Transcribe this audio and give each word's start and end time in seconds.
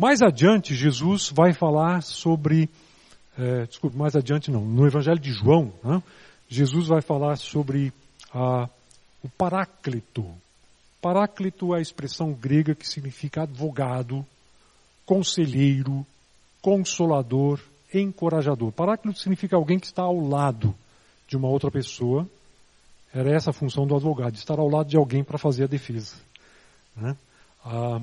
Mais 0.00 0.22
adiante, 0.22 0.74
Jesus 0.74 1.28
vai 1.28 1.52
falar 1.52 2.02
sobre, 2.02 2.70
é, 3.38 3.66
desculpe, 3.66 3.94
mais 3.98 4.16
adiante 4.16 4.50
não, 4.50 4.64
no 4.64 4.86
Evangelho 4.86 5.18
de 5.18 5.30
João, 5.30 5.74
né, 5.84 6.02
Jesus 6.48 6.86
vai 6.86 7.02
falar 7.02 7.36
sobre 7.36 7.92
a, 8.32 8.66
o 9.22 9.28
paráclito. 9.28 10.24
Paráclito 11.02 11.74
é 11.74 11.78
a 11.80 11.82
expressão 11.82 12.32
grega 12.32 12.74
que 12.74 12.88
significa 12.88 13.42
advogado, 13.42 14.24
conselheiro, 15.04 16.06
consolador, 16.62 17.60
encorajador. 17.92 18.72
Paráclito 18.72 19.18
significa 19.18 19.54
alguém 19.54 19.78
que 19.78 19.86
está 19.86 20.04
ao 20.04 20.18
lado 20.18 20.74
de 21.28 21.36
uma 21.36 21.48
outra 21.48 21.70
pessoa. 21.70 22.26
Era 23.12 23.36
essa 23.36 23.50
a 23.50 23.52
função 23.52 23.86
do 23.86 23.94
advogado, 23.94 24.34
estar 24.34 24.58
ao 24.58 24.66
lado 24.66 24.88
de 24.88 24.96
alguém 24.96 25.22
para 25.22 25.36
fazer 25.36 25.64
a 25.64 25.66
defesa. 25.66 26.14
Né? 26.96 27.14
Ah, 27.62 28.00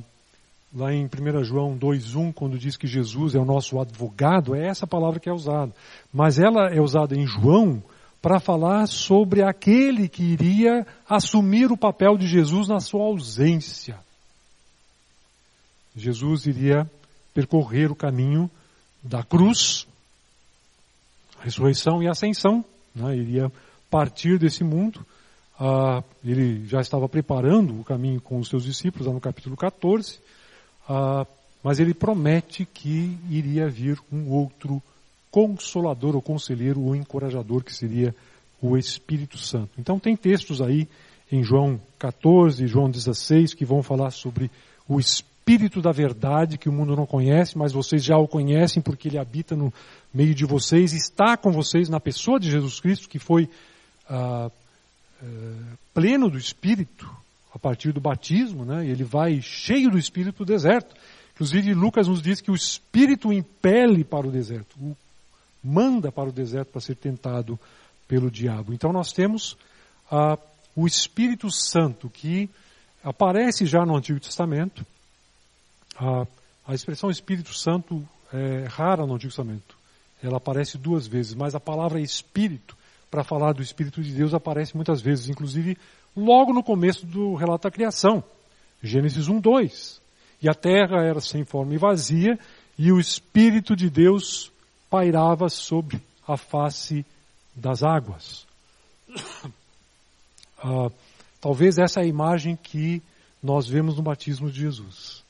lá 0.73 0.94
em 0.94 1.05
1 1.05 1.44
João 1.44 1.77
2,1, 1.77 2.34
quando 2.34 2.57
diz 2.57 2.77
que 2.77 2.88
Jesus 2.88 3.35
é 3.35 3.39
o 3.39 3.45
nosso 3.45 3.80
advogado, 3.80 4.55
é 4.55 4.67
essa 4.67 4.85
palavra 4.85 5.20
que 5.20 5.30
é 5.30 5.34
usada. 5.34 5.73
Mas 6.13 6.39
ela 6.39 6.70
é 6.70 6.81
usada 6.81 7.16
em 7.16 7.25
João 7.25 7.81
para 8.21 8.39
falar 8.39 8.88
sobre 8.88 9.44
aquele 9.44 10.09
que 10.09 10.23
iria 10.23 10.85
assumir 11.08 11.72
o 11.72 11.77
papel 11.77 12.17
de 12.17 12.27
Jesus 12.27 12.67
na 12.67 12.80
sua 12.80 13.03
ausência. 13.03 13.98
Jesus 15.95 16.45
iria 16.45 16.89
percorrer 17.34 17.91
o 17.91 17.95
caminho 17.95 18.49
da 19.02 19.23
cruz, 19.23 19.88
ressurreição 21.39 22.03
e 22.03 22.08
ascensão, 22.08 22.63
né? 22.94 23.16
iria 23.16 23.52
partir 23.89 24.38
desse 24.38 24.63
mundo. 24.63 25.06
Ah, 25.59 26.03
ele 26.23 26.66
já 26.67 26.81
estava 26.81 27.08
preparando 27.09 27.80
o 27.80 27.84
caminho 27.84 28.22
com 28.22 28.38
os 28.39 28.50
seus 28.50 28.63
discípulos, 28.63 29.08
lá 29.08 29.13
no 29.13 29.22
capítulo 29.22 29.56
14, 29.56 30.19
ah, 30.88 31.25
mas 31.63 31.80
ele 31.80 31.93
promete 31.93 32.66
que 32.66 33.17
iria 33.30 33.67
vir 33.67 33.99
um 34.11 34.31
outro 34.31 34.81
consolador 35.29 36.16
ou 36.16 36.21
conselheiro 36.21 36.81
ou 36.81 36.95
encorajador 36.95 37.63
que 37.63 37.75
seria 37.75 38.16
o 38.61 38.77
Espírito 38.77 39.38
Santo. 39.38 39.71
Então 39.77 39.99
tem 39.99 40.16
textos 40.16 40.61
aí 40.61 40.88
em 41.31 41.44
João 41.44 41.79
14, 41.99 42.66
João 42.67 42.89
16 42.89 43.53
que 43.53 43.66
vão 43.66 43.83
falar 43.83 44.11
sobre 44.11 44.49
o 44.88 44.99
Espírito 44.99 45.81
da 45.81 45.91
verdade 45.91 46.57
que 46.57 46.69
o 46.69 46.71
mundo 46.71 46.95
não 46.95 47.05
conhece, 47.05 47.57
mas 47.57 47.73
vocês 47.73 48.03
já 48.03 48.17
o 48.17 48.27
conhecem 48.27 48.81
porque 48.81 49.09
ele 49.09 49.17
habita 49.17 49.55
no 49.55 49.73
meio 50.13 50.33
de 50.33 50.45
vocês, 50.45 50.94
está 50.94 51.35
com 51.38 51.51
vocês 51.51 51.89
na 51.89 51.99
pessoa 51.99 52.39
de 52.39 52.49
Jesus 52.49 52.79
Cristo 52.79 53.09
que 53.09 53.19
foi 53.19 53.49
ah, 54.09 54.49
eh, 55.22 55.25
pleno 55.94 56.29
do 56.29 56.38
Espírito 56.38 57.09
a 57.58 57.59
partir 57.59 57.91
do 57.91 58.00
batismo, 58.00 58.63
né? 58.63 58.86
Ele 58.86 59.03
vai 59.03 59.41
cheio 59.41 59.89
do 59.89 59.97
Espírito 59.97 60.36
para 60.36 60.44
o 60.44 60.45
deserto. 60.45 60.95
Inclusive 61.33 61.73
Lucas 61.73 62.08
nos 62.08 62.22
diz 62.22 62.39
que 62.39 62.52
o 62.52 62.55
Espírito 62.55 63.33
impele 63.33 64.03
para 64.03 64.27
o 64.27 64.31
deserto, 64.31 64.75
o 64.80 64.95
manda 65.63 66.11
para 66.11 66.30
o 66.30 66.31
deserto 66.31 66.72
para 66.72 66.80
ser 66.80 66.95
tentado 66.95 67.59
pelo 68.08 68.30
diabo. 68.30 68.73
Então 68.73 68.94
nós 68.94 69.11
temos 69.11 69.58
ah, 70.09 70.38
o 70.75 70.85
Espírito 70.85 71.50
Santo 71.50 72.11
que 72.11 72.47
aparece 73.03 73.66
já 73.66 73.83
no 73.83 73.97
Antigo 73.97 74.19
Testamento. 74.19 74.85
Ah, 76.00 76.28
a 76.67 76.75
expressão 76.75 77.09
Espírito 77.09 77.55
Santo 77.55 78.08
é 78.31 78.67
rara 78.69 79.03
no 79.08 79.16
Antigo 79.16 79.31
Testamento. 79.31 79.75
Ela 80.22 80.38
aparece 80.38 80.78
duas 80.78 81.08
vezes, 81.08 81.33
mas 81.33 81.55
a 81.55 81.59
palavra 81.59 82.00
Espírito, 82.00 82.78
para 83.09 83.23
falar 83.23 83.53
do 83.53 83.63
Espírito 83.63 84.03
de 84.03 84.13
Deus, 84.13 84.35
aparece 84.35 84.75
muitas 84.75 85.01
vezes, 85.01 85.28
inclusive 85.28 85.75
logo 86.17 86.51
no 86.51 86.63
começo 86.63 87.05
do 87.05 87.35
relato 87.35 87.63
da 87.63 87.72
criação. 87.72 88.23
Gênesis 88.81 89.28
1, 89.28 89.39
2. 89.39 90.01
E 90.41 90.50
a 90.50 90.53
terra 90.53 91.03
era 91.03 91.22
sem 91.22 91.45
forma 91.45 91.75
e 91.75 91.78
vazia, 91.78 92.39
e 92.78 92.91
o 92.91 93.00
Espírito 93.00 93.75
de 93.75 93.89
Deus 93.89 94.51
pairava 94.89 95.47
sobre 95.47 96.01
a 96.27 96.35
face 96.35 97.06
das 97.56 97.83
águas. 97.83 98.45
Ah, 100.59 100.89
talvez 101.39 101.77
essa 101.77 102.00
é 102.00 102.03
a 102.03 102.07
imagem 102.07 102.56
que 102.56 103.00
nós 103.44 103.67
vemos 103.67 103.95
no 103.95 104.01
batismo 104.01 104.50
de 104.50 104.61
Jesus. 104.61 105.23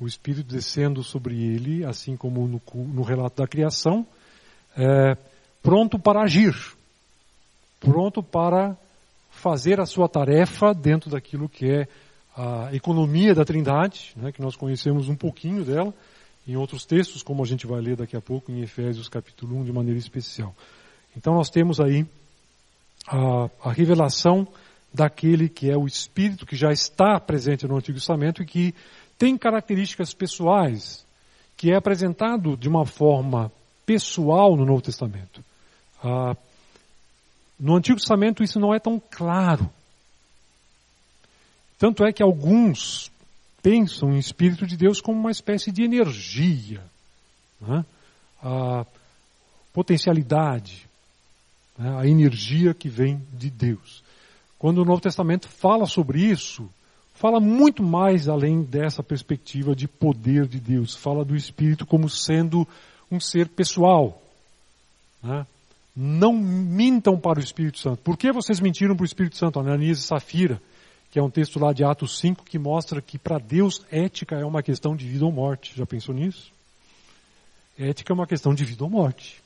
O 0.00 0.06
Espírito 0.06 0.50
descendo 0.50 1.04
sobre 1.04 1.34
ele, 1.34 1.84
assim 1.84 2.16
como 2.16 2.48
no, 2.48 2.60
no 2.74 3.02
relato 3.02 3.42
da 3.42 3.46
criação, 3.46 4.06
é, 4.74 5.14
pronto 5.62 5.98
para 5.98 6.22
agir, 6.22 6.54
pronto 7.78 8.22
para 8.22 8.74
fazer 9.36 9.80
a 9.80 9.86
sua 9.86 10.08
tarefa 10.08 10.72
dentro 10.72 11.10
daquilo 11.10 11.48
que 11.48 11.70
é 11.70 11.88
a 12.36 12.74
economia 12.74 13.34
da 13.34 13.44
Trindade, 13.44 14.12
né, 14.16 14.32
que 14.32 14.42
nós 14.42 14.56
conhecemos 14.56 15.08
um 15.08 15.14
pouquinho 15.14 15.64
dela, 15.64 15.94
em 16.46 16.56
outros 16.56 16.84
textos, 16.84 17.22
como 17.22 17.42
a 17.42 17.46
gente 17.46 17.66
vai 17.66 17.80
ler 17.80 17.96
daqui 17.96 18.16
a 18.16 18.20
pouco 18.20 18.52
em 18.52 18.60
Efésios 18.62 19.08
capítulo 19.08 19.58
1 19.58 19.64
de 19.64 19.72
maneira 19.72 19.98
especial. 19.98 20.54
Então 21.16 21.34
nós 21.34 21.50
temos 21.50 21.80
aí 21.80 22.06
a, 23.08 23.48
a 23.64 23.72
revelação 23.72 24.46
daquele 24.92 25.48
que 25.48 25.70
é 25.70 25.76
o 25.76 25.86
Espírito 25.86 26.46
que 26.46 26.56
já 26.56 26.72
está 26.72 27.18
presente 27.18 27.66
no 27.66 27.76
Antigo 27.76 27.98
Testamento 27.98 28.42
e 28.42 28.46
que 28.46 28.74
tem 29.18 29.36
características 29.36 30.14
pessoais, 30.14 31.04
que 31.56 31.72
é 31.72 31.76
apresentado 31.76 32.56
de 32.56 32.68
uma 32.68 32.86
forma 32.86 33.50
pessoal 33.84 34.56
no 34.56 34.64
Novo 34.64 34.82
Testamento. 34.82 35.42
Ah, 36.02 36.36
no 37.58 37.74
Antigo 37.74 37.98
Testamento 37.98 38.42
isso 38.42 38.60
não 38.60 38.74
é 38.74 38.78
tão 38.78 39.00
claro. 39.10 39.70
Tanto 41.78 42.04
é 42.04 42.12
que 42.12 42.22
alguns 42.22 43.10
pensam 43.62 44.12
em 44.12 44.18
Espírito 44.18 44.66
de 44.66 44.76
Deus 44.76 45.00
como 45.00 45.18
uma 45.18 45.30
espécie 45.30 45.72
de 45.72 45.82
energia, 45.82 46.82
né? 47.60 47.84
a 48.42 48.86
potencialidade, 49.72 50.86
né, 51.76 51.98
a 51.98 52.06
energia 52.06 52.72
que 52.72 52.88
vem 52.88 53.20
de 53.32 53.50
Deus. 53.50 54.02
Quando 54.58 54.78
o 54.78 54.84
Novo 54.84 55.00
Testamento 55.00 55.48
fala 55.48 55.86
sobre 55.86 56.20
isso, 56.20 56.68
fala 57.14 57.40
muito 57.40 57.82
mais 57.82 58.28
além 58.28 58.62
dessa 58.62 59.02
perspectiva 59.02 59.74
de 59.74 59.86
poder 59.86 60.46
de 60.46 60.58
Deus. 60.58 60.94
Fala 60.94 61.24
do 61.24 61.36
Espírito 61.36 61.84
como 61.84 62.08
sendo 62.08 62.66
um 63.10 63.20
ser 63.20 63.48
pessoal. 63.48 64.22
Né? 65.22 65.46
Não 65.96 66.34
mintam 66.34 67.18
para 67.18 67.38
o 67.38 67.42
Espírito 67.42 67.78
Santo. 67.78 68.02
Por 68.02 68.18
que 68.18 68.30
vocês 68.30 68.60
mentiram 68.60 68.94
para 68.94 69.02
o 69.02 69.06
Espírito 69.06 69.36
Santo? 69.36 69.58
Ananias 69.58 69.98
e 69.98 70.02
Safira, 70.02 70.60
que 71.10 71.18
é 71.18 71.22
um 71.22 71.30
texto 71.30 71.58
lá 71.58 71.72
de 71.72 71.82
Atos 71.82 72.18
5 72.18 72.44
que 72.44 72.58
mostra 72.58 73.00
que 73.00 73.18
para 73.18 73.38
Deus 73.38 73.82
ética 73.90 74.36
é 74.36 74.44
uma 74.44 74.62
questão 74.62 74.94
de 74.94 75.06
vida 75.06 75.24
ou 75.24 75.32
morte. 75.32 75.72
Já 75.74 75.86
pensou 75.86 76.14
nisso? 76.14 76.52
Ética 77.78 78.12
é 78.12 78.14
uma 78.14 78.26
questão 78.26 78.54
de 78.54 78.64
vida 78.64 78.84
ou 78.84 78.90
morte. 78.90 79.42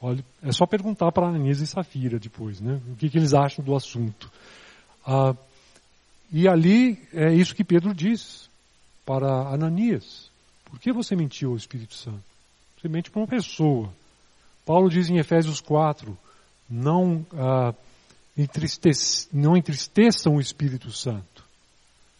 Olha, 0.00 0.24
é 0.42 0.52
só 0.52 0.64
perguntar 0.64 1.10
para 1.10 1.26
Ananias 1.26 1.60
e 1.60 1.66
Safira 1.66 2.20
depois, 2.20 2.60
né? 2.60 2.80
O 2.92 2.94
que, 2.94 3.10
que 3.10 3.18
eles 3.18 3.34
acham 3.34 3.64
do 3.64 3.74
assunto. 3.74 4.30
Ah, 5.04 5.34
e 6.30 6.46
ali 6.46 7.02
é 7.12 7.34
isso 7.34 7.54
que 7.54 7.64
Pedro 7.64 7.92
diz 7.92 8.48
para 9.04 9.26
Ananias. 9.48 10.30
Por 10.66 10.78
que 10.78 10.92
você 10.92 11.16
mentiu 11.16 11.50
ao 11.50 11.56
Espírito 11.56 11.94
Santo? 11.94 12.22
Você 12.80 12.88
mente 12.88 13.10
para 13.10 13.20
uma 13.20 13.26
pessoa. 13.26 13.92
Paulo 14.68 14.90
diz 14.90 15.08
em 15.08 15.16
Efésios 15.16 15.62
4, 15.62 16.14
não, 16.68 17.24
ah, 17.32 17.72
não 19.32 19.56
entristeçam 19.56 20.36
o 20.36 20.40
Espírito 20.42 20.92
Santo. 20.92 21.42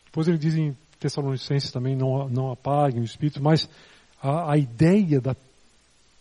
Depois 0.06 0.28
ele 0.28 0.38
diz 0.38 0.54
em 0.54 0.74
Tessalonicenses 0.98 1.70
também, 1.70 1.94
não, 1.94 2.26
não 2.30 2.50
apaguem 2.50 3.02
o 3.02 3.04
Espírito, 3.04 3.42
mas 3.42 3.68
a, 4.22 4.52
a 4.52 4.56
ideia 4.56 5.20
da 5.20 5.36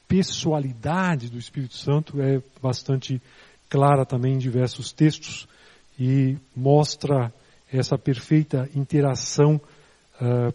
pessoalidade 0.06 1.30
do 1.30 1.38
Espírito 1.38 1.76
Santo 1.78 2.22
é 2.22 2.42
bastante 2.62 3.22
clara 3.70 4.06
também 4.06 4.34
em 4.34 4.38
diversos 4.38 4.92
textos 4.92 5.48
e 5.98 6.36
mostra 6.54 7.34
essa 7.72 7.98
perfeita 7.98 8.70
interação 8.76 9.62
uh, 10.20 10.54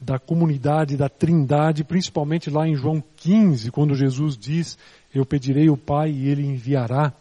da 0.00 0.18
comunidade, 0.18 0.96
da 0.96 1.08
trindade, 1.08 1.82
principalmente 1.82 2.50
lá 2.50 2.66
em 2.66 2.76
João 2.76 3.02
15, 3.16 3.70
quando 3.70 3.94
Jesus 3.94 4.36
diz, 4.36 4.78
eu 5.14 5.26
pedirei 5.26 5.68
ao 5.68 5.76
Pai 5.76 6.10
e 6.10 6.28
Ele 6.28 6.44
enviará 6.44 7.12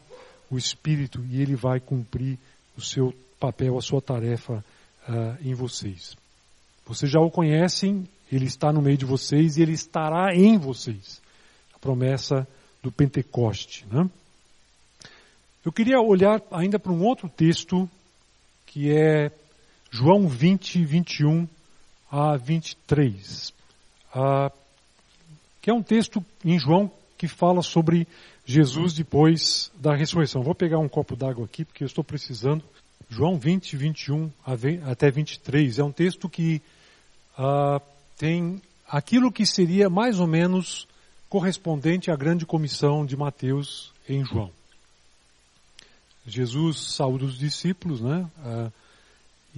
o 0.49 0.57
Espírito 0.57 1.23
e 1.29 1.41
Ele 1.41 1.55
vai 1.55 1.79
cumprir 1.79 2.37
o 2.77 2.81
seu 2.81 3.13
papel, 3.39 3.77
a 3.77 3.81
sua 3.81 4.01
tarefa 4.01 4.63
uh, 5.07 5.37
em 5.41 5.53
vocês. 5.53 6.15
Vocês 6.85 7.11
já 7.11 7.19
o 7.19 7.31
conhecem, 7.31 8.07
Ele 8.31 8.45
está 8.45 8.71
no 8.71 8.81
meio 8.81 8.97
de 8.97 9.05
vocês 9.05 9.57
e 9.57 9.61
Ele 9.61 9.73
estará 9.73 10.35
em 10.35 10.57
vocês 10.57 11.21
a 11.73 11.79
promessa 11.79 12.47
do 12.83 12.91
Pentecoste. 12.91 13.85
Né? 13.91 14.09
Eu 15.65 15.71
queria 15.71 15.99
olhar 15.99 16.41
ainda 16.51 16.77
para 16.79 16.91
um 16.91 17.03
outro 17.03 17.27
texto, 17.27 17.89
que 18.65 18.91
é 18.91 19.31
João 19.91 20.27
20, 20.27 20.85
21 20.85 21.47
a 22.11 22.37
23. 22.37 23.53
Ah, 24.13 24.51
que 25.61 25.69
é 25.69 25.73
um 25.73 25.83
texto 25.83 26.23
em 26.43 26.57
João 26.59 26.91
que 27.17 27.27
fala 27.27 27.61
sobre 27.61 28.07
Jesus 28.45 28.93
depois 28.93 29.71
da 29.75 29.93
ressurreição. 29.93 30.41
Vou 30.41 30.55
pegar 30.55 30.79
um 30.79 30.87
copo 30.87 31.15
d'água 31.15 31.45
aqui, 31.45 31.65
porque 31.65 31.83
eu 31.83 31.87
estou 31.87 32.03
precisando. 32.03 32.63
João 33.09 33.37
20, 33.37 33.75
21 33.75 34.31
até 34.85 35.11
23. 35.11 35.79
É 35.79 35.83
um 35.83 35.91
texto 35.91 36.29
que 36.29 36.61
ah, 37.37 37.81
tem 38.17 38.61
aquilo 38.87 39.31
que 39.31 39.45
seria 39.45 39.89
mais 39.89 40.19
ou 40.19 40.27
menos 40.27 40.87
correspondente 41.29 42.09
à 42.09 42.15
grande 42.15 42.45
comissão 42.45 43.05
de 43.05 43.17
Mateus 43.17 43.91
em 44.07 44.23
João. 44.23 44.51
Jesus 46.25 46.93
saúda 46.93 47.25
os 47.25 47.37
discípulos, 47.37 48.01
né? 48.01 48.29
Ah, 48.39 48.71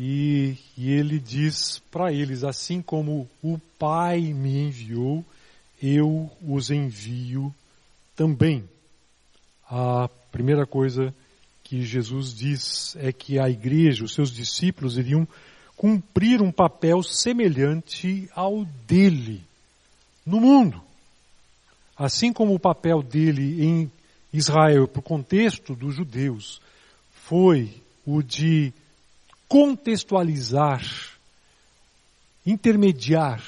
e, 0.02 0.56
e 0.78 0.94
ele 0.94 1.20
diz 1.20 1.80
para 1.92 2.14
eles: 2.14 2.46
assim 2.46 2.82
como 2.82 3.30
o 3.44 3.60
Pai 3.78 4.22
me 4.22 4.68
enviou, 4.68 5.26
eu 5.84 6.32
os 6.42 6.72
envio 6.72 7.54
também. 8.16 8.64
A 9.70 10.10
primeira 10.32 10.66
coisa 10.66 11.14
que 11.66 11.84
Jesus 11.84 12.34
diz 12.34 12.96
é 12.96 13.12
que 13.12 13.38
a 13.38 13.50
igreja, 13.50 14.06
os 14.06 14.14
seus 14.14 14.32
discípulos, 14.32 14.98
iriam 14.98 15.28
cumprir 15.76 16.42
um 16.42 16.52
papel 16.52 17.04
semelhante 17.04 18.30
ao 18.34 18.64
dele 18.88 19.44
no 20.26 20.40
mundo. 20.40 20.82
Assim 21.98 22.32
como 22.32 22.56
o 22.56 22.60
papel 22.60 23.04
dele 23.04 23.66
em 23.66 23.92
Israel, 24.32 24.88
para 24.88 25.02
o 25.02 25.04
contexto 25.04 25.76
dos 25.76 25.94
judeus, 25.94 26.62
foi 27.12 27.82
o 28.06 28.22
de 28.22 28.72
contextualizar, 29.50 30.84
intermediar 32.46 33.44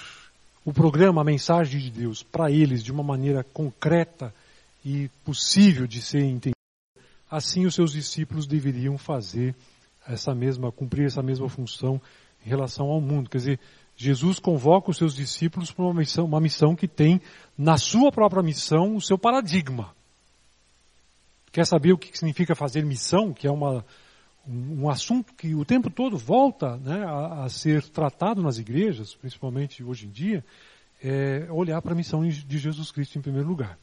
o 0.66 0.74
programa, 0.74 1.22
a 1.22 1.24
mensagem 1.24 1.80
de 1.80 1.92
Deus 1.92 2.24
para 2.24 2.52
eles 2.52 2.84
de 2.84 2.92
uma 2.92 3.04
maneira 3.04 3.44
concreta 3.44 4.34
e 4.84 5.10
possível 5.24 5.86
de 5.86 6.02
ser 6.02 6.24
entendida, 6.24 6.56
assim 7.30 7.68
os 7.68 7.76
seus 7.76 7.92
discípulos 7.92 8.48
deveriam 8.48 8.98
fazer 8.98 9.56
essa 10.08 10.34
mesma, 10.34 10.72
cumprir 10.72 11.06
essa 11.06 11.22
mesma 11.22 11.48
função 11.48 12.02
em 12.44 12.50
relação 12.50 12.88
ao 12.88 13.00
mundo. 13.00 13.30
Quer 13.30 13.38
dizer, 13.38 13.60
Jesus 13.96 14.40
convoca 14.40 14.90
os 14.90 14.98
seus 14.98 15.16
discípulos 15.16 15.72
para 15.72 15.86
uma 15.86 15.94
missão, 15.94 16.26
uma 16.26 16.42
missão 16.42 16.76
que 16.76 16.88
tem 16.88 17.22
na 17.56 17.78
sua 17.78 18.12
própria 18.12 18.42
missão 18.42 18.96
o 18.96 19.02
seu 19.02 19.18
paradigma. 19.18 19.94
Quer 21.52 21.66
saber 21.68 21.94
o 21.94 21.98
que 21.98 22.18
significa 22.18 22.56
fazer 22.56 22.84
missão, 22.84 23.32
que 23.32 23.46
é 23.46 23.52
uma, 23.52 23.86
um, 24.48 24.90
assunto 24.90 25.34
que 25.34 25.54
o 25.54 25.64
tempo 25.64 25.90
todo 25.90 26.18
volta 26.18 26.78
né, 26.78 27.04
a, 27.06 27.44
a, 27.44 27.50
ser 27.50 27.84
tratado 27.84 28.42
nas 28.42 28.58
igrejas, 28.58 29.14
principalmente 29.14 29.84
hoje 29.84 30.08
em 30.08 30.10
dia, 30.10 30.44
é 31.04 31.48
olhar 31.52 31.82
para 31.82 31.94
a 31.94 31.96
missão 31.96 32.28
de 32.28 32.58
Jesus 32.58 32.92
Cristo 32.92 33.18
em 33.18 33.22
primeiro 33.22 33.48
lugar. 33.48 33.78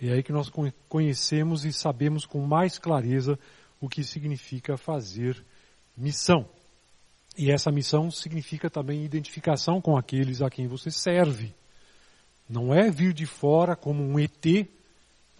É 0.00 0.12
aí 0.12 0.22
que 0.22 0.32
nós 0.32 0.50
conhecemos 0.88 1.64
e 1.64 1.72
sabemos 1.72 2.24
com 2.24 2.40
mais 2.46 2.78
clareza 2.78 3.38
o 3.80 3.88
que 3.88 4.04
significa 4.04 4.76
fazer 4.76 5.44
missão. 5.96 6.48
E 7.36 7.50
essa 7.50 7.70
missão 7.70 8.10
significa 8.10 8.70
também 8.70 9.04
identificação 9.04 9.80
com 9.80 9.96
aqueles 9.96 10.40
a 10.42 10.50
quem 10.50 10.66
você 10.66 10.90
serve. 10.90 11.54
Não 12.48 12.74
é 12.74 12.90
vir 12.90 13.12
de 13.12 13.26
fora 13.26 13.76
como 13.76 14.02
um 14.02 14.18
ET, 14.18 14.44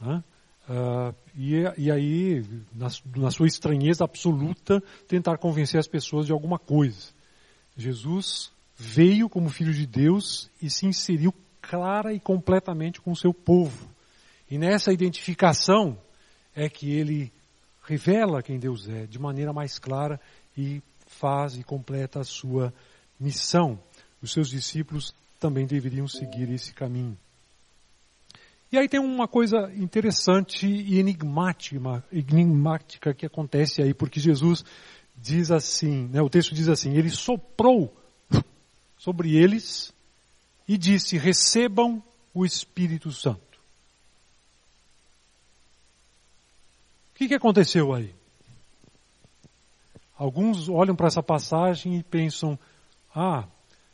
né? 0.00 0.23
Uh, 0.69 1.15
e, 1.35 1.55
e, 1.79 1.91
aí, 1.91 2.44
na, 2.75 2.88
na, 3.17 3.31
sua 3.31 3.47
estranheza 3.47 4.05
absoluta, 4.05 4.82
tentar 5.06 5.38
convencer 5.38 5.81
as 5.81 5.88
pessoas 5.88 6.26
de 6.26 6.32
alguma 6.32 6.59
coisa. 6.59 7.09
Jesus 7.75 8.53
veio 8.76 9.31
como 9.31 9.49
filho 9.49 9.73
de 9.73 9.87
Deus 9.87 10.50
e 10.61 10.69
se 10.69 10.85
inseriu 10.85 11.32
clara 11.62 12.12
e 12.12 12.20
completamente 12.20 13.00
com 13.00 13.12
o 13.12 13.17
seu 13.17 13.32
povo. 13.32 13.88
E 14.50 14.59
nessa 14.59 14.93
identificação 14.93 15.99
é 16.55 16.69
que 16.69 16.91
ele 16.91 17.32
revela 17.82 18.43
quem 18.43 18.59
Deus 18.59 18.88
é 18.88 19.06
de 19.06 19.19
maneira 19.19 19.53
mais 19.53 19.79
clara 19.79 20.21
e 20.56 20.82
faz 21.06 21.56
e 21.56 21.64
completa 21.64 22.21
a 22.21 22.25
sua 22.25 22.75
missão. 23.19 23.79
Os 24.21 24.32
seus 24.32 24.50
discípulos 24.50 25.14
também 25.41 25.67
deveriam 25.67 26.06
seguir 26.06 26.50
esse 26.50 26.75
caminho. 26.75 27.17
E 28.70 28.76
aí 28.76 28.88
tem 28.88 29.00
uma 29.00 29.26
coisa 29.26 29.73
interessante 29.76 30.67
e 30.67 30.99
enigmática, 30.99 32.05
enigmática 32.12 33.15
que 33.15 33.25
acontece 33.25 33.81
aí, 33.81 33.94
porque 33.94 34.20
Jesus 34.20 34.62
diz 35.17 35.50
assim, 35.50 36.06
né, 36.09 36.20
o 36.20 36.29
texto 36.29 36.55
diz 36.55 36.69
assim, 36.69 36.94
ele 36.94 37.09
soprou 37.09 37.94
sobre 38.99 39.37
eles 39.37 39.93
e 40.67 40.76
disse, 40.76 41.17
recebam 41.17 42.03
o 42.35 42.44
Espírito 42.44 43.11
Santo. 43.11 43.41
O 47.11 47.19
que, 47.19 47.29
que 47.29 47.35
aconteceu 47.35 47.94
aí? 47.94 48.14
Alguns 50.17 50.69
olham 50.69 50.94
para 50.94 51.06
essa 51.06 51.23
passagem 51.23 51.97
e 51.97 52.03
pensam, 52.03 52.59
ah, 53.14 53.44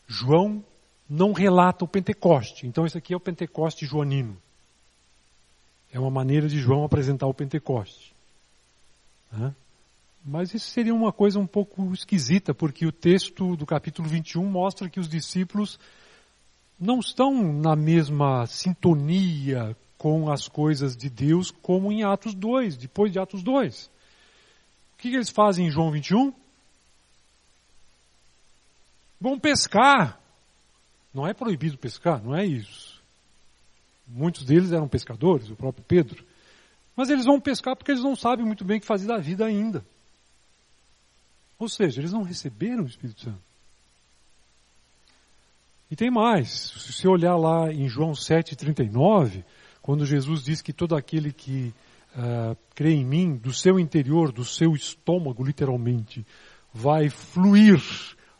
João 0.06 0.64
não 1.08 1.32
relata 1.32 1.84
o 1.84 1.88
Pentecoste, 1.88 2.66
então 2.66 2.84
esse 2.84 2.98
aqui 2.98 3.14
é 3.14 3.16
o 3.16 3.20
Pentecoste 3.20 3.86
joanino. 3.86 4.36
É 5.94 6.00
uma 6.00 6.10
maneira 6.10 6.48
de 6.48 6.58
João 6.58 6.82
apresentar 6.82 7.28
o 7.28 7.32
Pentecoste. 7.32 8.12
Né? 9.30 9.54
Mas 10.24 10.52
isso 10.52 10.68
seria 10.70 10.92
uma 10.92 11.12
coisa 11.12 11.38
um 11.38 11.46
pouco 11.46 11.94
esquisita, 11.94 12.52
porque 12.52 12.84
o 12.84 12.90
texto 12.90 13.54
do 13.54 13.64
capítulo 13.64 14.08
21 14.08 14.44
mostra 14.44 14.88
que 14.88 14.98
os 14.98 15.08
discípulos 15.08 15.78
não 16.80 16.98
estão 16.98 17.52
na 17.52 17.76
mesma 17.76 18.44
sintonia 18.48 19.76
com 19.96 20.32
as 20.32 20.48
coisas 20.48 20.96
de 20.96 21.08
Deus 21.08 21.52
como 21.52 21.92
em 21.92 22.02
Atos 22.02 22.34
2, 22.34 22.76
depois 22.76 23.12
de 23.12 23.20
Atos 23.20 23.44
2. 23.44 23.84
O 24.94 24.98
que 24.98 25.14
eles 25.14 25.30
fazem 25.30 25.68
em 25.68 25.70
João 25.70 25.92
21? 25.92 26.34
Vão 29.20 29.38
pescar. 29.38 30.18
Não 31.14 31.24
é 31.24 31.32
proibido 31.32 31.78
pescar, 31.78 32.20
não 32.20 32.34
é 32.34 32.44
isso. 32.44 32.93
Muitos 34.06 34.44
deles 34.44 34.72
eram 34.72 34.86
pescadores, 34.86 35.50
o 35.50 35.56
próprio 35.56 35.84
Pedro. 35.86 36.24
Mas 36.96 37.10
eles 37.10 37.24
vão 37.24 37.40
pescar 37.40 37.74
porque 37.74 37.90
eles 37.90 38.02
não 38.02 38.14
sabem 38.14 38.44
muito 38.44 38.64
bem 38.64 38.78
o 38.78 38.80
que 38.80 38.86
fazer 38.86 39.06
da 39.06 39.18
vida 39.18 39.44
ainda. 39.44 39.84
Ou 41.58 41.68
seja, 41.68 42.00
eles 42.00 42.12
não 42.12 42.22
receberam 42.22 42.84
o 42.84 42.86
Espírito 42.86 43.22
Santo. 43.22 43.42
E 45.90 45.96
tem 45.96 46.10
mais. 46.10 46.50
Se 46.50 46.92
você 46.92 47.08
olhar 47.08 47.36
lá 47.36 47.72
em 47.72 47.88
João 47.88 48.12
7,39, 48.12 49.44
quando 49.80 50.06
Jesus 50.06 50.44
diz 50.44 50.60
que 50.60 50.72
todo 50.72 50.96
aquele 50.96 51.32
que 51.32 51.72
uh, 52.16 52.56
crê 52.74 52.94
em 52.94 53.04
mim, 53.04 53.36
do 53.36 53.52
seu 53.52 53.78
interior, 53.78 54.32
do 54.32 54.44
seu 54.44 54.74
estômago, 54.74 55.44
literalmente, 55.44 56.26
vai 56.72 57.08
fluir 57.08 57.80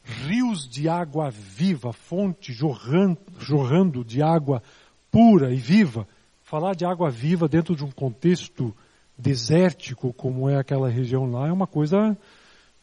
rios 0.03 0.69
de 0.69 0.89
água 0.89 1.31
viva, 1.31 1.93
fonte 1.93 2.53
jorrando, 2.53 3.19
jorrando 3.39 4.05
de 4.05 4.23
água 4.23 4.59
viva 4.59 4.84
pura 5.15 5.55
e 5.55 5.57
viva, 5.57 6.09
falar 6.43 6.75
de 6.75 6.85
água 6.85 7.09
viva 7.09 7.47
dentro 7.47 7.77
de 7.77 7.85
um 7.85 7.91
contexto 7.91 8.75
desértico 9.17 10.13
como 10.13 10.51
é 10.51 10.57
aquela 10.57 10.89
região 10.89 11.31
lá 11.31 11.47
é 11.47 11.53
uma 11.53 11.69
coisa 11.69 12.19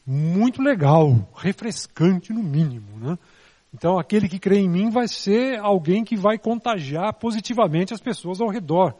muito 0.07 0.61
legal, 0.61 1.29
refrescante 1.35 2.31
no 2.31 2.41
mínimo, 2.41 2.97
né? 2.97 3.19
Então 3.73 3.99
aquele 3.99 4.29
que 4.29 4.39
crê 4.39 4.59
em 4.59 4.69
mim 4.69 4.89
vai 4.89 5.09
ser 5.09 5.59
alguém 5.59 6.05
que 6.05 6.15
vai 6.15 6.37
contagiar 6.37 7.13
positivamente 7.15 7.93
as 7.93 7.99
pessoas 7.99 8.39
ao 8.39 8.47
redor. 8.47 8.95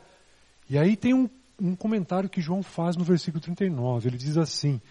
E 0.69 0.77
aí 0.77 0.97
tem 0.97 1.13
um, 1.13 1.29
um 1.57 1.73
comentário 1.73 2.29
que 2.29 2.41
João 2.41 2.61
faz 2.61 2.97
no 2.97 3.05
versículo 3.05 3.41
39. 3.41 4.09
Ele 4.09 4.17
diz 4.17 4.37
assim: 4.37 4.81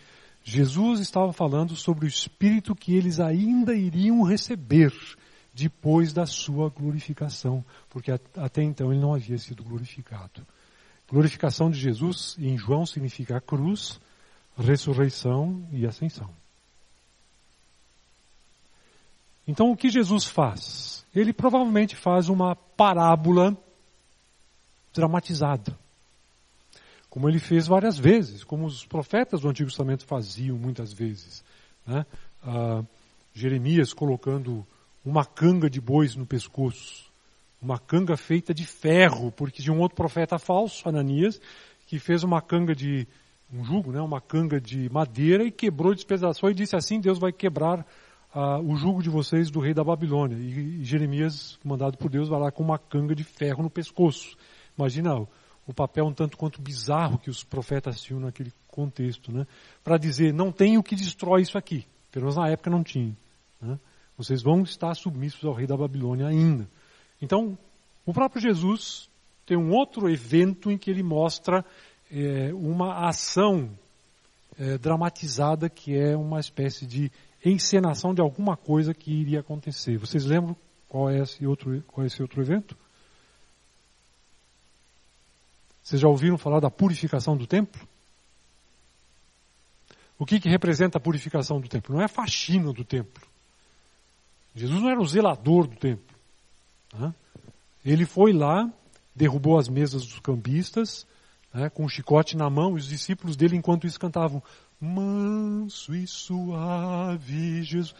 Jesus 0.42 1.00
estava 1.00 1.30
falando 1.30 1.76
sobre 1.76 2.06
o 2.06 2.09
Espírito 2.09 2.75
que 2.75 2.97
eles 2.97 3.20
ainda 3.20 3.75
iriam 3.75 4.23
receber 4.23 4.94
depois 5.52 6.12
da 6.12 6.26
sua 6.26 6.69
glorificação, 6.69 7.64
porque 7.88 8.12
até 8.37 8.62
então 8.62 8.92
ele 8.92 9.00
não 9.00 9.14
havia 9.14 9.38
sido 9.38 9.64
glorificado. 9.64 10.47
Glorificação 11.09 11.71
de 11.71 11.78
Jesus 11.78 12.37
em 12.38 12.57
João 12.57 12.87
significa 12.87 13.40
cruz, 13.40 14.00
ressurreição 14.57 15.66
e 15.73 15.87
ascensão. 15.87 16.30
Então 19.47 19.71
o 19.71 19.76
que 19.76 19.88
Jesus 19.88 20.25
faz? 20.26 21.04
Ele 21.14 21.33
provavelmente 21.33 21.97
faz 21.97 22.28
uma 22.28 22.54
parábola 22.54 23.57
dramatizada. 24.95 25.76
Como 27.09 27.28
ele 27.28 27.40
fez 27.40 27.66
várias 27.66 27.99
vezes, 27.99 28.45
como 28.45 28.64
os 28.64 28.87
profetas 28.87 29.40
do 29.40 29.49
Antigo 29.49 29.69
Testamento 29.69 30.07
faziam 30.07 30.57
muitas 30.57 30.92
vezes. 30.92 31.42
Né? 31.85 32.07
Ah, 32.45 32.85
Jeremias 33.35 33.92
colocando 33.92 34.64
uma 35.04 35.25
canga 35.25 35.69
de 35.69 35.80
bois 35.80 36.14
no 36.14 36.26
pescoço, 36.26 37.11
uma 37.61 37.78
canga 37.78 38.16
feita 38.16 38.54
de 38.54 38.64
ferro, 38.66 39.33
porque 39.33 39.62
tinha 39.62 39.75
um 39.75 39.80
outro 39.80 39.97
profeta 39.97 40.38
falso, 40.38 40.88
Ananias, 40.88 41.40
que 41.87 41.99
fez 41.99 42.23
uma 42.23 42.40
canga 42.40 42.75
de 42.75 43.07
um 43.52 43.64
jugo, 43.64 43.90
né, 43.90 44.00
uma 44.00 44.21
canga 44.21 44.61
de 44.61 44.88
madeira 44.90 45.45
e 45.45 45.50
quebrou, 45.50 45.95
despedaçou 45.95 46.50
e 46.50 46.54
disse 46.54 46.76
assim: 46.76 47.00
Deus 47.00 47.19
vai 47.19 47.33
quebrar 47.33 47.80
uh, 48.35 48.61
o 48.64 48.76
jugo 48.76 49.02
de 49.02 49.11
vocês 49.11 49.50
do 49.50 49.61
rei 49.61 49.75
da 49.75 49.83
Babilônia. 49.83 50.37
E, 50.37 50.80
e, 50.80 50.85
Jeremias, 50.85 51.59
mandado 51.64 51.99
por 51.99 52.09
Deus, 52.09 52.28
vai 52.28 52.40
lá 52.40 52.50
com 52.50 52.62
uma 52.62 52.78
canga 52.78 53.14
de 53.14 53.25
ferro 53.25 53.62
no 53.62 53.71
pescoço. 53.71 54.37
Imagina 54.78 55.16
o, 55.16 55.28
o 55.66 55.75
papel 55.75 56.07
um 56.07 56.12
tanto 56.12 56.37
quanto 56.37 56.61
bizarro 56.61 57.19
que 57.19 57.30
os 57.30 57.42
profetas 57.42 58.00
tinham 58.00 58.21
naquele 58.21 58.52
contexto, 58.69 59.33
né? 59.33 59.47
Para 59.83 59.99
dizer, 59.99 60.33
não 60.33 60.52
tem 60.52 60.78
o 60.78 60.83
que 60.83 60.95
destrói 60.95 61.42
isso 61.42 61.59
aqui. 61.59 61.87
Pelo 62.11 62.26
menos 62.26 62.37
na 62.37 62.49
época 62.49 62.71
não 62.71 62.83
tinha. 62.83 63.16
Né? 63.61 63.78
Vocês 64.20 64.42
vão 64.42 64.64
estar 64.64 64.94
submissos 64.94 65.42
ao 65.46 65.54
rei 65.54 65.66
da 65.66 65.74
Babilônia 65.74 66.26
ainda. 66.26 66.68
Então, 67.22 67.56
o 68.04 68.12
próprio 68.12 68.42
Jesus 68.42 69.08
tem 69.46 69.56
um 69.56 69.70
outro 69.70 70.10
evento 70.10 70.70
em 70.70 70.76
que 70.76 70.90
ele 70.90 71.02
mostra 71.02 71.64
é, 72.12 72.52
uma 72.52 73.08
ação 73.08 73.70
é, 74.58 74.76
dramatizada 74.76 75.70
que 75.70 75.96
é 75.96 76.14
uma 76.14 76.38
espécie 76.38 76.86
de 76.86 77.10
encenação 77.42 78.12
de 78.12 78.20
alguma 78.20 78.58
coisa 78.58 78.92
que 78.92 79.10
iria 79.10 79.40
acontecer. 79.40 79.96
Vocês 79.96 80.26
lembram 80.26 80.54
qual 80.86 81.08
é 81.08 81.20
esse 81.20 81.46
outro, 81.46 81.82
qual 81.86 82.04
é 82.04 82.06
esse 82.06 82.20
outro 82.20 82.42
evento? 82.42 82.76
Vocês 85.82 85.98
já 85.98 86.08
ouviram 86.08 86.36
falar 86.36 86.60
da 86.60 86.70
purificação 86.70 87.38
do 87.38 87.46
templo? 87.46 87.88
O 90.18 90.26
que, 90.26 90.38
que 90.38 90.50
representa 90.50 90.98
a 90.98 91.00
purificação 91.00 91.58
do 91.58 91.70
templo? 91.70 91.94
Não 91.94 92.02
é 92.02 92.04
a 92.04 92.08
faxina 92.08 92.70
do 92.70 92.84
templo. 92.84 93.29
Jesus 94.54 94.80
não 94.80 94.90
era 94.90 95.00
o 95.00 95.07
zelador 95.07 95.66
do 95.66 95.76
templo. 95.76 96.16
Né? 96.92 97.14
Ele 97.85 98.04
foi 98.04 98.33
lá, 98.33 98.71
derrubou 99.14 99.59
as 99.59 99.69
mesas 99.69 100.04
dos 100.04 100.19
cambistas, 100.21 101.07
né, 101.52 101.69
com 101.71 101.85
um 101.85 101.88
chicote 101.88 102.37
na 102.37 102.49
mão, 102.49 102.76
e 102.76 102.80
os 102.80 102.88
discípulos 102.88 103.37
dele, 103.37 103.57
enquanto 103.57 103.87
isso, 103.87 103.99
cantavam 103.99 104.42
manso 104.80 105.95
e 105.95 106.07
suave 106.07 107.62
Jesus. 107.62 107.95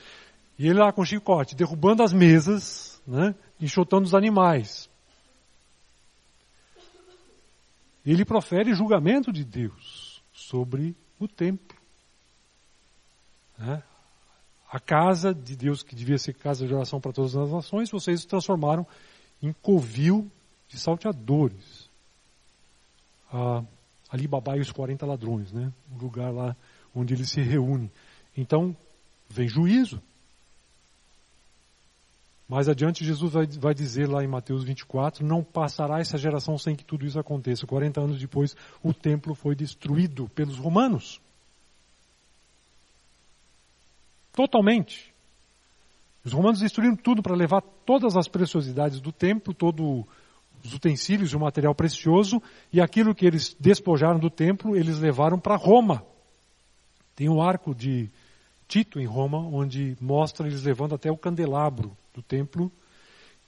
E 0.59 0.67
ele 0.67 0.79
lá 0.79 0.93
com 0.93 1.03
o 1.03 1.07
chicote, 1.07 1.55
derrubando 1.55 2.03
as 2.03 2.13
mesas, 2.13 3.01
né, 3.07 3.35
enxotando 3.61 4.05
os 4.05 4.15
animais. 4.15 4.89
Ele 8.05 8.25
profere 8.25 8.75
julgamento 8.75 9.33
de 9.33 9.45
Deus 9.45 10.23
sobre 10.33 10.97
o 11.19 11.29
templo. 11.29 11.77
Né? 13.59 13.83
A 14.71 14.79
casa 14.79 15.35
de 15.35 15.57
Deus, 15.57 15.83
que 15.83 15.97
devia 15.97 16.17
ser 16.17 16.33
casa 16.33 16.65
de 16.65 16.73
oração 16.73 17.01
para 17.01 17.13
todas 17.13 17.35
as 17.35 17.51
nações, 17.51 17.91
vocês 17.91 18.25
transformaram 18.25 18.87
em 19.43 19.53
covil 19.53 20.31
de 20.69 20.79
salteadores. 20.79 21.91
Ah, 23.33 23.65
ali 24.09 24.29
Babá 24.29 24.57
e 24.57 24.61
os 24.61 24.71
40 24.71 25.05
ladrões, 25.05 25.53
né? 25.53 25.73
O 25.93 26.01
lugar 26.01 26.33
lá 26.33 26.57
onde 26.95 27.15
eles 27.15 27.31
se 27.31 27.41
reúnem. 27.41 27.91
Então, 28.37 28.77
vem 29.29 29.49
juízo. 29.49 30.01
Mais 32.49 32.69
adiante, 32.69 33.05
Jesus 33.05 33.33
vai, 33.33 33.47
vai, 33.47 33.75
dizer 33.75 34.09
lá 34.09 34.23
em 34.23 34.29
Mateus 34.29 34.63
24: 34.63 35.25
Não 35.25 35.43
passará 35.43 36.01
essa 36.01 36.19
geração 36.19 36.59
sem 36.59 36.77
que 36.77 36.85
tudo 36.85 37.07
isso 37.07 37.19
aconteça. 37.19 37.67
40 37.67 38.01
anos 38.01 38.21
depois, 38.21 38.57
o 38.83 38.93
templo 38.93 39.35
foi 39.35 39.55
destruído 39.55 40.29
pelos 40.29 40.59
romanos. 40.59 41.21
Totalmente. 44.41 45.13
Os 46.25 46.33
romanos 46.33 46.61
destruíram 46.61 46.97
tudo 46.97 47.23
para 47.23 47.37
levar 47.37 47.61
todas 47.61 48.17
as 48.17 48.27
preciosidades 48.27 48.99
do 48.99 49.13
templo, 49.13 49.53
todos 49.53 50.07
os 50.65 50.73
utensílios 50.73 51.33
e 51.33 51.37
o 51.37 51.41
material 51.41 51.75
precioso, 51.75 52.43
e 52.73 52.81
aquilo 52.81 53.15
que 53.15 53.27
eles 53.27 53.55
despojaram 53.61 54.19
do 54.19 54.31
templo, 54.31 54.75
eles 54.75 54.99
levaram 54.99 55.39
para 55.39 55.57
Roma. 55.57 56.03
Tem 57.15 57.29
um 57.29 57.43
arco 57.43 57.75
de 57.75 58.09
Tito 58.67 58.99
em 58.99 59.05
Roma, 59.05 59.41
onde 59.41 59.95
mostra 60.01 60.47
eles 60.47 60.63
levando 60.63 60.95
até 60.95 61.11
o 61.11 61.19
candelabro 61.19 61.95
do 62.15 62.23
templo. 62.23 62.73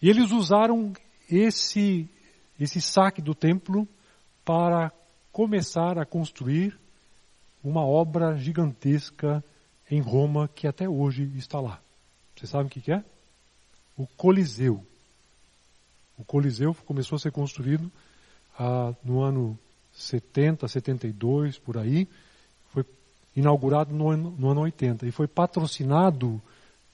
E 0.02 0.11
eles 0.11 0.30
usaram 0.30 0.92
esse, 1.26 2.06
esse 2.61 2.82
saque 2.82 3.22
do 3.22 3.34
templo 3.34 3.88
para 4.44 4.92
começar 5.32 5.99
a 5.99 6.04
construir 6.04 6.78
uma 7.64 7.82
obra 7.82 8.37
gigantesca 8.37 9.42
em 9.92 10.00
Roma 10.00 10.49
que 10.49 10.66
até 10.66 10.88
hoje 10.88 11.30
está 11.37 11.61
lá. 11.61 11.78
Você 12.34 12.46
sabe 12.46 12.66
o 12.66 12.70
que 12.70 12.90
é? 12.90 13.04
O 13.94 14.06
Coliseu. 14.06 14.82
O 16.16 16.25
Coliseu 16.25 16.75
começou 16.87 17.16
a 17.16 17.18
ser 17.18 17.30
construído 17.30 17.92
ah, 18.58 18.94
no 19.04 19.20
ano 19.20 19.58
70, 19.92 20.66
72, 20.66 21.58
por 21.58 21.76
aí. 21.76 22.08
Foi 22.70 22.87
inaugurado 23.37 23.94
no 23.94 24.08
ano, 24.08 24.34
no 24.38 24.49
ano 24.49 24.62
80 24.62 25.06
e 25.06 25.12
foi 25.12 25.28
patrocinado 25.28 26.40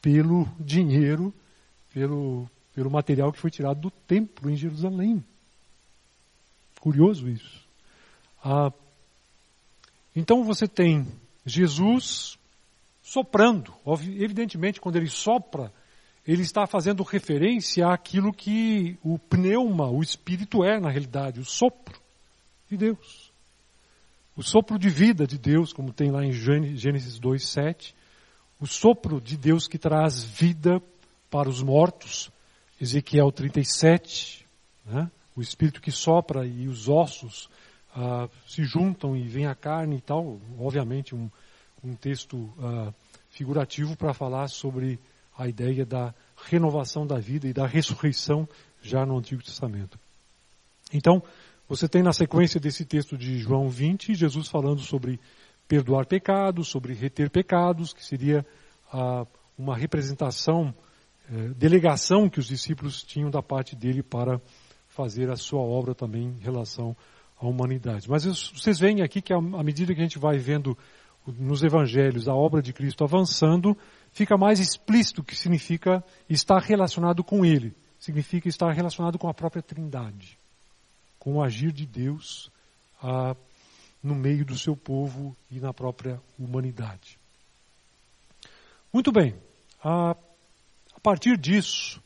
pelo 0.03 0.49
dinheiro, 0.59 1.33
pelo, 1.95 2.51
pelo 2.75 2.91
material 2.91 3.33
que 3.33 3.39
foi 3.39 3.53
tirado 3.53 3.81
do 3.81 3.91
templo 3.93 4.51
em 4.51 4.57
Jerusalém. 4.57 5.25
Curioso 6.81 7.29
isso. 7.29 7.61
Ah, 8.45 8.73
então 10.17 10.43
você 10.43 10.67
tem 10.67 11.07
Jesus 11.47 12.37
soprando. 13.09 13.73
Evidentemente, 14.19 14.81
quando 14.81 14.97
ele 14.97 15.09
sopra, 15.09 15.73
ele 16.27 16.43
está 16.43 16.67
fazendo 16.67 17.03
referência 17.03 17.89
àquilo 17.89 18.33
que 18.33 18.99
o 19.03 19.19
pneuma, 19.19 19.89
o 19.89 20.03
espírito 20.03 20.63
é 20.63 20.79
na 20.79 20.91
realidade, 20.91 21.41
o 21.41 21.45
sopro 21.45 21.99
de 22.71 22.77
Deus. 22.77 23.33
O 24.37 24.43
sopro 24.43 24.79
de 24.79 24.91
vida 24.91 25.27
de 25.27 25.39
Deus, 25.39 25.73
como 25.73 25.91
tem 25.91 26.11
lá 26.11 26.23
em 26.23 26.33
Gênesis 26.33 27.19
2, 27.19 27.49
7. 27.49 27.95
O 28.61 28.67
sopro 28.67 29.21
de 29.21 29.39
Deus 29.39 29.67
que 29.67 29.79
traz 29.79 30.23
vida 30.23 30.83
para 31.31 31.49
os 31.49 31.63
mortos, 31.63 32.31
Ezequiel 32.79 33.33
37. 33.33 34.45
Né? 34.85 35.11
O 35.35 35.41
espírito 35.41 35.81
que 35.81 35.91
sopra 35.91 36.47
e 36.47 36.69
os 36.69 36.91
ossos 36.91 37.49
ah, 37.97 38.29
se 38.47 38.65
juntam 38.65 39.17
e 39.17 39.27
vem 39.27 39.47
a 39.47 39.55
carne 39.55 39.97
e 39.97 40.01
tal. 40.01 40.39
Obviamente, 40.59 41.15
um, 41.15 41.31
um 41.83 41.95
texto 41.95 42.37
uh, 42.37 42.93
figurativo 43.31 43.97
para 43.97 44.13
falar 44.13 44.49
sobre 44.49 44.99
a 45.37 45.47
ideia 45.47 45.87
da 45.87 46.13
renovação 46.47 47.07
da 47.07 47.19
vida 47.19 47.47
e 47.47 47.53
da 47.53 47.67
ressurreição 47.67 48.49
já 48.83 49.07
no 49.07 49.17
Antigo 49.17 49.43
Testamento. 49.43 49.99
Então, 50.93 51.23
você 51.69 51.89
tem 51.89 52.03
na 52.03 52.13
sequência 52.13 52.59
desse 52.59 52.85
texto 52.85 53.17
de 53.17 53.39
João 53.39 53.69
20, 53.69 54.15
Jesus 54.15 54.49
falando 54.49 54.81
sobre 54.81 55.21
perdoar 55.69 56.07
pecados, 56.07 56.69
sobre 56.69 56.95
reter 56.95 57.31
pecados, 57.31 57.93
que 57.93 58.05
seria 58.05 58.45
uh, 58.93 59.27
uma 59.57 59.77
representação, 59.77 60.75
uh, 61.31 61.55
delegação 61.55 62.29
que 62.29 62.41
os 62.41 62.47
discípulos 62.47 63.03
tinham 63.03 63.31
da 63.31 63.43
parte 63.43 63.77
dele 63.77 64.03
para 64.03 64.41
fazer 64.89 65.31
a 65.31 65.37
sua 65.37 65.61
obra 65.61 65.95
também 65.95 66.37
em 66.41 66.43
relação 66.43 66.97
à 67.39 67.47
humanidade. 67.47 68.09
Mas 68.09 68.25
vocês 68.25 68.81
veem 68.81 69.03
aqui 69.03 69.21
que 69.21 69.33
à 69.33 69.41
medida 69.63 69.95
que 69.95 70.01
a 70.01 70.03
gente 70.03 70.19
vai 70.19 70.39
vendo 70.39 70.77
nos 71.39 71.63
evangelhos 71.63 72.29
a 72.29 72.35
obra 72.35 72.63
de 72.63 72.73
Cristo 72.73 73.05
avançando, 73.05 73.77
fica 74.13 74.37
mais 74.37 74.61
explícito 74.61 75.23
que 75.23 75.37
significa 75.37 76.03
estar 76.29 76.61
relacionado 76.61 77.23
com 77.23 77.45
Ele. 77.45 77.75
Significa 77.99 78.49
estar 78.49 78.73
relacionado 78.73 79.19
com 79.19 79.29
a 79.29 79.35
própria 79.35 79.63
Trindade, 79.63 80.39
com 81.19 81.35
o 81.35 81.43
agir 81.43 81.73
de 81.73 81.85
Deus 81.85 82.51
ah, 83.03 83.35
no 84.03 84.15
meio 84.15 84.45
do 84.45 84.57
seu 84.57 84.77
povo 84.77 85.37
e 85.51 85.59
na 85.59 85.73
própria 85.73 86.21
humanidade. 86.39 87.19
Muito 88.93 89.11
bem, 89.11 89.35
a, 89.83 90.13
a 90.13 91.01
partir 91.03 91.37
disso, 91.37 92.01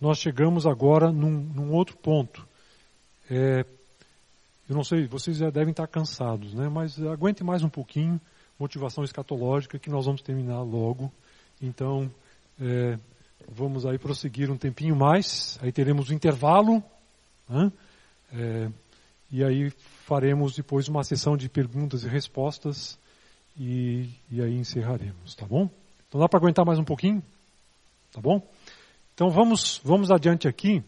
nós 0.00 0.18
chegamos 0.18 0.66
agora 0.66 1.12
num, 1.12 1.30
num 1.30 1.72
outro 1.72 1.96
ponto. 1.96 2.46
É, 3.30 3.64
eu 4.68 4.76
não 4.76 4.84
sei, 4.84 5.06
vocês 5.06 5.36
já 5.36 5.50
devem 5.50 5.70
estar 5.70 5.86
cansados, 5.86 6.52
né? 6.54 6.68
mas 6.68 7.00
aguente 7.00 7.44
mais 7.44 7.62
um 7.62 7.68
pouquinho 7.68 8.20
motivação 8.60 9.02
escatológica, 9.02 9.78
que 9.78 9.88
nós 9.88 10.04
vamos 10.04 10.20
terminar 10.20 10.62
logo. 10.62 11.10
Então, 11.60 12.10
é, 12.60 12.98
vamos 13.48 13.86
aí 13.86 13.98
prosseguir 13.98 14.50
um 14.50 14.56
tempinho 14.56 14.94
mais, 14.94 15.58
aí 15.62 15.72
teremos 15.72 16.10
o 16.10 16.12
um 16.12 16.14
intervalo, 16.14 16.84
né? 17.48 17.72
é, 18.32 18.70
e 19.30 19.42
aí 19.42 19.70
faremos 20.04 20.54
depois 20.54 20.88
uma 20.88 21.02
sessão 21.02 21.36
de 21.36 21.48
perguntas 21.48 22.04
e 22.04 22.08
respostas, 22.08 22.98
e, 23.58 24.10
e 24.30 24.42
aí 24.42 24.54
encerraremos, 24.54 25.34
tá 25.34 25.46
bom? 25.46 25.68
Então 26.08 26.20
dá 26.20 26.28
para 26.28 26.38
aguentar 26.38 26.64
mais 26.64 26.78
um 26.78 26.84
pouquinho? 26.84 27.22
Tá 28.12 28.20
bom? 28.20 28.46
Então 29.14 29.30
vamos, 29.30 29.80
vamos 29.82 30.10
adiante 30.10 30.46
aqui 30.46 30.82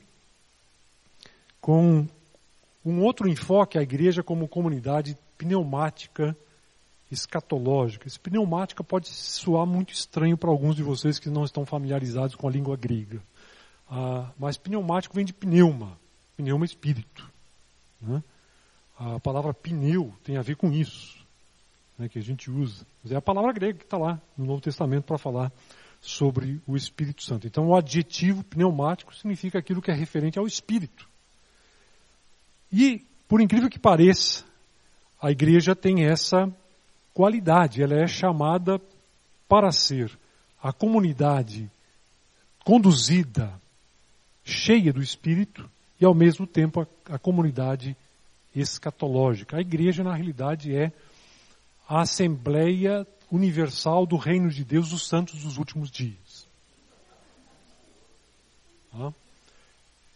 com 1.61 2.07
um 2.85 3.03
outro 3.03 3.29
enfoque 3.29 3.79
à 3.79 3.83
igreja 3.83 4.23
como 4.23 4.49
comunidade 4.49 5.17
pneumática 5.39 6.37
escatológica. 7.13 8.07
Esse 8.07 8.19
pneumática 8.19 8.83
pode 8.83 9.09
soar 9.09 9.67
muito 9.67 9.93
estranho 9.93 10.37
para 10.37 10.51
alguns 10.51 10.75
de 10.75 10.83
vocês 10.83 11.19
que 11.19 11.29
não 11.29 11.45
estão 11.45 11.65
familiarizados 11.65 12.35
com 12.35 12.49
a 12.49 12.51
língua 12.51 12.77
grega. 12.77 13.23
Ah, 13.89 14.31
mas 14.39 14.57
pneumático 14.57 15.15
vem 15.15 15.25
de 15.25 15.33
pneuma. 15.33 15.99
Pneuma 16.37 16.65
espírito. 16.65 17.31
Né? 18.01 18.23
A 18.99 19.21
palavra 19.21 19.53
pneu 19.53 20.15
tem 20.25 20.37
a 20.37 20.43
ver 20.43 20.57
com 20.57 20.73
isso, 20.73 21.19
né, 21.99 22.09
que 22.09 22.19
a 22.19 22.23
gente 22.23 22.51
usa. 22.51 22.87
Mas 23.03 23.13
é 23.13 23.17
a 23.17 23.23
palavra 23.23 23.53
grega 23.53 23.79
que 23.79 23.85
está 23.85 23.99
lá 23.99 24.21
no 24.37 24.47
Novo 24.47 24.61
Testamento 24.61 25.05
para 25.05 25.19
falar 25.19 25.53
sobre 26.01 26.61
o 26.67 26.77
Espírito 26.77 27.23
Santo. 27.23 27.47
Então 27.47 27.69
o 27.69 27.77
adjetivo 27.77 28.43
pneumático 28.43 29.15
significa 29.15 29.59
aquilo 29.59 29.81
que 29.81 29.91
é 29.91 29.95
referente 29.95 30.39
ao 30.39 30.47
Espírito. 30.47 31.09
E, 32.73 33.05
por 33.29 33.41
incrível 33.41 33.69
que 33.69 33.79
pareça, 33.79 34.45
a 35.21 35.31
igreja 35.31 35.77
tem 35.77 36.05
essa 36.05 36.53
qualidade, 37.13 37.83
ela 37.83 37.95
é 37.95 38.07
chamada 38.07 38.81
para 39.49 39.71
ser 39.71 40.11
a 40.63 40.73
comunidade 40.73 41.71
conduzida, 42.65 43.53
cheia 44.45 44.93
do 44.93 45.03
Espírito, 45.03 45.69
e 46.01 46.05
ao 46.05 46.15
mesmo 46.15 46.47
tempo 46.47 46.81
a, 46.81 47.15
a 47.15 47.19
comunidade 47.19 47.97
escatológica. 48.55 49.57
A 49.57 49.61
igreja, 49.61 50.03
na 50.03 50.15
realidade, 50.15 50.75
é 50.75 50.93
a 51.89 52.01
Assembleia 52.03 53.07
Universal 53.31 54.07
do 54.07 54.17
Reino 54.17 54.51
de 54.51 54.65
Deus 54.65 54.91
dos 54.91 55.07
Santos 55.07 55.43
dos 55.43 55.59
Últimos 55.59 55.91
Dias. 55.91 56.47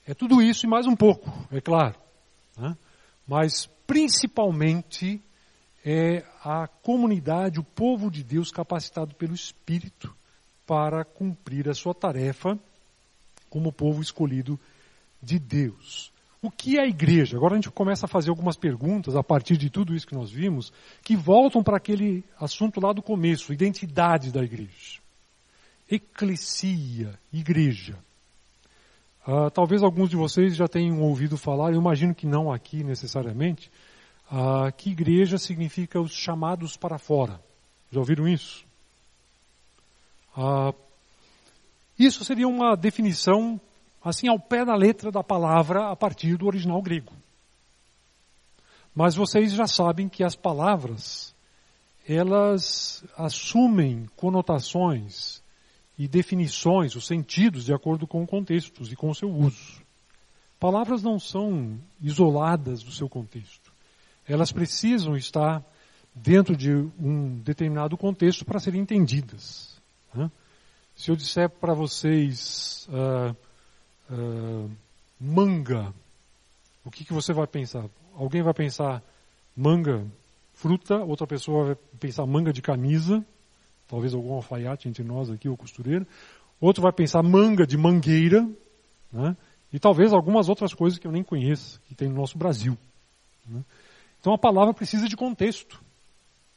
É 0.07 0.15
tudo 0.15 0.41
isso 0.43 0.67
e 0.67 0.69
mais 0.69 0.87
um 0.87 0.95
pouco, 0.95 1.31
é 1.51 1.61
claro. 1.61 1.95
Mas 3.27 3.67
principalmente 3.87 5.21
é 5.89 6.25
a 6.43 6.67
comunidade, 6.67 7.61
o 7.61 7.63
povo 7.63 8.11
de 8.11 8.25
Deus 8.25 8.51
capacitado 8.51 9.15
pelo 9.15 9.33
Espírito 9.33 10.13
para 10.67 11.05
cumprir 11.05 11.69
a 11.69 11.75
sua 11.75 11.95
tarefa 11.95 12.59
como 13.49 13.71
povo 13.71 14.03
escolhido 14.03 14.59
de 15.23 15.39
Deus. 15.39 16.11
O 16.43 16.51
que 16.51 16.77
é 16.77 16.83
a 16.83 16.89
igreja? 16.89 17.37
Agora 17.37 17.55
a 17.55 17.57
gente 17.57 17.71
começa 17.71 18.07
a 18.07 18.09
fazer 18.09 18.31
algumas 18.31 18.57
perguntas 18.57 19.15
a 19.15 19.23
partir 19.23 19.57
de 19.57 19.71
tudo 19.71 19.95
isso 19.95 20.09
que 20.09 20.15
nós 20.15 20.29
vimos, 20.29 20.73
que 21.05 21.15
voltam 21.15 21.63
para 21.63 21.77
aquele 21.77 22.25
assunto 22.39 22.81
lá 22.81 22.93
do 22.93 23.01
começo, 23.01 23.53
identidade 23.53 24.33
da 24.33 24.43
igreja. 24.43 25.01
Eclesia, 25.89 27.17
igreja. 27.33 27.97
Uh, 29.27 29.51
talvez 29.53 29.85
alguns 29.85 30.11
de 30.11 30.17
vocês 30.17 30.57
já 30.57 30.67
tenham 30.67 31.01
ouvido 31.01 31.37
falar, 31.37 31.73
eu 31.73 31.81
imagino 31.81 32.13
que 32.15 32.27
não 32.27 32.53
aqui 32.53 32.83
necessariamente, 32.83 33.71
uh, 34.31 34.73
que 34.77 34.91
igreja 34.91 35.39
significa 35.39 36.01
os 36.01 36.13
chamados 36.13 36.77
para 36.77 36.99
fora. 36.99 37.41
Já 37.91 38.01
ouviram 38.01 38.29
isso? 38.29 38.65
Uh, 40.37 40.75
isso 41.99 42.25
seria 42.25 42.47
uma 42.47 42.77
definição 42.77 43.61
assim 44.05 44.29
ao 44.29 44.39
pé 44.39 44.65
da 44.65 44.75
letra 44.75 45.11
da 45.11 45.23
palavra 45.23 45.91
a 45.91 45.97
partir 45.97 46.37
do 46.37 46.47
original 46.47 46.81
grego. 46.83 47.13
Mas 48.95 49.15
vocês 49.15 49.53
já 49.53 49.67
sabem 49.67 50.09
que 50.09 50.23
as 50.23 50.37
palavras 50.37 51.35
elas 52.09 53.05
assumem 53.17 54.09
conotações 54.17 55.43
e 55.99 56.07
definições, 56.07 56.95
os 56.95 57.07
sentidos 57.07 57.65
de 57.65 57.75
acordo 57.75 58.07
com 58.07 58.27
contextos 58.27 58.93
e 58.93 58.97
com 58.97 59.11
o 59.11 59.15
seu 59.15 59.31
uso. 59.31 59.83
Palavras 60.61 61.03
não 61.03 61.19
são 61.19 61.79
isoladas 62.01 62.83
do 62.83 62.93
seu 62.93 63.09
contexto. 63.09 63.66
Elas 64.29 64.51
precisam 64.53 65.17
estar 65.17 65.65
dentro 66.15 66.57
de 66.57 66.73
um 66.99 67.39
determinado 67.41 67.97
contexto 67.97 68.45
para 68.45 68.59
serem 68.59 68.81
entendidas. 68.81 69.81
Né? 70.15 70.31
Se 70.95 71.11
eu 71.11 71.17
disser 71.17 71.51
para 71.51 71.75
vocês 71.75 72.89
uh, 72.89 73.37
uh, 74.11 74.71
manga, 75.21 75.93
o 76.85 76.91
que, 76.91 77.05
que 77.05 77.13
você 77.13 77.33
vai 77.33 77.47
pensar? 77.47 77.85
Alguém 78.15 78.43
vai 78.43 78.55
pensar 78.55 79.03
manga, 79.55 80.07
fruta, 80.55 80.97
outra 80.97 81.27
pessoa 81.27 81.67
vai 81.67 81.77
pensar 82.01 82.25
manga 82.25 82.53
de 82.53 82.63
camisa, 82.63 83.25
talvez 83.87 84.15
algum 84.15 84.33
alfaiate 84.33 84.89
entre 84.89 85.05
nós 85.05 85.31
aqui, 85.31 85.49
ou 85.49 85.57
costureiro. 85.57 86.07
Outro 86.59 86.83
vai 86.83 86.93
pensar 86.93 87.23
manga 87.23 87.67
de 87.67 87.77
mangueira, 87.77 88.49
né? 89.13 89.37
e 89.71 89.79
talvez 89.79 90.15
algumas 90.15 90.49
outras 90.49 90.73
coisas 90.73 90.99
que 90.99 91.07
eu 91.07 91.13
nem 91.13 91.23
conheço, 91.23 91.81
que 91.87 91.95
tem 91.95 92.09
no 92.09 92.15
nosso 92.15 92.39
Brasil. 92.39 92.77
Né? 93.47 93.63
Então 94.27 94.35
a 94.35 94.39
palavra 94.39 94.75
precisa 94.75 95.09
de 95.09 95.17
contexto 95.17 95.81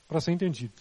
para 0.07 0.19
ser 0.19 0.31
entendida. 0.31 0.73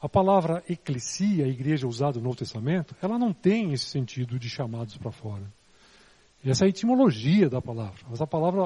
A 0.00 0.08
palavra 0.08 0.62
eclesia, 0.70 1.44
a 1.44 1.48
igreja 1.48 1.88
usada 1.88 2.18
no 2.18 2.26
Novo 2.26 2.36
Testamento, 2.36 2.94
ela 3.02 3.18
não 3.18 3.32
tem 3.32 3.72
esse 3.72 3.86
sentido 3.86 4.38
de 4.38 4.48
chamados 4.48 4.96
para 4.96 5.10
fora. 5.10 5.42
Essa 6.46 6.64
é 6.64 6.66
a 6.66 6.68
etimologia 6.68 7.50
da 7.50 7.60
palavra. 7.60 7.98
Mas 8.08 8.22
a 8.22 8.28
palavra, 8.28 8.62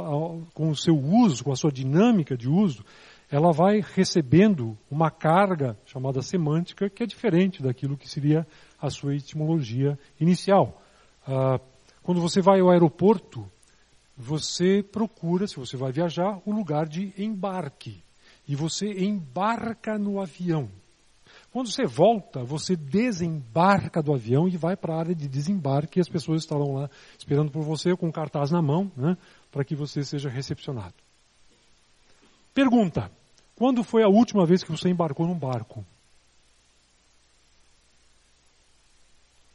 com 0.52 0.68
o 0.68 0.76
seu 0.76 0.94
uso, 0.94 1.42
com 1.42 1.50
a 1.50 1.56
sua 1.56 1.72
dinâmica 1.72 2.36
de 2.36 2.50
uso, 2.50 2.84
ela 3.30 3.50
vai 3.50 3.82
recebendo 3.94 4.76
uma 4.90 5.10
carga 5.10 5.74
chamada 5.86 6.20
semântica 6.20 6.90
que 6.90 7.02
é 7.02 7.06
diferente 7.06 7.62
daquilo 7.62 7.96
que 7.96 8.10
seria 8.10 8.46
a 8.78 8.90
sua 8.90 9.14
etimologia 9.14 9.98
inicial. 10.20 10.82
Ah, 11.26 11.58
quando 12.02 12.20
você 12.20 12.42
vai 12.42 12.60
ao 12.60 12.68
aeroporto, 12.68 13.50
você 14.18 14.82
procura, 14.82 15.46
se 15.46 15.54
você 15.54 15.76
vai 15.76 15.92
viajar, 15.92 16.40
o 16.44 16.50
lugar 16.50 16.88
de 16.88 17.14
embarque. 17.16 18.02
E 18.48 18.56
você 18.56 18.86
embarca 19.04 19.96
no 19.96 20.20
avião. 20.20 20.68
Quando 21.52 21.70
você 21.70 21.86
volta, 21.86 22.42
você 22.42 22.74
desembarca 22.74 24.02
do 24.02 24.12
avião 24.12 24.48
e 24.48 24.56
vai 24.56 24.76
para 24.76 24.94
a 24.94 24.98
área 24.98 25.14
de 25.14 25.28
desembarque 25.28 25.98
e 25.98 26.02
as 26.02 26.08
pessoas 26.08 26.42
estarão 26.42 26.74
lá 26.74 26.90
esperando 27.16 27.50
por 27.50 27.62
você 27.62 27.96
com 27.96 28.08
um 28.08 28.12
cartaz 28.12 28.50
na 28.50 28.60
mão, 28.60 28.90
né, 28.96 29.16
para 29.52 29.64
que 29.64 29.76
você 29.76 30.02
seja 30.02 30.28
recepcionado. 30.28 30.94
Pergunta: 32.52 33.10
quando 33.54 33.84
foi 33.84 34.02
a 34.02 34.08
última 34.08 34.44
vez 34.44 34.64
que 34.64 34.70
você 34.70 34.88
embarcou 34.88 35.26
num 35.26 35.38
barco? 35.38 35.84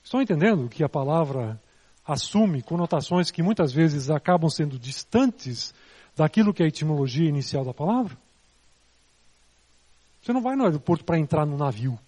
Estão 0.03 0.21
entendendo 0.21 0.69
que 0.69 0.83
a 0.83 0.89
palavra 0.89 1.61
assume 2.05 2.61
conotações 2.61 3.31
que 3.31 3.41
muitas 3.41 3.71
vezes 3.71 4.09
acabam 4.09 4.49
sendo 4.49 4.77
distantes 4.77 5.73
daquilo 6.15 6.53
que 6.53 6.61
é 6.61 6.65
a 6.65 6.69
etimologia 6.69 7.27
inicial 7.27 7.63
da 7.63 7.73
palavra? 7.73 8.17
Você 10.21 10.31
não 10.31 10.41
vai 10.41 10.55
no 10.55 10.63
aeroporto 10.63 11.03
para 11.03 11.19
entrar 11.19 11.45
no 11.45 11.57
navio. 11.57 11.99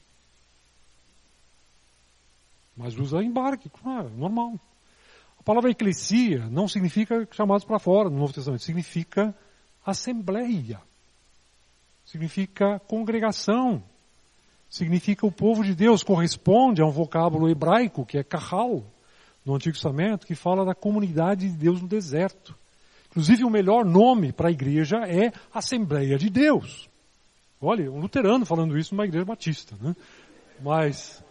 Mas 2.76 2.98
usa 2.98 3.24
embarque, 3.24 3.70
claro, 3.70 4.10
normal. 4.10 4.60
A 5.40 5.44
palavra 5.44 5.72
eclesia 5.72 6.46
não 6.50 6.68
significa 6.68 7.28
chamados 7.32 7.66
para 7.66 7.80
fora 7.80 8.10
no 8.10 8.18
Novo 8.18 8.34
Testamento, 8.34 8.64
significa 8.64 9.36
assembleia. 9.86 10.82
Significa 12.06 12.80
congregação. 12.80 13.84
Significa 14.70 15.26
o 15.26 15.32
povo 15.32 15.64
de 15.64 15.76
Deus, 15.76 16.04
corresponde 16.04 16.82
a 16.82 16.86
um 16.86 16.92
vocábulo 16.92 17.50
hebraico 17.50 18.06
que 18.06 18.18
é 18.18 18.24
kahal, 18.24 18.84
no 19.46 19.56
Antigo 19.56 19.76
Testamento, 19.76 20.26
que 20.26 20.34
fala 20.34 20.66
da 20.66 20.74
comunidade 20.74 21.48
de 21.48 21.56
Deus 21.56 21.82
no 21.82 21.88
deserto. 21.88 22.56
Inclusive, 23.10 23.44
o 23.44 23.50
melhor 23.50 23.86
nome 23.86 24.34
para 24.34 24.50
a 24.50 24.52
igreja 24.52 24.98
é 25.08 25.32
Assembleia 25.54 26.18
de 26.18 26.30
Deus. 26.30 26.90
Olha, 27.62 27.90
um 27.92 28.00
luterano 28.00 28.46
falando 28.46 28.78
isso 28.78 28.94
numa 28.94 29.06
igreja 29.06 29.24
batista, 29.24 29.76
né? 29.80 29.96
Mas, 30.62 31.24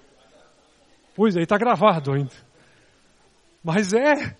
pois 1.14 1.36
é, 1.36 1.42
está 1.42 1.58
gravado 1.58 2.12
ainda. 2.12 2.32
Mas 3.62 3.92
é 3.92 4.36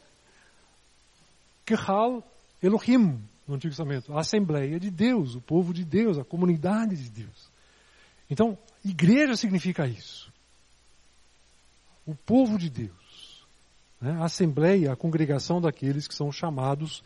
Kehal 1.67 2.23
Elohim, 2.63 3.21
no 3.47 3.55
Antigo 3.55 3.71
Testamento, 3.73 4.17
a 4.17 4.21
Assembleia 4.21 4.81
de 4.81 4.91
Deus, 4.91 5.35
o 5.35 5.41
povo 5.41 5.75
de 5.75 5.85
Deus, 5.85 6.19
a 6.19 6.25
comunidade 6.25 6.97
de 6.97 7.11
Deus. 7.11 7.51
Então, 8.31 8.57
igreja 8.85 9.37
significa 9.37 9.87
isso. 9.87 10.33
O 12.07 12.15
povo 12.15 12.59
de 12.59 12.71
Deus. 12.71 13.04
Né? 14.01 14.13
A 14.21 14.25
Assembleia, 14.25 14.93
a 14.93 14.97
congregação 14.97 15.61
daqueles 15.61 16.07
que 16.07 16.15
são 16.15 16.31
chamados 16.31 17.03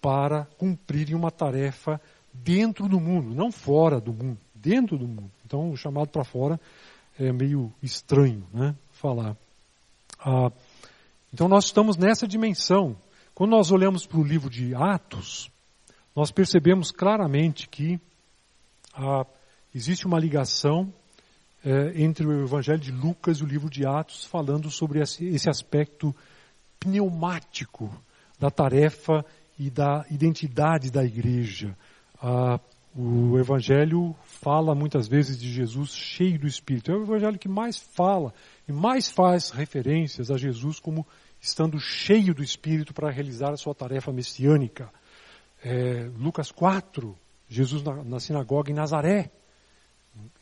para 0.00 0.46
cumprirem 0.56 1.14
uma 1.14 1.30
tarefa 1.30 2.00
dentro 2.32 2.88
do 2.88 3.00
mundo, 3.00 3.34
não 3.34 3.52
fora 3.52 4.00
do 4.00 4.12
mundo, 4.12 4.38
dentro 4.54 4.96
do 4.96 5.06
mundo. 5.06 5.30
Então, 5.44 5.70
o 5.70 5.76
chamado 5.76 6.08
para 6.08 6.24
fora 6.24 6.60
é 7.18 7.32
meio 7.32 7.72
estranho, 7.82 8.46
né? 8.52 8.74
Falar. 8.92 9.36
Ah, 10.18 10.50
então, 11.32 11.48
nós 11.48 11.66
estamos 11.66 11.96
nessa 11.96 12.26
dimensão. 12.26 12.96
Quando 13.34 13.50
nós 13.50 13.70
olhamos 13.70 14.06
para 14.06 14.18
o 14.18 14.24
livro 14.24 14.48
de 14.48 14.74
Atos, 14.74 15.50
nós 16.14 16.30
percebemos 16.30 16.90
claramente 16.90 17.68
que 17.68 18.00
ah, 18.94 19.26
existe 19.74 20.06
uma 20.06 20.18
ligação 20.18 20.92
eh, 21.64 21.92
entre 21.96 22.26
o 22.26 22.44
Evangelho 22.44 22.78
de 22.78 22.90
Lucas 22.90 23.38
e 23.38 23.44
o 23.44 23.46
livro 23.46 23.68
de 23.68 23.86
Atos, 23.86 24.24
falando 24.24 24.70
sobre 24.70 25.00
esse, 25.00 25.26
esse 25.26 25.48
aspecto 25.48 26.14
pneumático 26.78 27.90
da 28.38 28.50
tarefa 28.50 29.24
e 29.58 29.70
da 29.70 30.04
identidade 30.10 30.90
da 30.90 31.04
igreja. 31.04 31.76
Ah, 32.22 32.58
o 32.96 33.38
Evangelho 33.38 34.16
fala 34.24 34.74
muitas 34.74 35.06
vezes 35.06 35.38
de 35.38 35.52
Jesus 35.52 35.90
cheio 35.90 36.38
do 36.38 36.46
Espírito. 36.46 36.90
É 36.90 36.96
o 36.96 37.02
Evangelho 37.02 37.38
que 37.38 37.48
mais 37.48 37.76
fala 37.76 38.34
e 38.66 38.72
mais 38.72 39.10
faz 39.10 39.50
referências 39.50 40.30
a 40.30 40.36
Jesus 40.36 40.80
como 40.80 41.06
estando 41.40 41.78
cheio 41.78 42.34
do 42.34 42.42
Espírito 42.42 42.92
para 42.92 43.10
realizar 43.10 43.52
a 43.52 43.56
sua 43.56 43.74
tarefa 43.74 44.12
messiânica. 44.12 44.90
É, 45.62 46.10
Lucas 46.18 46.50
4, 46.50 47.16
Jesus 47.48 47.82
na, 47.82 48.02
na, 48.02 48.20
sinagoga 48.20 48.70
em 48.70 48.74
Nazaré, 48.74 49.30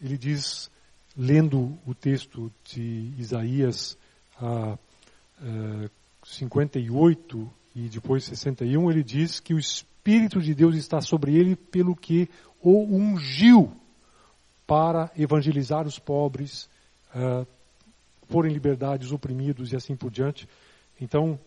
ele 0.01 0.17
diz, 0.17 0.71
lendo 1.19 1.77
o 1.85 1.95
texto 1.95 2.51
de 2.65 3.13
Isaías 3.19 3.99
ah, 4.41 4.79
58 6.25 7.39
é, 7.75 7.79
e 7.79 7.89
depois 7.89 8.25
61, 8.25 8.91
ele 8.91 9.03
diz 9.03 9.41
que 9.41 9.53
o 9.53 9.59
Espírito 9.59 9.89
Espírito 10.09 10.41
de 10.41 10.55
Deus 10.55 10.75
está 10.75 11.03
sobre 11.03 11.37
ele 11.37 11.55
pelo 11.55 11.95
que 11.95 12.31
o 12.63 12.83
ungiu 12.83 13.71
para 14.67 15.11
evangelizar 15.15 15.87
os 15.87 15.99
pobres, 15.99 16.67
uh, 17.15 17.47
pôr 18.27 18.47
em 18.47 18.53
liberdade 18.53 19.05
os 19.05 19.13
oprimidos 19.13 19.71
e 19.71 19.77
assim 19.77 19.95
por 19.95 20.11
diante. 20.11 20.49
Então, 20.99 21.39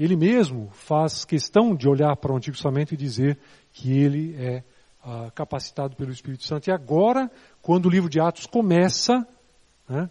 ele 0.00 0.16
mesmo 0.16 0.70
faz 0.72 1.26
questão 1.26 1.76
de 1.76 1.86
olhar 1.86 2.16
para 2.16 2.32
o 2.32 2.36
Antigo 2.36 2.56
Testamento 2.56 2.94
e 2.94 2.96
dizer 2.96 3.38
que 3.70 3.92
ele 3.92 4.34
é 4.38 4.64
ah, 5.08 5.30
capacitado 5.32 5.94
pelo 5.94 6.10
Espírito 6.10 6.42
Santo. 6.42 6.68
E 6.68 6.72
agora, 6.72 7.30
quando 7.62 7.86
o 7.86 7.88
livro 7.88 8.10
de 8.10 8.18
Atos 8.18 8.44
começa, 8.44 9.24
né, 9.88 10.10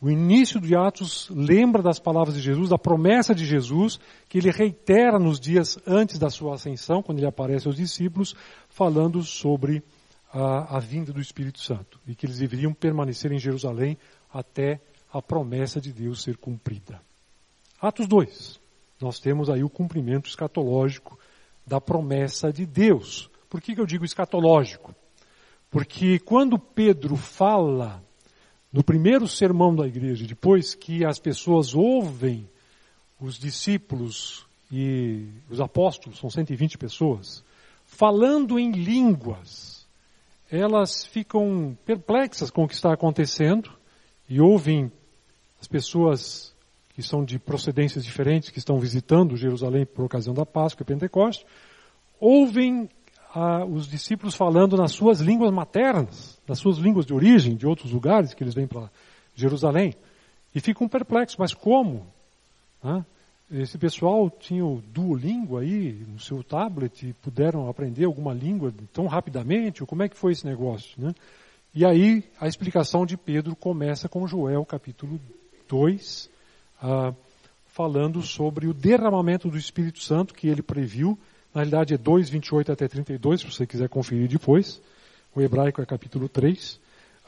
o 0.00 0.08
início 0.08 0.58
de 0.58 0.74
Atos 0.74 1.28
lembra 1.30 1.82
das 1.82 1.98
palavras 1.98 2.34
de 2.34 2.40
Jesus, 2.40 2.70
da 2.70 2.78
promessa 2.78 3.34
de 3.34 3.44
Jesus, 3.44 4.00
que 4.30 4.38
ele 4.38 4.50
reitera 4.50 5.18
nos 5.18 5.38
dias 5.38 5.78
antes 5.86 6.18
da 6.18 6.30
sua 6.30 6.54
ascensão, 6.54 7.02
quando 7.02 7.18
ele 7.18 7.26
aparece 7.26 7.66
aos 7.66 7.76
discípulos, 7.76 8.34
falando 8.70 9.22
sobre 9.22 9.82
a, 10.32 10.78
a 10.78 10.80
vinda 10.80 11.12
do 11.12 11.20
Espírito 11.20 11.60
Santo 11.60 12.00
e 12.06 12.14
que 12.14 12.24
eles 12.24 12.38
deveriam 12.38 12.72
permanecer 12.72 13.30
em 13.32 13.38
Jerusalém 13.38 13.98
até 14.32 14.80
a 15.12 15.20
promessa 15.20 15.78
de 15.78 15.92
Deus 15.92 16.22
ser 16.22 16.38
cumprida. 16.38 17.02
Atos 17.78 18.06
2. 18.06 18.58
Nós 18.98 19.20
temos 19.20 19.50
aí 19.50 19.62
o 19.62 19.68
cumprimento 19.68 20.26
escatológico 20.26 21.18
da 21.66 21.80
promessa 21.80 22.50
de 22.50 22.64
Deus. 22.64 23.30
Por 23.52 23.60
que, 23.60 23.74
que 23.74 23.80
eu 23.82 23.84
digo 23.84 24.02
escatológico? 24.02 24.94
Porque 25.70 26.18
quando 26.18 26.58
Pedro 26.58 27.16
fala 27.16 28.02
no 28.72 28.82
primeiro 28.82 29.28
sermão 29.28 29.76
da 29.76 29.86
igreja, 29.86 30.26
depois 30.26 30.74
que 30.74 31.04
as 31.04 31.18
pessoas 31.18 31.74
ouvem 31.74 32.48
os 33.20 33.38
discípulos 33.38 34.46
e 34.72 35.28
os 35.50 35.60
apóstolos, 35.60 36.18
são 36.18 36.30
120 36.30 36.78
pessoas, 36.78 37.44
falando 37.84 38.58
em 38.58 38.70
línguas, 38.72 39.86
elas 40.50 41.04
ficam 41.04 41.76
perplexas 41.84 42.50
com 42.50 42.64
o 42.64 42.68
que 42.68 42.74
está 42.74 42.94
acontecendo 42.94 43.70
e 44.30 44.40
ouvem 44.40 44.90
as 45.60 45.68
pessoas 45.68 46.54
que 46.94 47.02
são 47.02 47.22
de 47.22 47.38
procedências 47.38 48.02
diferentes, 48.02 48.48
que 48.48 48.58
estão 48.58 48.78
visitando 48.78 49.36
Jerusalém 49.36 49.84
por 49.84 50.06
ocasião 50.06 50.32
da 50.32 50.46
Páscoa 50.46 50.84
e 50.84 50.86
Pentecoste, 50.86 51.44
ouvem 52.18 52.88
os 53.70 53.88
discípulos 53.88 54.34
falando 54.34 54.76
nas 54.76 54.92
suas 54.92 55.20
línguas 55.20 55.50
maternas, 55.50 56.40
nas 56.46 56.58
suas 56.58 56.76
línguas 56.76 57.06
de 57.06 57.14
origem, 57.14 57.56
de 57.56 57.66
outros 57.66 57.92
lugares 57.92 58.34
que 58.34 58.44
eles 58.44 58.54
vêm 58.54 58.66
para 58.66 58.90
Jerusalém, 59.34 59.94
e 60.54 60.60
ficam 60.60 60.86
perplexos, 60.86 61.38
mas 61.38 61.54
como? 61.54 62.06
Esse 63.50 63.78
pessoal 63.78 64.30
tinha 64.30 64.64
o 64.64 64.82
Duolingo 64.92 65.58
aí 65.58 66.04
no 66.08 66.18
seu 66.18 66.42
tablet 66.42 67.06
e 67.06 67.12
puderam 67.14 67.68
aprender 67.68 68.04
alguma 68.04 68.32
língua 68.32 68.72
tão 68.92 69.06
rapidamente? 69.06 69.84
Como 69.84 70.02
é 70.02 70.08
que 70.08 70.16
foi 70.16 70.32
esse 70.32 70.46
negócio? 70.46 71.00
Né? 71.00 71.14
E 71.74 71.84
aí 71.84 72.24
a 72.40 72.46
explicação 72.46 73.06
de 73.06 73.16
Pedro 73.16 73.56
começa 73.56 74.08
com 74.08 74.26
Joel 74.26 74.64
capítulo 74.64 75.20
2, 75.68 76.30
ah, 76.82 77.14
falando 77.66 78.20
sobre 78.22 78.66
o 78.66 78.74
derramamento 78.74 79.48
do 79.48 79.56
Espírito 79.56 80.02
Santo 80.02 80.34
que 80.34 80.48
ele 80.48 80.62
previu 80.62 81.18
na 81.54 81.60
realidade 81.60 81.94
é 81.94 81.98
2, 81.98 82.30
28 82.30 82.72
até 82.72 82.88
32, 82.88 83.40
se 83.40 83.50
você 83.50 83.66
quiser 83.66 83.88
conferir 83.88 84.28
depois. 84.28 84.80
O 85.34 85.40
hebraico 85.40 85.82
é 85.82 85.86
capítulo 85.86 86.28
3. 86.28 86.80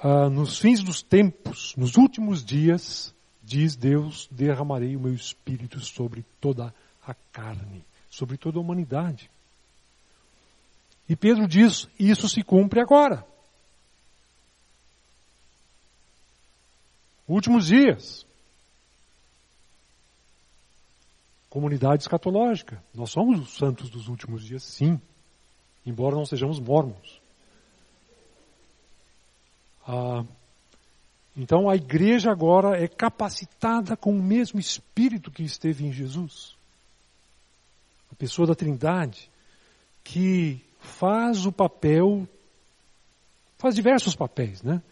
Ah, 0.03 0.29
nos 0.29 0.59
fins 0.59 0.83
dos 0.83 1.03
tempos, 1.03 1.75
nos 1.77 1.97
últimos 1.97 2.45
dias, 2.45 3.15
diz 3.43 3.77
Deus, 3.77 4.29
derramarei 4.31 4.97
o 4.97 5.01
meu 5.01 5.15
espírito 5.15 5.81
sobre 5.81 6.25
toda 6.41 6.75
a 7.07 7.15
carne, 7.33 7.85
sobre 8.11 8.37
toda 8.37 8.59
a 8.59 8.61
humanidade. 8.61 9.31
E 11.09 11.15
Pedro 11.15 11.47
diz, 11.47 11.87
isso 11.99 12.29
se 12.29 12.43
cumpre 12.43 12.81
agora. 12.81 13.27
Últimos 17.29 17.67
dias. 17.67 18.27
Comunidade 21.55 22.03
escatológica. 22.03 22.83
Nós 22.93 23.11
somos 23.11 23.39
os 23.39 23.57
santos 23.57 23.89
dos 23.89 24.09
últimos 24.09 24.45
dias, 24.45 24.65
sim, 24.65 25.01
embora 25.87 26.17
não 26.17 26.27
sejamos 26.27 26.59
mormons. 26.59 27.23
Ah, 29.87 30.25
então 31.37 31.71
a 31.71 31.77
igreja 31.77 32.33
agora 32.33 32.77
é 32.77 32.89
capacitada 32.89 33.97
com 33.97 34.11
o 34.11 34.21
mesmo 34.21 34.59
espírito 34.59 35.31
que 35.31 35.45
esteve 35.45 35.87
em 35.87 35.93
Jesus. 35.93 36.57
A 38.11 38.17
pessoa 38.17 38.49
da 38.49 38.57
Trindade, 38.57 39.31
que 40.03 40.61
faz 40.81 41.47
o 41.47 41.53
papel, 41.53 42.29
faz 43.59 43.77
diversos 43.77 44.17
papéis, 44.17 44.61
né? 44.61 44.83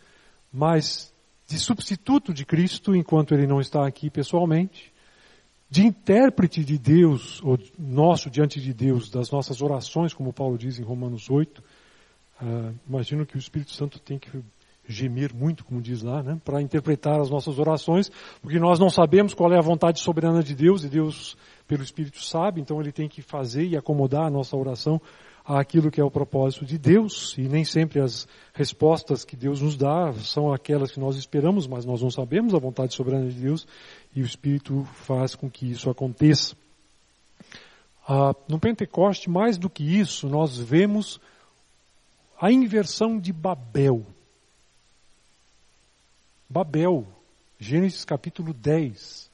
Mas 0.53 1.13
de 1.49 1.59
substituto 1.59 2.33
de 2.33 2.47
Cristo 2.47 2.95
enquanto 2.95 3.35
ele 3.35 3.49
não 3.49 3.61
está 3.61 3.85
aqui 3.85 4.09
pessoalmente, 4.09 4.92
de 5.73 5.87
intérprete 5.87 6.63
de 6.63 6.77
Deus, 6.77 7.41
ou 7.43 7.59
nosso 7.79 8.29
diante 8.29 8.61
de 8.61 8.75
Deus, 8.75 9.09
das 9.09 9.31
nossas 9.31 9.63
orações, 9.63 10.13
como 10.13 10.31
Paulo 10.31 10.59
diz 10.59 10.79
em 10.79 10.83
Romanos 10.83 11.31
8. 11.31 11.61
Uh, 11.61 11.65
ah, 12.43 12.73
imagino 12.87 13.25
que 13.25 13.37
o 13.37 13.39
Espírito 13.39 13.71
Santo 13.71 13.99
tem 13.99 14.19
que 14.19 14.29
gemer 14.87 15.33
muito, 15.33 15.65
como 15.65 15.81
diz 15.81 16.03
lá, 16.03 16.23
né, 16.23 16.39
para 16.45 16.61
interpretar 16.61 17.19
as 17.19 17.31
nossas 17.31 17.59
orações, 17.59 18.11
porque 18.43 18.59
nós 18.59 18.79
não 18.79 18.91
sabemos 18.91 19.33
qual 19.33 19.51
é 19.51 19.57
a 19.57 19.63
vontade 19.63 19.99
soberana 20.01 20.43
de 20.43 20.55
Deus, 20.55 20.85
e 20.85 20.91
Deus, 20.91 21.39
pelo 21.67 21.83
Espírito, 21.83 22.23
sabe, 22.23 22.61
então 22.61 22.79
ele 22.79 22.93
tem 22.93 23.09
que 23.09 23.23
fazer 23.23 23.65
e 23.65 23.75
acomodar 23.75 24.27
a 24.27 24.31
nossa 24.31 24.55
oração 24.55 25.01
àquilo 25.45 25.91
que 25.91 26.01
é 26.01 26.05
o 26.05 26.11
propósito 26.11 26.65
de 26.65 26.79
Deus, 26.79 27.35
e 27.39 27.49
nem 27.49 27.65
sempre 27.65 28.01
as 28.01 28.29
respostas 28.53 29.25
que 29.25 29.37
Deus 29.37 29.61
nos 29.61 29.77
dá 29.77 30.13
são 30.15 30.53
aquelas 30.53 30.93
que 30.93 31.01
nós 31.01 31.17
esperamos, 31.17 31.67
mas 31.67 31.85
nós 31.85 32.03
não 32.03 32.11
sabemos 32.11 32.55
a 32.55 32.59
vontade 32.59 32.95
soberana 32.95 33.29
de 33.29 33.41
Deus, 33.41 33.67
e 34.15 34.23
o 34.23 34.27
Espírito 34.27 34.85
faz 35.07 35.35
com 35.35 35.51
que 35.51 35.71
isso 35.71 35.89
aconteça. 35.89 36.55
Ah, 38.07 38.35
no 38.49 38.59
Pentecoste, 38.59 39.31
mais 39.31 39.57
do 39.57 39.71
que 39.71 39.83
isso, 39.83 40.29
nós 40.29 40.59
vemos 40.59 41.21
a 42.41 42.51
inversão 42.51 43.19
de 43.19 43.33
Babel. 43.33 44.05
Babel, 46.49 47.07
Gênesis 47.59 48.05
capítulo 48.05 48.53
10. 48.53 49.31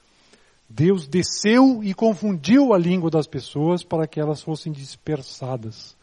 Deus 0.69 1.09
desceu 1.09 1.83
e 1.83 1.95
confundiu 1.95 2.75
a 2.75 2.79
língua 2.79 3.11
das 3.11 3.27
pessoas 3.27 3.83
para 3.83 4.07
que 4.07 4.21
elas 4.21 4.43
fossem 4.43 4.71
dispersadas. 4.71 5.97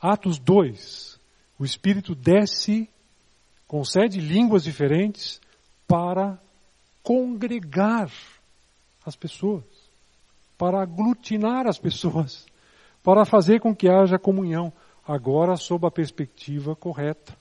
Atos 0.00 0.38
2. 0.38 1.18
O 1.58 1.64
Espírito 1.64 2.14
desce, 2.14 2.88
concede 3.68 4.20
línguas 4.20 4.64
diferentes 4.64 5.40
para 5.86 6.38
congregar 7.04 8.10
as 9.04 9.14
pessoas, 9.14 9.62
para 10.56 10.80
aglutinar 10.80 11.66
as 11.66 11.78
pessoas, 11.78 12.46
para 13.02 13.26
fazer 13.26 13.60
com 13.60 13.76
que 13.76 13.88
haja 13.88 14.18
comunhão, 14.18 14.72
agora 15.06 15.56
sob 15.56 15.86
a 15.86 15.90
perspectiva 15.90 16.74
correta 16.74 17.36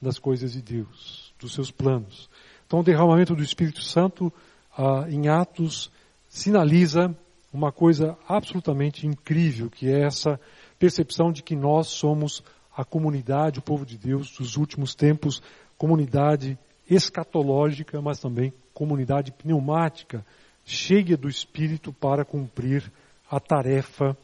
das 0.00 0.18
coisas 0.18 0.54
de 0.54 0.62
Deus, 0.62 1.34
dos 1.38 1.52
seus 1.52 1.70
planos. 1.70 2.30
Então, 2.66 2.80
o 2.80 2.82
derramamento 2.82 3.36
do 3.36 3.42
Espírito 3.42 3.82
Santo 3.82 4.32
ah, 4.76 5.04
em 5.08 5.28
Atos 5.28 5.90
sinaliza 6.26 7.14
uma 7.52 7.70
coisa 7.70 8.16
absolutamente 8.26 9.06
incrível, 9.06 9.68
que 9.68 9.88
é 9.88 10.00
essa 10.00 10.40
percepção 10.78 11.30
de 11.30 11.42
que 11.42 11.54
nós 11.54 11.88
somos 11.88 12.42
a 12.74 12.84
comunidade, 12.84 13.58
o 13.58 13.62
povo 13.62 13.84
de 13.84 13.98
Deus 13.98 14.30
dos 14.38 14.56
últimos 14.56 14.94
tempos, 14.94 15.42
comunidade 15.76 16.58
escatológica, 16.88 18.00
mas 18.00 18.20
também 18.20 18.52
comunidade 18.72 19.32
pneumática, 19.32 20.24
cheia 20.64 21.16
do 21.16 21.28
Espírito 21.28 21.92
para 21.92 22.24
cumprir 22.24 22.90
a 23.30 23.40
tarefa 23.40 24.16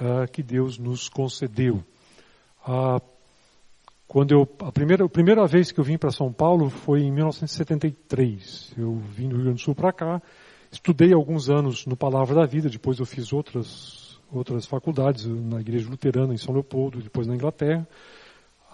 uh, 0.00 0.30
que 0.30 0.42
Deus 0.42 0.78
nos 0.78 1.08
concedeu. 1.08 1.82
Uh, 2.66 3.00
quando 4.08 4.32
eu, 4.32 4.48
a 4.60 4.72
primeira, 4.72 5.04
a 5.04 5.08
primeira 5.08 5.46
vez 5.46 5.70
que 5.70 5.78
eu 5.78 5.84
vim 5.84 5.96
para 5.96 6.10
São 6.10 6.32
Paulo 6.32 6.68
foi 6.68 7.02
em 7.02 7.12
1973. 7.12 8.74
Eu 8.76 8.96
vim 8.96 9.28
do 9.28 9.36
Rio 9.36 9.44
Grande 9.44 9.60
do 9.60 9.64
Sul 9.64 9.74
para 9.74 9.92
cá, 9.92 10.20
estudei 10.72 11.12
alguns 11.12 11.48
anos 11.48 11.86
no 11.86 11.96
Palavra 11.96 12.34
da 12.34 12.44
Vida, 12.44 12.68
depois 12.68 12.98
eu 12.98 13.06
fiz 13.06 13.32
outras, 13.32 14.18
outras 14.32 14.66
faculdades, 14.66 15.26
na 15.26 15.60
Igreja 15.60 15.88
Luterana 15.88 16.34
em 16.34 16.38
São 16.38 16.52
Leopoldo, 16.52 17.00
depois 17.00 17.28
na 17.28 17.36
Inglaterra. 17.36 17.86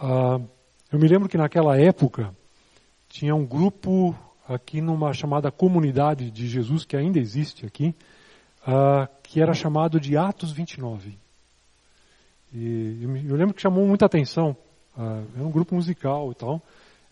Uh, 0.00 0.48
eu 0.90 0.98
me 0.98 1.06
lembro 1.06 1.28
que 1.28 1.36
naquela 1.36 1.76
época, 1.78 2.34
tinha 3.16 3.34
um 3.34 3.46
grupo 3.46 4.14
aqui 4.46 4.82
numa 4.82 5.14
chamada 5.14 5.50
Comunidade 5.50 6.30
de 6.30 6.46
Jesus, 6.46 6.84
que 6.84 6.94
ainda 6.94 7.18
existe 7.18 7.64
aqui, 7.64 7.94
uh, 8.62 9.08
que 9.22 9.40
era 9.40 9.54
chamado 9.54 9.98
de 9.98 10.18
Atos 10.18 10.52
29. 10.52 11.18
E 12.52 12.98
eu, 13.00 13.16
eu 13.16 13.36
lembro 13.36 13.54
que 13.54 13.62
chamou 13.62 13.86
muita 13.86 14.04
atenção, 14.04 14.54
uh, 14.94 15.24
era 15.34 15.46
um 15.46 15.50
grupo 15.50 15.74
musical 15.74 16.30
e 16.30 16.34
tal. 16.34 16.62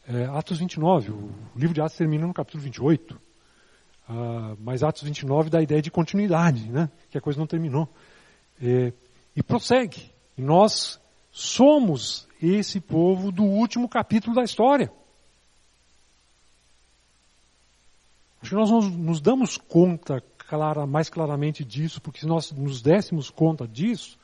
É, 0.06 0.26
Atos 0.26 0.58
29, 0.58 1.10
o, 1.10 1.30
livro 1.56 1.72
de 1.72 1.80
Atos 1.80 1.96
termina 1.96 2.26
no 2.26 2.34
capítulo 2.34 2.62
28. 2.62 3.14
Uh, 3.14 3.18
ah, 4.06 4.56
mas 4.60 4.82
Atos 4.82 5.04
29 5.04 5.48
dá 5.48 5.60
a 5.60 5.62
ideia 5.62 5.80
de 5.80 5.90
continuidade, 5.90 6.70
né? 6.70 6.90
que 7.08 7.16
a 7.16 7.20
coisa 7.22 7.38
não 7.38 7.46
terminou. 7.46 7.88
É, 8.62 8.92
e 9.34 9.42
prossegue. 9.42 10.12
E 10.36 10.42
nós 10.42 11.00
somos 11.30 12.28
esse 12.42 12.78
povo 12.78 13.32
do 13.32 13.44
último 13.44 13.88
capítulo 13.88 14.36
da 14.36 14.42
história. 14.42 14.92
Acho 18.44 18.50
que 18.50 18.56
nós 18.56 18.70
nos 18.90 19.22
damos 19.22 19.56
conta 19.56 20.22
clara, 20.36 20.86
mais 20.86 21.08
claramente 21.08 21.64
disso, 21.64 21.98
porque 21.98 22.20
se 22.20 22.26
nós 22.26 22.52
nos 22.52 22.82
dessemos 22.82 23.30
conta 23.30 23.66
disso, 23.66 24.18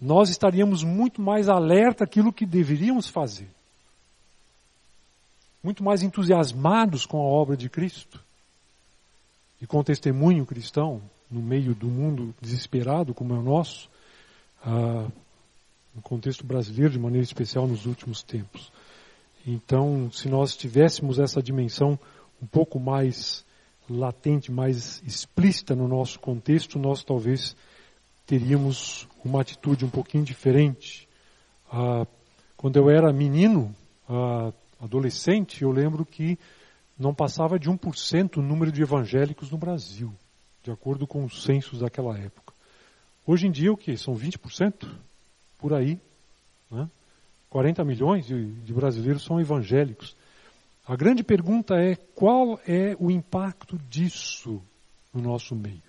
nós 0.00 0.28
estaríamos 0.30 0.82
muito 0.82 1.22
mais 1.22 1.48
alerta 1.48 2.02
àquilo 2.02 2.32
que 2.32 2.44
deveríamos 2.44 3.08
fazer. 3.08 3.48
Muito 5.62 5.84
mais 5.84 6.02
entusiasmados 6.02 7.06
com 7.06 7.18
a 7.18 7.24
obra 7.24 7.56
de 7.56 7.68
Cristo 7.68 8.20
e 9.62 9.66
com 9.66 9.78
o 9.78 9.84
testemunho 9.84 10.44
cristão 10.44 11.00
no 11.30 11.40
meio 11.40 11.72
do 11.72 11.86
mundo 11.86 12.34
desesperado 12.42 13.14
como 13.14 13.32
é 13.32 13.38
o 13.38 13.42
nosso, 13.42 13.88
ah, 14.64 15.06
no 15.94 16.02
contexto 16.02 16.44
brasileiro 16.44 16.92
de 16.92 16.98
maneira 16.98 17.24
especial 17.24 17.68
nos 17.68 17.86
últimos 17.86 18.24
tempos. 18.24 18.72
Então, 19.46 20.10
se 20.10 20.28
nós 20.28 20.56
tivéssemos 20.56 21.20
essa 21.20 21.40
dimensão 21.40 21.96
um 22.42 22.46
pouco 22.46 22.78
mais 22.78 23.44
latente, 23.88 24.50
mais 24.50 25.02
explícita 25.04 25.74
no 25.74 25.86
nosso 25.86 26.18
contexto, 26.18 26.78
nós 26.78 27.04
talvez 27.04 27.56
teríamos 28.26 29.08
uma 29.24 29.40
atitude 29.40 29.84
um 29.84 29.90
pouquinho 29.90 30.24
diferente. 30.24 31.08
Ah, 31.70 32.06
quando 32.56 32.76
eu 32.76 32.90
era 32.90 33.12
menino, 33.12 33.74
ah, 34.08 34.52
adolescente, 34.80 35.62
eu 35.62 35.70
lembro 35.70 36.04
que 36.04 36.38
não 36.98 37.14
passava 37.14 37.58
de 37.58 37.70
1% 37.70 38.38
o 38.38 38.42
número 38.42 38.72
de 38.72 38.82
evangélicos 38.82 39.50
no 39.50 39.58
Brasil, 39.58 40.12
de 40.62 40.70
acordo 40.70 41.06
com 41.06 41.24
os 41.24 41.42
censos 41.44 41.80
daquela 41.80 42.18
época. 42.18 42.54
Hoje 43.26 43.46
em 43.46 43.50
dia, 43.50 43.72
o 43.72 43.76
que? 43.76 43.96
São 43.96 44.14
20%? 44.14 44.88
Por 45.58 45.74
aí. 45.74 46.00
Né? 46.70 46.88
40 47.50 47.84
milhões 47.84 48.26
de, 48.26 48.52
de 48.52 48.72
brasileiros 48.72 49.24
são 49.24 49.40
evangélicos. 49.40 50.16
A 50.86 50.94
grande 50.94 51.24
pergunta 51.24 51.74
é 51.74 51.96
qual 51.96 52.60
é 52.66 52.96
o 53.00 53.10
impacto 53.10 53.76
disso 53.90 54.62
no 55.12 55.20
nosso 55.20 55.56
meio, 55.56 55.82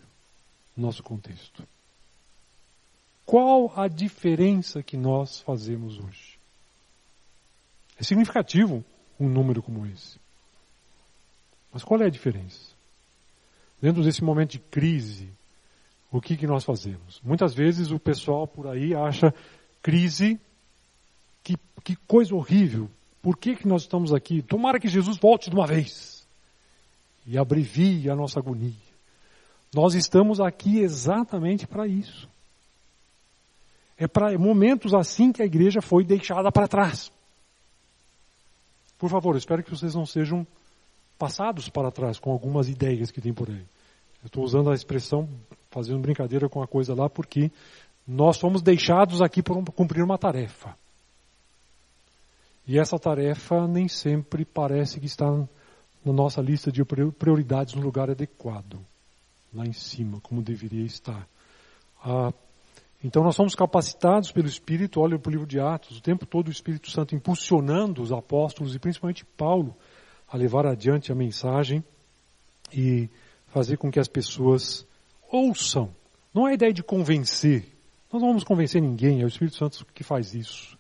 no 0.76 0.88
nosso 0.88 1.04
contexto. 1.04 1.64
Qual 3.24 3.72
a 3.80 3.88
diferença 3.88 4.82
que 4.82 4.98
nós 4.98 5.40
fazemos 5.42 6.00
hoje? 6.00 6.40
É 8.00 8.04
significativo 8.04 8.84
um 9.20 9.30
número 9.30 9.62
como 9.62 9.86
esse. 9.86 10.20
Mas 11.72 11.84
qual 11.84 12.02
é 12.02 12.06
a 12.06 12.10
diferença? 12.10 12.72
Dentro 13.80 14.04
desse 14.04 14.24
momento 14.24 14.52
de 14.52 14.60
crise, 14.60 15.30
o 16.12 16.20
que, 16.20 16.36
que 16.36 16.48
nós 16.48 16.64
fazemos? 16.64 17.22
Muitas 17.24 17.54
vezes 17.54 17.92
o 17.92 18.00
pessoal 18.00 18.48
por 18.48 18.66
aí 18.66 18.96
acha 18.96 19.32
crise, 19.84 20.40
que, 21.44 21.56
que 21.84 21.96
coisa 22.08 22.34
horrível, 22.34 22.90
por 23.28 23.36
que, 23.36 23.58
que 23.58 23.68
nós 23.68 23.82
estamos 23.82 24.14
aqui? 24.14 24.42
Tomara 24.42 24.80
que 24.80 24.88
Jesus 24.88 25.18
volte 25.18 25.50
de 25.50 25.56
uma 25.58 25.68
vez 25.68 26.26
e 27.26 27.38
abrevie 27.38 28.10
a 28.10 28.16
nossa 28.16 28.40
agonia. 28.40 28.72
Nós 29.76 29.96
estamos 29.96 30.40
aqui 30.40 30.80
exatamente 30.80 31.68
para 31.68 31.86
isso. 31.86 32.30
É 33.98 34.08
para 34.08 34.40
momentos 34.40 34.94
assim 34.94 35.34
que 35.34 35.42
a 35.42 35.46
igreja 35.46 35.82
foi 35.82 36.06
deixada 36.06 36.50
para 36.54 36.70
trás. 36.70 37.12
Por 38.98 39.10
favor, 39.10 39.36
espero 39.36 39.62
que 39.62 39.72
vocês 39.72 39.94
não 39.94 40.06
sejam 40.06 40.48
passados 41.20 41.68
para 41.68 41.92
trás 41.92 42.18
com 42.20 42.32
algumas 42.32 42.70
ideias 42.70 43.12
que 43.12 43.20
tem 43.20 43.34
por 43.34 43.50
aí. 43.50 43.66
Eu 44.24 44.28
estou 44.28 44.42
usando 44.46 44.72
a 44.72 44.74
expressão, 44.74 45.28
fazendo 45.70 46.00
brincadeira 46.00 46.48
com 46.48 46.62
a 46.64 46.68
coisa 46.68 46.96
lá, 46.96 47.10
porque 47.10 47.52
nós 48.08 48.40
fomos 48.40 48.62
deixados 48.62 49.22
aqui 49.22 49.44
para 49.44 49.62
cumprir 49.74 50.02
uma 50.02 50.18
tarefa. 50.18 50.74
E 52.68 52.78
essa 52.78 53.00
tarefa 53.00 53.66
nem 53.66 53.88
sempre 53.88 54.44
parece 54.44 55.00
que 55.00 55.06
está 55.06 55.32
na 56.04 56.14
nossa 56.14 56.42
lista 56.42 56.70
de 56.70 56.84
prioridades 56.84 57.76
no 57.76 57.82
lugar 57.82 58.10
adequado, 58.10 58.78
lá 59.54 59.66
em 59.66 59.72
cima, 59.72 60.20
como 60.20 60.42
deveria 60.42 60.86
estar. 60.86 61.26
Ah, 62.04 62.34
então 63.02 63.24
nós 63.24 63.36
somos 63.36 63.56
capacitados 63.56 64.34
pelo 64.34 64.48
Espírito, 64.48 65.00
olha 65.00 65.18
para 65.18 65.30
o 65.30 65.32
livro 65.32 65.48
de 65.48 65.62
Atos, 65.62 65.98
o 65.98 66.02
tempo 66.02 66.26
todo 66.26 66.50
o 66.50 66.52
Espírito 66.52 66.92
Santo 66.92 67.16
impulsionando 67.16 68.02
os 68.02 68.12
apóstolos 68.12 68.76
e 68.76 68.80
principalmente 68.80 69.24
Paulo 69.24 69.74
a 70.28 70.36
levar 70.36 70.66
adiante 70.66 71.10
a 71.10 71.16
mensagem 71.16 71.82
e 72.74 73.10
fazer 73.48 73.78
com 73.78 73.90
que 73.90 74.00
as 74.00 74.10
pessoas 74.10 74.86
ouçam. 75.32 75.90
Não 76.34 76.46
é 76.46 76.52
a 76.52 76.56
ideia 76.56 76.74
de 76.74 76.84
convencer. 76.84 77.66
Nós 78.12 78.22
não 78.22 78.30
vamos 78.30 78.44
convencer 78.44 78.82
ninguém, 78.82 79.22
é 79.22 79.24
o 79.24 79.30
Espírito 79.30 79.56
Santo 79.56 79.86
que 79.94 80.04
faz 80.04 80.34
isso 80.34 80.77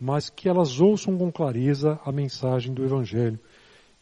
mas 0.00 0.28
que 0.30 0.48
elas 0.48 0.80
ouçam 0.80 1.16
com 1.16 1.30
clareza 1.32 1.98
a 2.04 2.12
mensagem 2.12 2.72
do 2.72 2.84
Evangelho. 2.84 3.38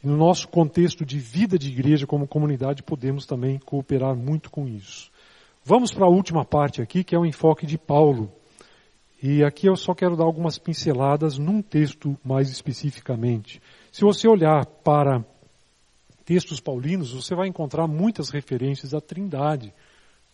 E 0.02 0.06
no 0.06 0.16
nosso 0.16 0.48
contexto 0.48 1.04
de 1.04 1.18
vida 1.18 1.58
de 1.58 1.68
igreja 1.68 2.06
como 2.06 2.28
comunidade, 2.28 2.82
podemos 2.82 3.26
também 3.26 3.58
cooperar 3.58 4.14
muito 4.14 4.50
com 4.50 4.68
isso. 4.68 5.10
Vamos 5.64 5.92
para 5.92 6.04
a 6.04 6.10
última 6.10 6.44
parte 6.44 6.82
aqui, 6.82 7.02
que 7.02 7.14
é 7.14 7.18
o 7.18 7.24
enfoque 7.24 7.64
de 7.64 7.78
Paulo. 7.78 8.30
E 9.22 9.42
aqui 9.42 9.66
eu 9.66 9.76
só 9.76 9.94
quero 9.94 10.16
dar 10.16 10.24
algumas 10.24 10.58
pinceladas 10.58 11.38
num 11.38 11.62
texto 11.62 12.18
mais 12.22 12.50
especificamente. 12.50 13.62
Se 13.90 14.02
você 14.02 14.28
olhar 14.28 14.66
para 14.66 15.24
textos 16.24 16.60
paulinos, 16.60 17.14
você 17.14 17.34
vai 17.34 17.48
encontrar 17.48 17.86
muitas 17.86 18.28
referências 18.28 18.92
à 18.92 19.00
Trindade, 19.00 19.72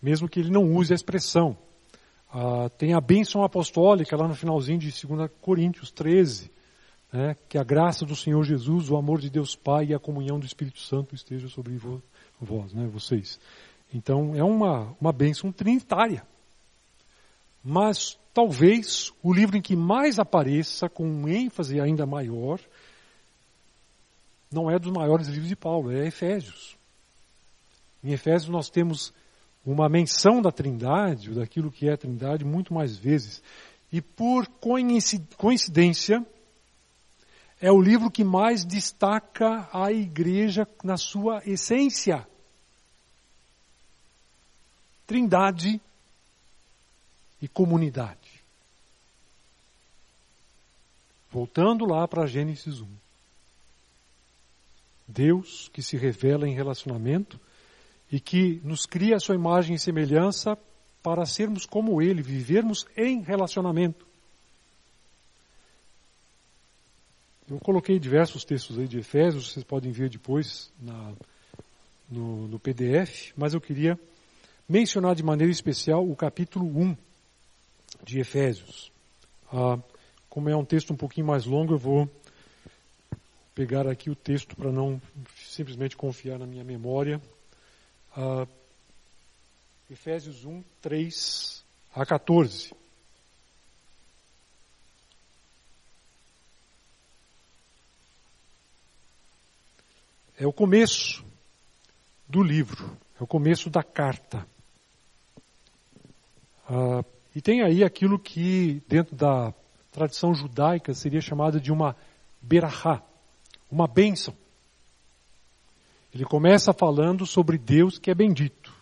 mesmo 0.03 0.29
que 0.29 0.40
ele 0.40 0.51
não 0.51 0.75
use 0.75 0.92
a 0.92 0.96
expressão. 0.96 1.57
Ah, 2.33 2.71
tem 2.79 2.95
a 2.95 3.01
bênção 3.01 3.43
apostólica 3.43 4.16
lá 4.16 4.29
no 4.29 4.37
finalzinho 4.37 4.79
de 4.79 4.90
2 4.90 5.31
Coríntios 5.40 5.90
13, 5.90 6.51
né, 7.12 7.37
que 7.49 7.59
a 7.59 7.64
graça 7.64 8.07
do 8.07 8.14
Senhor 8.14 8.45
Jesus, 8.45 8.88
o 8.88 8.97
amor 8.97 9.21
de 9.21 9.29
Deus 9.29 9.57
Pai 9.57 9.87
e 9.87 9.95
a 9.95 9.99
comunhão 9.99 10.38
do 10.38 10.47
Espírito 10.47 10.79
Santo 10.79 11.14
esteja 11.14 11.49
sobre 11.49 11.77
vós, 12.40 12.73
né, 12.73 12.87
vocês. 12.87 13.40
Então 13.93 14.35
é 14.37 14.45
uma, 14.45 14.95
uma 15.01 15.12
bênção 15.12 15.51
trinitária. 15.51 16.25
Mas 17.64 18.16
talvez 18.33 19.12
o 19.23 19.33
livro 19.33 19.57
em 19.57 19.61
que 19.61 19.75
mais 19.75 20.21
apareça, 20.21 20.88
com 20.88 21.05
um 21.05 21.29
ênfase 21.29 21.81
ainda 21.81 22.07
maior, 22.07 22.61
não 24.53 24.71
é 24.71 24.79
dos 24.79 24.93
maiores 24.93 25.27
livros 25.27 25.49
de 25.49 25.57
Paulo, 25.57 25.90
é 25.90 26.07
Efésios. 26.07 26.77
Em 28.05 28.12
Efésios 28.12 28.49
nós 28.49 28.71
temos 28.71 29.12
uma 29.64 29.88
menção 29.88 30.40
da 30.40 30.51
Trindade, 30.51 31.31
ou 31.31 31.37
daquilo 31.37 31.70
que 31.70 31.88
é 31.88 31.92
a 31.92 31.96
Trindade, 31.96 32.44
muito 32.44 32.73
mais 32.73 32.96
vezes. 32.96 33.42
E 33.92 34.01
por 34.01 34.46
coincidência, 35.37 36.25
é 37.61 37.70
o 37.70 37.81
livro 37.81 38.11
que 38.11 38.25
mais 38.25 38.64
destaca 38.64 39.68
a 39.73 39.92
igreja 39.92 40.66
na 40.83 40.96
sua 40.96 41.42
essência. 41.44 42.27
Trindade 45.07 45.81
e 47.42 47.49
comunidade. 47.49 48.40
Voltando 51.31 51.85
lá 51.85 52.09
para 52.09 52.27
Gênesis 52.27 52.81
1. 52.81 52.88
Deus 55.07 55.68
que 55.73 55.83
se 55.83 55.96
revela 55.96 56.49
em 56.49 56.55
relacionamento 56.55 57.38
e 58.11 58.18
que 58.18 58.61
nos 58.64 58.87
cria 58.87 59.16
a 59.16 59.20
sua 59.20 59.35
imagem 59.35 59.77
e 59.77 59.79
semelhança 59.79 60.59
para 61.03 61.25
sermos 61.25 61.64
como 61.64 62.03
Ele, 62.03 62.23
vivermos 62.23 62.87
em 62.96 63.23
relacionamento. 63.23 64.07
Eu 67.49 67.59
coloquei 67.59 67.99
diversos 67.99 68.44
textos 68.44 68.79
aí 68.79 68.87
de 68.87 68.99
Efésios, 68.99 69.53
vocês 69.53 69.64
podem 69.64 69.90
ver 69.90 70.09
depois 70.09 70.73
na, 70.81 71.12
no, 72.09 72.49
no 72.49 72.59
PDF, 72.59 73.33
mas 73.37 73.55
eu 73.55 73.61
queria 73.61 73.99
mencionar 74.68 75.14
de 75.14 75.23
maneira 75.23 75.51
especial 75.51 76.09
o 76.09 76.14
capítulo 76.14 76.66
1 76.66 76.96
de 78.05 78.20
Efésios. 78.20 78.92
Ah, 79.53 79.79
como 80.29 80.49
é 80.49 80.57
um 80.57 80.64
texto 80.64 80.92
um 80.92 80.96
pouquinho 80.96 81.27
mais 81.27 81.44
longo, 81.44 81.75
eu 81.75 81.79
vou 81.79 82.09
pegar 83.53 83.88
aqui 83.88 84.11
o 84.11 84.14
texto 84.14 84.55
para 84.55 84.70
não 84.70 85.03
simplesmente 85.37 85.96
confiar 85.96 86.38
na 86.38 86.46
minha 86.46 86.62
memória 86.62 87.20
Uh, 88.16 88.49
Efésios 89.90 90.44
1, 90.44 90.62
3 90.81 91.64
a 91.94 92.07
14. 92.07 92.73
É 100.38 100.46
o 100.46 100.53
começo 100.53 101.25
do 102.29 102.42
livro, 102.42 102.96
é 103.20 103.23
o 103.23 103.27
começo 103.27 103.68
da 103.68 103.83
carta. 103.83 104.46
Uh, 106.68 107.05
e 107.35 107.42
tem 107.42 107.62
aí 107.62 107.85
aquilo 107.85 108.18
que, 108.18 108.83
dentro 108.88 109.14
da 109.14 109.53
tradição 109.92 110.35
judaica, 110.35 110.94
seria 110.94 111.20
chamado 111.20 111.61
de 111.61 111.70
uma 111.70 111.96
berahá, 112.40 113.03
uma 113.70 113.87
bênção. 113.87 114.35
Ele 116.14 116.25
começa 116.25 116.73
falando 116.73 117.25
sobre 117.25 117.57
Deus 117.57 117.99
que 117.99 118.11
é 118.11 118.14
bendito. 118.14 118.73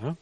Né? 0.00 0.16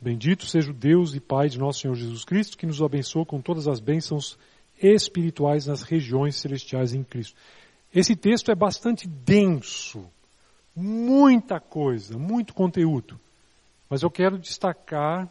Bendito 0.00 0.46
seja 0.46 0.70
o 0.70 0.74
Deus 0.74 1.14
e 1.14 1.20
Pai 1.20 1.48
de 1.48 1.58
nosso 1.58 1.80
Senhor 1.80 1.94
Jesus 1.94 2.24
Cristo, 2.24 2.58
que 2.58 2.66
nos 2.66 2.82
abençoa 2.82 3.24
com 3.24 3.40
todas 3.40 3.68
as 3.68 3.80
bênçãos 3.80 4.38
espirituais 4.82 5.66
nas 5.66 5.82
regiões 5.82 6.36
celestiais 6.36 6.92
em 6.92 7.02
Cristo. 7.02 7.36
Esse 7.94 8.16
texto 8.16 8.50
é 8.50 8.54
bastante 8.54 9.06
denso, 9.06 10.04
muita 10.74 11.60
coisa, 11.60 12.18
muito 12.18 12.52
conteúdo. 12.52 13.18
Mas 13.88 14.02
eu 14.02 14.10
quero 14.10 14.38
destacar 14.38 15.28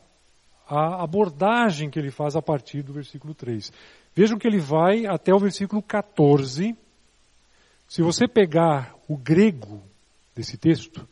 a 0.68 1.04
abordagem 1.04 1.90
que 1.90 2.00
ele 2.00 2.12
faz 2.12 2.36
a 2.36 2.42
partir 2.42 2.82
do 2.82 2.94
versículo 2.94 3.34
3. 3.34 3.74
Vejam 4.16 4.38
que 4.38 4.48
ele 4.48 4.60
vai 4.60 5.06
até 5.06 5.34
o 5.34 5.40
versículo 5.40 5.82
14. 5.82 6.76
Se 7.88 8.02
você 8.02 8.28
pegar 8.28 8.96
o 9.08 9.18
grego 9.18 9.84
desse 10.36 10.58
texto, 10.58 11.08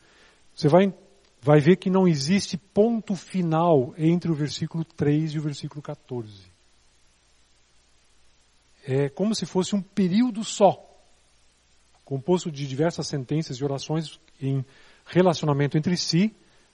você 0.56 0.68
vai, 0.68 0.94
vai 1.42 1.60
ver 1.60 1.78
que 1.78 1.90
não 1.90 2.08
existe 2.08 2.58
ponto 2.58 3.16
final 3.16 3.94
entre 3.98 4.32
o 4.32 4.36
versículo 4.36 4.84
3 4.84 5.34
e 5.34 5.40
o 5.40 5.42
versículo 5.42 5.82
14. 5.82 6.50
É 8.86 9.10
como 9.10 9.36
se 9.36 9.46
fosse 9.46 9.76
um 9.76 9.82
período 9.82 10.44
só, 10.44 10.86
composto 12.04 12.52
de 12.52 12.68
diversas 12.68 13.08
sentenças 13.08 13.58
e 13.58 13.64
orações 13.64 14.20
em 14.42 14.66
relacionamento 15.06 15.78
entre 15.78 15.96
si, 15.96 16.34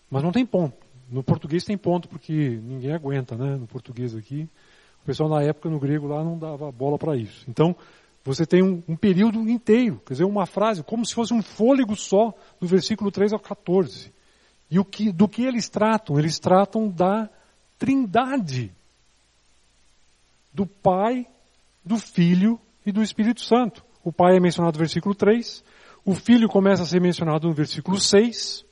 mas 0.09 0.23
não 0.23 0.31
tem 0.31 0.45
ponto. 0.45 0.85
No 1.09 1.23
português 1.23 1.63
tem 1.63 1.77
ponto, 1.77 2.07
porque 2.07 2.31
ninguém 2.31 2.93
aguenta, 2.93 3.35
né? 3.35 3.55
No 3.55 3.67
português 3.67 4.15
aqui. 4.15 4.49
O 5.03 5.05
pessoal 5.05 5.29
na 5.29 5.43
época, 5.43 5.69
no 5.69 5.79
grego 5.79 6.07
lá, 6.07 6.23
não 6.23 6.37
dava 6.37 6.71
bola 6.71 6.97
para 6.97 7.15
isso. 7.15 7.45
Então, 7.47 7.75
você 8.25 8.43
tem 8.43 8.63
um, 8.63 8.81
um, 8.87 8.95
período 8.95 9.47
inteiro, 9.47 10.01
quer 10.03 10.15
dizer, 10.15 10.23
uma 10.23 10.47
frase, 10.47 10.81
como 10.81 11.05
se 11.05 11.13
fosse 11.13 11.31
um 11.31 11.43
fôlego 11.43 11.95
só, 11.95 12.33
do 12.59 12.65
versículo 12.65 13.11
3 13.11 13.33
ao 13.33 13.39
14. 13.39 14.11
E 14.69 14.79
o 14.79 14.83
que, 14.83 15.11
do 15.11 15.27
que 15.27 15.43
eles 15.43 15.69
tratam? 15.69 16.17
Eles 16.17 16.39
tratam 16.39 16.89
da 16.89 17.29
trindade. 17.77 18.73
Do 20.51 20.65
Pai, 20.65 21.27
do 21.83 21.99
Filho 21.99 22.59
e 22.83 22.91
do 22.91 23.03
Espírito 23.03 23.41
Santo. 23.41 23.85
O 24.03 24.11
Pai 24.11 24.37
é 24.37 24.39
mencionado 24.39 24.75
no 24.75 24.79
versículo 24.79 25.13
3, 25.13 25.63
o 26.03 26.15
Filho 26.15 26.49
começa 26.49 26.81
a 26.81 26.85
ser 26.85 26.99
mencionado 26.99 27.47
no 27.47 27.53
versículo 27.53 27.99
6, 27.99 28.65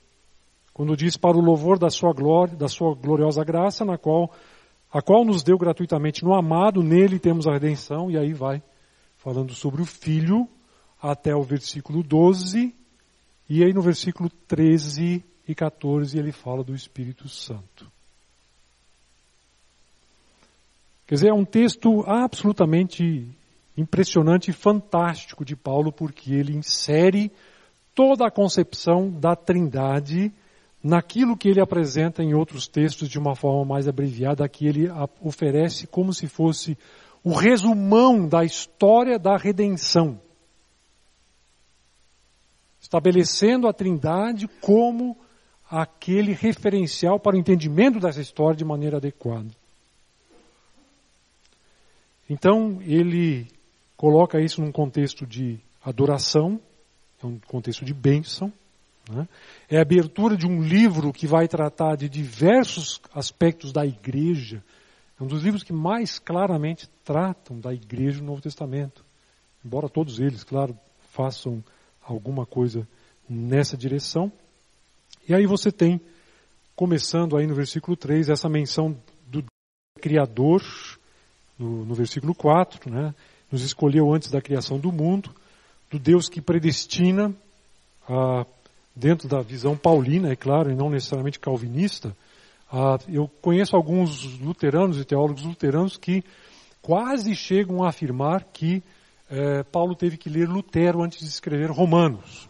quando 0.74 0.98
diz 0.98 1.16
para 1.16 1.38
o 1.38 1.42
louvor 1.42 1.78
da 1.78 1.92
sua 1.92 2.12
glória, 2.12 2.56
da 2.56 2.68
sua 2.68 2.96
gloriosa 2.96 3.44
graça, 3.44 3.86
na 3.86 4.00
qual, 4.00 4.32
a 4.92 5.00
qual 5.00 5.24
nos 5.24 5.44
deu 5.44 5.58
gratuitamente 5.60 6.24
no 6.24 6.34
amado, 6.34 6.82
nele 6.82 7.20
temos 7.20 7.48
a 7.48 7.54
redenção, 7.54 8.10
e 8.10 8.18
aí 8.18 8.34
vai 8.34 8.64
falando 9.24 9.54
sobre 9.54 9.82
o 9.82 9.86
Filho, 9.86 10.50
até 11.02 11.34
o 11.34 11.42
versículo 11.42 12.04
12, 12.04 12.76
e 13.50 13.64
aí 13.64 13.72
no 13.72 13.82
versículo 13.82 14.30
13 14.30 15.24
e 15.48 15.56
14 15.56 16.18
ele 16.18 16.34
fala 16.34 16.62
do 16.62 16.76
Espírito 16.76 17.30
Santo. 17.30 17.90
Quer 21.08 21.16
dizer, 21.16 21.30
é 21.30 21.34
um 21.34 21.46
texto 21.46 22.04
absolutamente 22.06 23.26
impressionante 23.78 24.52
e 24.52 24.54
fantástico 24.54 25.46
de 25.46 25.56
Paulo, 25.56 25.92
porque 25.92 26.34
ele 26.34 26.54
insere 26.54 27.32
toda 27.96 28.28
a 28.28 28.32
concepção 28.32 29.10
da 29.10 29.38
Trindade 29.38 30.34
naquilo 30.84 31.38
que 31.38 31.48
ele 31.48 31.62
apresenta 31.62 32.22
em 32.22 32.34
outros 32.34 32.68
textos 32.68 33.08
de 33.08 33.18
uma 33.18 33.36
forma 33.36 33.64
mais 33.64 33.88
abreviada, 33.88 34.48
que 34.50 34.68
ele 34.68 34.90
oferece 35.22 35.88
como 35.88 36.14
se 36.14 36.28
fosse 36.28 36.78
o 37.24 37.34
resumão 37.34 38.28
da 38.28 38.44
história 38.44 39.18
da 39.18 39.38
redenção, 39.38 40.20
estabelecendo 42.82 43.68
a 43.68 43.74
Trindade 43.74 44.48
como 44.60 45.18
aquele 45.70 46.34
referencial 46.34 47.20
para 47.20 47.36
o 47.36 47.40
entendimento 47.40 48.00
dessa 48.00 48.22
história 48.22 48.58
de 48.58 48.66
maneira 48.66 48.98
adequada. 48.98 49.50
Então, 52.30 52.82
ele 52.82 53.48
coloca 53.96 54.42
isso 54.42 54.62
num 54.62 54.72
contexto 54.72 55.26
de 55.26 55.60
adoração, 55.84 56.60
é 57.22 57.26
um 57.26 57.40
contexto 57.48 57.86
de 57.86 57.94
bênção, 57.94 58.52
né? 59.10 59.28
é 59.70 59.78
a 59.78 59.82
abertura 59.82 60.36
de 60.36 60.46
um 60.46 60.62
livro 60.62 61.12
que 61.14 61.26
vai 61.26 61.48
tratar 61.48 61.96
de 61.96 62.10
diversos 62.10 63.02
aspectos 63.14 63.72
da 63.72 63.86
igreja, 63.86 64.64
um 65.24 65.28
dos 65.28 65.42
livros 65.42 65.64
que 65.64 65.72
mais 65.72 66.20
claramente 66.20 66.90
tratam 67.04 67.58
da 67.58 67.74
igreja 67.74 68.20
no 68.20 68.28
Novo 68.28 68.42
Testamento. 68.42 69.06
Embora 69.64 69.88
todos 69.88 70.20
eles, 70.20 70.44
claro, 70.44 70.78
façam 71.12 71.64
alguma 72.04 72.46
coisa 72.46 72.86
nessa 73.28 73.78
direção. 73.78 74.30
E 75.28 75.34
aí 75.34 75.46
você 75.46 75.72
tem, 75.72 76.02
começando 76.76 77.38
aí 77.38 77.48
no 77.48 77.56
versículo 77.56 77.96
3, 77.96 78.30
essa 78.30 78.50
menção 78.50 78.98
do 79.26 79.46
Criador, 80.02 80.62
no, 81.58 81.86
no 81.86 81.96
versículo 81.96 82.36
4, 82.36 82.92
né? 82.92 83.16
nos 83.50 83.62
escolheu 83.62 84.14
antes 84.14 84.30
da 84.30 84.42
criação 84.42 84.78
do 84.78 84.92
mundo, 84.92 85.34
do 85.90 85.98
Deus 85.98 86.28
que 86.28 86.42
predestina, 86.42 87.34
ah, 88.10 88.46
dentro 88.94 89.30
da 89.30 89.42
visão 89.42 89.78
paulina, 89.78 90.34
é 90.34 90.36
claro, 90.36 90.70
e 90.70 90.76
não 90.76 90.90
necessariamente 90.90 91.40
calvinista, 91.40 92.14
ah, 92.76 92.98
eu 93.08 93.30
conheço 93.40 93.76
alguns 93.76 94.40
luteranos 94.40 95.00
e 95.00 95.06
teólogos 95.06 95.44
luteranos 95.44 95.96
que 95.96 96.24
quase 96.82 97.36
chegam 97.36 97.84
a 97.84 97.90
afirmar 97.90 98.46
que 98.46 98.82
eh, 99.30 99.62
Paulo 99.72 99.94
teve 99.94 100.18
que 100.18 100.28
ler 100.28 100.50
Lutero 100.50 101.04
antes 101.04 101.20
de 101.20 101.28
escrever 101.28 101.70
Romanos. 101.70 102.50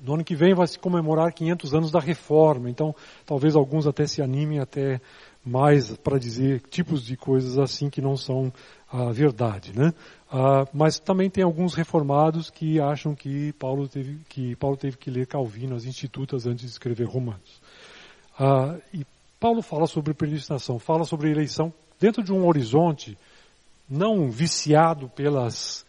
No 0.00 0.14
ano 0.14 0.22
que 0.22 0.36
vem 0.36 0.54
vai 0.54 0.68
se 0.68 0.78
comemorar 0.78 1.32
500 1.32 1.74
anos 1.74 1.90
da 1.90 1.98
Reforma, 1.98 2.70
então 2.70 2.94
talvez 3.24 3.56
alguns 3.56 3.84
até 3.84 4.06
se 4.06 4.22
animem 4.22 4.60
até 4.60 5.00
mais 5.44 5.96
para 5.96 6.20
dizer 6.20 6.62
tipos 6.70 7.04
de 7.04 7.16
coisas 7.16 7.58
assim 7.58 7.90
que 7.90 8.00
não 8.00 8.16
são 8.16 8.52
a 8.88 9.10
verdade, 9.10 9.76
né? 9.76 9.92
Ah, 10.30 10.66
mas 10.72 10.98
também 10.98 11.30
tem 11.30 11.44
alguns 11.44 11.74
reformados 11.74 12.50
que 12.50 12.80
acham 12.80 13.14
que 13.14 13.52
Paulo 13.54 13.86
teve 13.86 14.18
que 14.28 14.56
Paulo 14.56 14.76
teve 14.76 14.96
que 14.96 15.10
ler 15.10 15.26
Calvino, 15.26 15.76
as 15.76 15.84
Institutas 15.84 16.46
antes 16.46 16.64
de 16.64 16.70
escrever 16.70 17.04
Romanos. 17.04 17.60
Ah, 18.38 18.76
e 18.92 19.06
Paulo 19.38 19.62
fala 19.62 19.86
sobre 19.86 20.14
predestinação, 20.14 20.78
fala 20.78 21.04
sobre 21.04 21.30
eleição 21.30 21.72
dentro 22.00 22.22
de 22.22 22.32
um 22.32 22.46
horizonte 22.46 23.16
não 23.88 24.30
viciado 24.30 25.08
pelas 25.08 25.86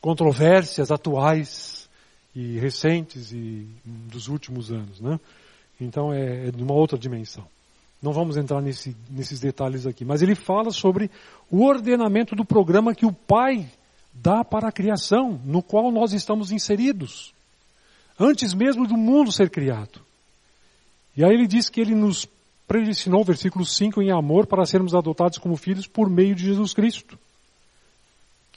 controvérsias 0.00 0.90
atuais 0.90 1.88
e 2.34 2.58
recentes 2.58 3.32
e 3.32 3.66
dos 3.84 4.28
últimos 4.28 4.70
anos, 4.70 5.00
né? 5.00 5.18
Então 5.80 6.12
é, 6.12 6.48
é 6.48 6.50
de 6.50 6.62
uma 6.62 6.74
outra 6.74 6.98
dimensão. 6.98 7.46
Não 8.00 8.12
vamos 8.12 8.36
entrar 8.36 8.60
nesse, 8.60 8.96
nesses 9.10 9.40
detalhes 9.40 9.86
aqui, 9.86 10.04
mas 10.04 10.22
ele 10.22 10.34
fala 10.34 10.70
sobre 10.70 11.10
o 11.50 11.64
ordenamento 11.64 12.36
do 12.36 12.44
programa 12.44 12.94
que 12.94 13.04
o 13.04 13.12
Pai 13.12 13.68
dá 14.14 14.44
para 14.44 14.68
a 14.68 14.72
criação, 14.72 15.40
no 15.44 15.62
qual 15.62 15.90
nós 15.90 16.12
estamos 16.12 16.52
inseridos, 16.52 17.32
antes 18.18 18.54
mesmo 18.54 18.86
do 18.86 18.96
mundo 18.96 19.32
ser 19.32 19.50
criado. 19.50 20.00
E 21.16 21.24
aí 21.24 21.32
ele 21.32 21.46
diz 21.46 21.68
que 21.68 21.80
ele 21.80 21.94
nos 21.94 22.28
predestinou, 22.66 23.24
versículo 23.24 23.64
5, 23.64 24.00
em 24.02 24.12
amor 24.12 24.46
para 24.46 24.64
sermos 24.66 24.94
adotados 24.94 25.38
como 25.38 25.56
filhos 25.56 25.86
por 25.86 26.08
meio 26.08 26.34
de 26.34 26.44
Jesus 26.44 26.72
Cristo. 26.74 27.18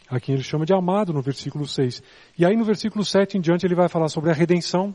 A 0.09 0.19
quem 0.19 0.35
ele 0.35 0.43
chama 0.43 0.65
de 0.65 0.73
amado 0.73 1.13
no 1.13 1.21
versículo 1.21 1.65
6. 1.65 2.03
E 2.37 2.45
aí 2.45 2.55
no 2.55 2.65
versículo 2.65 3.05
7 3.05 3.37
em 3.37 3.41
diante 3.41 3.65
ele 3.65 3.73
vai 3.73 3.87
falar 3.87 4.09
sobre 4.09 4.29
a 4.29 4.33
redenção. 4.33 4.93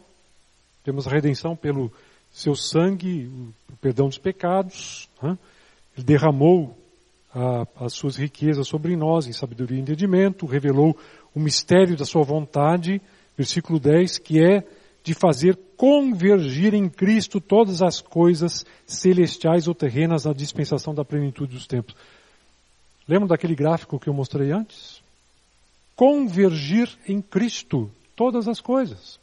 Temos 0.85 1.09
a 1.09 1.11
redenção 1.11 1.57
pelo 1.57 1.91
seu 2.37 2.55
sangue, 2.55 3.31
o 3.73 3.77
perdão 3.81 4.09
dos 4.09 4.19
pecados. 4.19 5.09
Né? 5.23 5.39
Ele 5.97 6.05
derramou 6.05 6.77
a, 7.35 7.67
as 7.87 7.95
suas 7.95 8.17
riquezas 8.17 8.69
sobre 8.69 8.95
nós 8.95 9.27
em 9.27 9.33
sabedoria 9.33 9.79
e 9.79 9.81
entendimento, 9.81 10.45
revelou 10.45 10.95
o 11.35 11.41
mistério 11.41 11.97
da 11.97 12.05
sua 12.05 12.23
vontade, 12.23 13.01
versículo 13.39 13.81
10, 13.81 14.19
que 14.19 14.39
é 14.39 14.63
de 15.03 15.15
fazer 15.15 15.59
convergir 15.79 16.75
em 16.75 16.91
Cristo 16.91 17.41
todas 17.41 17.81
as 17.81 18.03
coisas 18.03 18.67
celestiais 18.85 19.67
ou 19.67 19.75
terrenas 19.75 20.27
na 20.27 20.35
dispensação 20.35 20.95
da 20.95 21.07
plenitude 21.07 21.55
dos 21.55 21.67
tempos. 21.67 21.97
Lembram 23.09 23.29
daquele 23.29 23.55
gráfico 23.55 23.99
que 23.99 24.11
eu 24.11 24.15
mostrei 24.15 24.53
antes? 24.53 25.01
Convergir 25.95 26.91
em 27.09 27.23
Cristo 27.23 27.91
todas 28.15 28.47
as 28.47 28.61
coisas. 28.61 29.19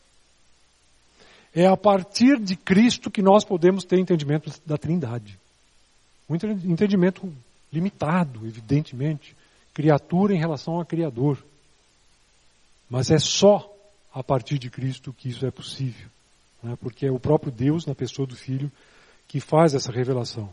É 1.55 1.67
a 1.67 1.77
partir 1.77 2.39
de 2.39 2.55
Cristo 2.55 3.11
que 3.11 3.21
nós 3.21 3.43
podemos 3.43 3.83
ter 3.83 3.99
entendimento 3.99 4.51
da 4.65 4.77
Trindade. 4.77 5.37
Um 6.29 6.35
entendimento 6.35 7.31
limitado, 7.71 8.45
evidentemente. 8.47 9.35
Criatura 9.73 10.33
em 10.33 10.39
relação 10.39 10.79
a 10.79 10.85
Criador. 10.85 11.37
Mas 12.89 13.11
é 13.11 13.19
só 13.19 13.71
a 14.13 14.23
partir 14.23 14.57
de 14.57 14.69
Cristo 14.69 15.13
que 15.13 15.29
isso 15.29 15.45
é 15.45 15.51
possível. 15.51 16.07
Né? 16.61 16.77
Porque 16.79 17.05
é 17.05 17.11
o 17.11 17.19
próprio 17.19 17.51
Deus, 17.51 17.85
na 17.85 17.93
pessoa 17.93 18.27
do 18.27 18.35
Filho, 18.35 18.71
que 19.27 19.39
faz 19.39 19.73
essa 19.73 19.91
revelação. 19.91 20.49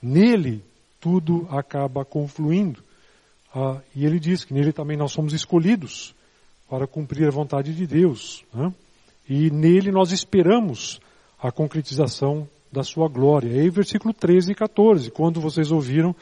Nele, 0.00 0.62
tudo 1.00 1.46
acaba 1.50 2.04
confluindo. 2.04 2.82
Ah, 3.54 3.80
e 3.94 4.06
ele 4.06 4.18
diz 4.18 4.44
que 4.44 4.54
nele 4.54 4.72
também 4.72 4.96
nós 4.96 5.12
somos 5.12 5.32
escolhidos 5.32 6.14
para 6.68 6.86
cumprir 6.86 7.26
a 7.28 7.30
vontade 7.30 7.74
de 7.74 7.86
Deus. 7.86 8.42
Né? 8.52 8.72
E 9.34 9.50
nele 9.50 9.90
nós 9.90 10.12
esperamos 10.12 11.00
a 11.42 11.50
concretização 11.50 12.46
da 12.70 12.82
sua 12.82 13.08
glória. 13.08 13.48
E 13.48 13.60
aí, 13.60 13.70
versículo 13.70 14.12
13 14.12 14.52
e 14.52 14.54
14, 14.54 15.10
quando 15.10 15.40
vocês 15.40 15.72
ouviram 15.72 16.14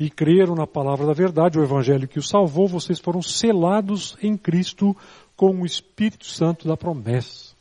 e 0.00 0.10
creram 0.10 0.56
na 0.56 0.66
palavra 0.66 1.06
da 1.06 1.12
verdade, 1.12 1.60
o 1.60 1.62
evangelho 1.62 2.08
que 2.08 2.18
os 2.18 2.28
salvou, 2.28 2.66
vocês 2.66 2.98
foram 2.98 3.22
selados 3.22 4.18
em 4.20 4.36
Cristo 4.36 4.96
com 5.36 5.60
o 5.60 5.64
Espírito 5.64 6.26
Santo 6.26 6.66
da 6.66 6.76
promessa, 6.76 7.54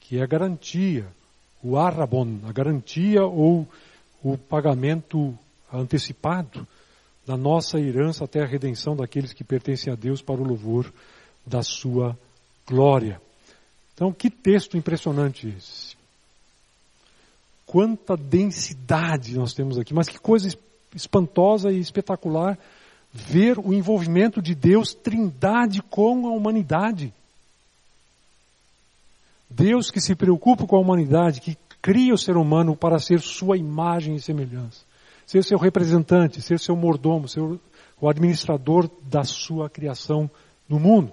que 0.00 0.16
é 0.16 0.22
a 0.22 0.26
garantia, 0.26 1.06
o 1.62 1.76
arrabon, 1.76 2.38
a 2.48 2.52
garantia 2.52 3.26
ou 3.26 3.68
o 4.24 4.38
pagamento 4.38 5.38
antecipado 5.70 6.66
da 7.26 7.36
nossa 7.36 7.78
herança 7.78 8.24
até 8.24 8.40
a 8.40 8.46
redenção 8.46 8.96
daqueles 8.96 9.34
que 9.34 9.44
pertencem 9.44 9.92
a 9.92 9.96
Deus 9.96 10.22
para 10.22 10.40
o 10.40 10.48
louvor 10.48 10.90
da 11.46 11.62
sua 11.62 12.18
glória. 12.66 13.20
Então, 13.98 14.12
que 14.12 14.30
texto 14.30 14.76
impressionante 14.76 15.48
esse. 15.48 15.96
Quanta 17.66 18.16
densidade 18.16 19.34
nós 19.34 19.52
temos 19.52 19.76
aqui, 19.76 19.92
mas 19.92 20.08
que 20.08 20.20
coisa 20.20 20.56
espantosa 20.94 21.72
e 21.72 21.80
espetacular 21.80 22.56
ver 23.12 23.58
o 23.58 23.74
envolvimento 23.74 24.40
de 24.40 24.54
Deus, 24.54 24.94
trindade 24.94 25.82
com 25.82 26.28
a 26.28 26.30
humanidade. 26.30 27.12
Deus 29.50 29.90
que 29.90 30.00
se 30.00 30.14
preocupa 30.14 30.64
com 30.64 30.76
a 30.76 30.80
humanidade, 30.80 31.40
que 31.40 31.58
cria 31.82 32.14
o 32.14 32.18
ser 32.18 32.36
humano 32.36 32.76
para 32.76 33.00
ser 33.00 33.20
sua 33.20 33.56
imagem 33.56 34.14
e 34.14 34.20
semelhança. 34.20 34.84
Ser 35.26 35.42
seu 35.42 35.58
representante, 35.58 36.40
ser 36.40 36.60
seu 36.60 36.76
mordomo, 36.76 37.26
ser 37.26 37.40
o 37.40 38.08
administrador 38.08 38.88
da 39.02 39.24
sua 39.24 39.68
criação 39.68 40.30
no 40.68 40.78
mundo. 40.78 41.12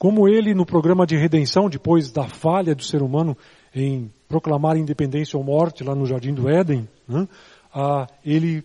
Como 0.00 0.26
ele, 0.26 0.54
no 0.54 0.64
programa 0.64 1.06
de 1.06 1.14
redenção, 1.14 1.68
depois 1.68 2.10
da 2.10 2.26
falha 2.26 2.74
do 2.74 2.82
ser 2.82 3.02
humano 3.02 3.36
em 3.74 4.10
proclamar 4.26 4.78
independência 4.78 5.36
ou 5.36 5.44
morte 5.44 5.84
lá 5.84 5.94
no 5.94 6.06
Jardim 6.06 6.32
do 6.32 6.48
Éden, 6.48 6.88
né, 7.06 7.28
ah, 7.74 8.06
ele 8.24 8.64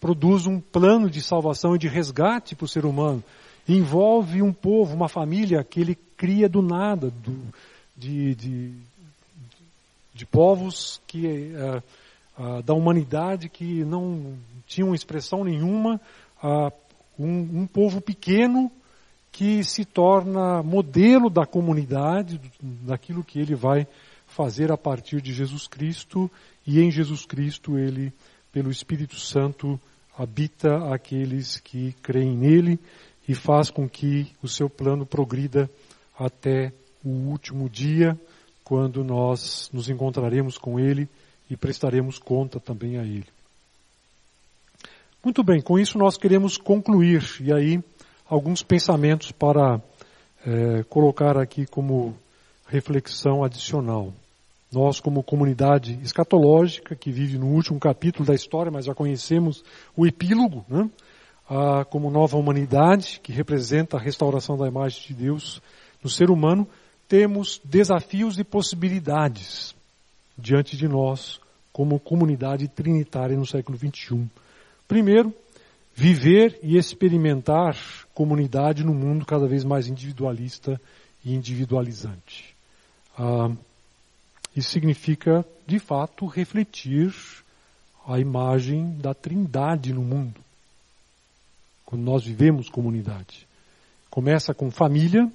produz 0.00 0.46
um 0.46 0.60
plano 0.60 1.10
de 1.10 1.20
salvação 1.20 1.74
e 1.74 1.78
de 1.80 1.88
resgate 1.88 2.54
para 2.54 2.66
o 2.66 2.68
ser 2.68 2.84
humano. 2.84 3.20
Envolve 3.68 4.40
um 4.40 4.52
povo, 4.52 4.94
uma 4.94 5.08
família 5.08 5.64
que 5.64 5.80
ele 5.80 5.98
cria 6.16 6.48
do 6.48 6.62
nada, 6.62 7.10
do, 7.10 7.36
de, 7.96 8.36
de, 8.36 8.72
de, 10.14 10.24
povos 10.24 11.00
que, 11.04 11.52
uh, 11.52 11.82
uh, 12.40 12.62
da 12.62 12.74
humanidade 12.74 13.48
que 13.48 13.84
não 13.84 14.34
tinham 14.68 14.94
expressão 14.94 15.42
nenhuma, 15.42 16.00
um, 17.18 17.62
um, 17.62 17.66
povo 17.66 18.00
pequeno 18.00 18.70
que 19.36 19.62
se 19.62 19.84
torna 19.84 20.62
modelo 20.62 21.28
da 21.28 21.44
comunidade, 21.44 22.40
daquilo 22.58 23.22
que 23.22 23.38
ele 23.38 23.54
vai 23.54 23.86
fazer 24.26 24.72
a 24.72 24.78
partir 24.78 25.20
de 25.20 25.30
Jesus 25.30 25.66
Cristo, 25.66 26.30
e 26.66 26.80
em 26.80 26.90
Jesus 26.90 27.26
Cristo 27.26 27.76
ele 27.76 28.14
pelo 28.50 28.70
Espírito 28.70 29.16
Santo, 29.16 29.78
habita 30.16 30.90
aqueles 30.90 31.60
que 31.60 31.92
creem 32.02 32.34
nele 32.34 32.78
e 33.28 33.34
faz 33.34 33.70
com 33.70 33.86
que 33.86 34.32
o 34.42 34.48
seu 34.48 34.70
plano 34.70 35.04
progrida 35.04 35.68
até 36.18 36.72
o 37.04 37.10
último 37.10 37.68
dia, 37.68 38.18
quando 38.64 39.04
nós 39.04 39.68
nos 39.70 39.90
encontraremos 39.90 40.56
com 40.56 40.80
ele 40.80 41.06
e 41.50 41.58
prestaremos 41.58 42.18
conta 42.18 42.58
também 42.58 42.96
a 42.96 43.02
ele. 43.04 43.26
Muito 45.22 45.44
bem, 45.44 45.60
com 45.60 45.78
isso 45.78 45.98
nós 45.98 46.16
queremos 46.16 46.56
concluir, 46.56 47.22
e 47.42 47.52
aí 47.52 47.82
alguns 48.28 48.62
pensamentos 48.62 49.32
para 49.32 49.80
é, 50.44 50.82
colocar 50.84 51.36
aqui 51.38 51.66
como 51.66 52.16
reflexão 52.66 53.44
adicional. 53.44 54.12
Nós, 54.72 55.00
como 55.00 55.22
comunidade 55.22 55.98
escatológica, 56.02 56.96
que 56.96 57.10
vive 57.10 57.38
no 57.38 57.46
último 57.46 57.78
capítulo 57.78 58.26
da 58.26 58.34
história, 58.34 58.70
mas 58.70 58.84
já 58.84 58.94
conhecemos 58.94 59.64
o 59.96 60.06
epílogo, 60.06 60.64
né? 60.68 60.90
ah, 61.48 61.84
como 61.84 62.10
nova 62.10 62.36
humanidade, 62.36 63.20
que 63.22 63.32
representa 63.32 63.96
a 63.96 64.00
restauração 64.00 64.56
da 64.58 64.66
imagem 64.66 65.08
de 65.08 65.14
Deus 65.14 65.62
no 66.02 66.10
ser 66.10 66.30
humano, 66.30 66.66
temos 67.08 67.60
desafios 67.64 68.38
e 68.38 68.44
possibilidades 68.44 69.74
diante 70.36 70.76
de 70.76 70.88
nós, 70.88 71.40
como 71.72 72.00
comunidade 72.00 72.68
trinitária 72.68 73.36
no 73.36 73.46
século 73.46 73.78
XXI. 73.78 74.26
Primeiro, 74.88 75.32
viver 75.96 76.60
e 76.62 76.76
experimentar 76.76 77.74
comunidade 78.14 78.84
no 78.84 78.92
mundo 78.92 79.24
cada 79.24 79.46
vez 79.46 79.64
mais 79.64 79.88
individualista 79.88 80.78
e 81.24 81.34
individualizante. 81.34 82.54
Ah, 83.18 83.50
isso 84.54 84.70
significa, 84.70 85.42
de 85.66 85.78
fato, 85.78 86.26
refletir 86.26 87.14
a 88.06 88.20
imagem 88.20 88.94
da 88.98 89.14
trindade 89.14 89.94
no 89.94 90.02
mundo. 90.02 90.38
Quando 91.86 92.02
nós 92.02 92.24
vivemos 92.24 92.68
comunidade. 92.68 93.46
Começa 94.10 94.52
com 94.52 94.70
família, 94.70 95.32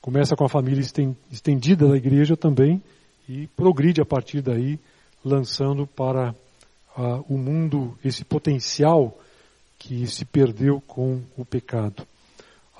começa 0.00 0.34
com 0.34 0.44
a 0.44 0.48
família 0.48 0.82
estendida 1.30 1.86
da 1.86 1.96
igreja 1.96 2.38
também, 2.38 2.82
e 3.28 3.46
progride 3.48 4.00
a 4.00 4.06
partir 4.06 4.40
daí, 4.40 4.78
lançando 5.22 5.86
para 5.86 6.34
uh, 7.00 7.24
o 7.28 7.38
mundo 7.38 7.96
esse 8.04 8.24
potencial 8.24 9.18
que 9.78 10.06
se 10.06 10.24
perdeu 10.24 10.80
com 10.86 11.22
o 11.36 11.44
pecado. 11.44 12.06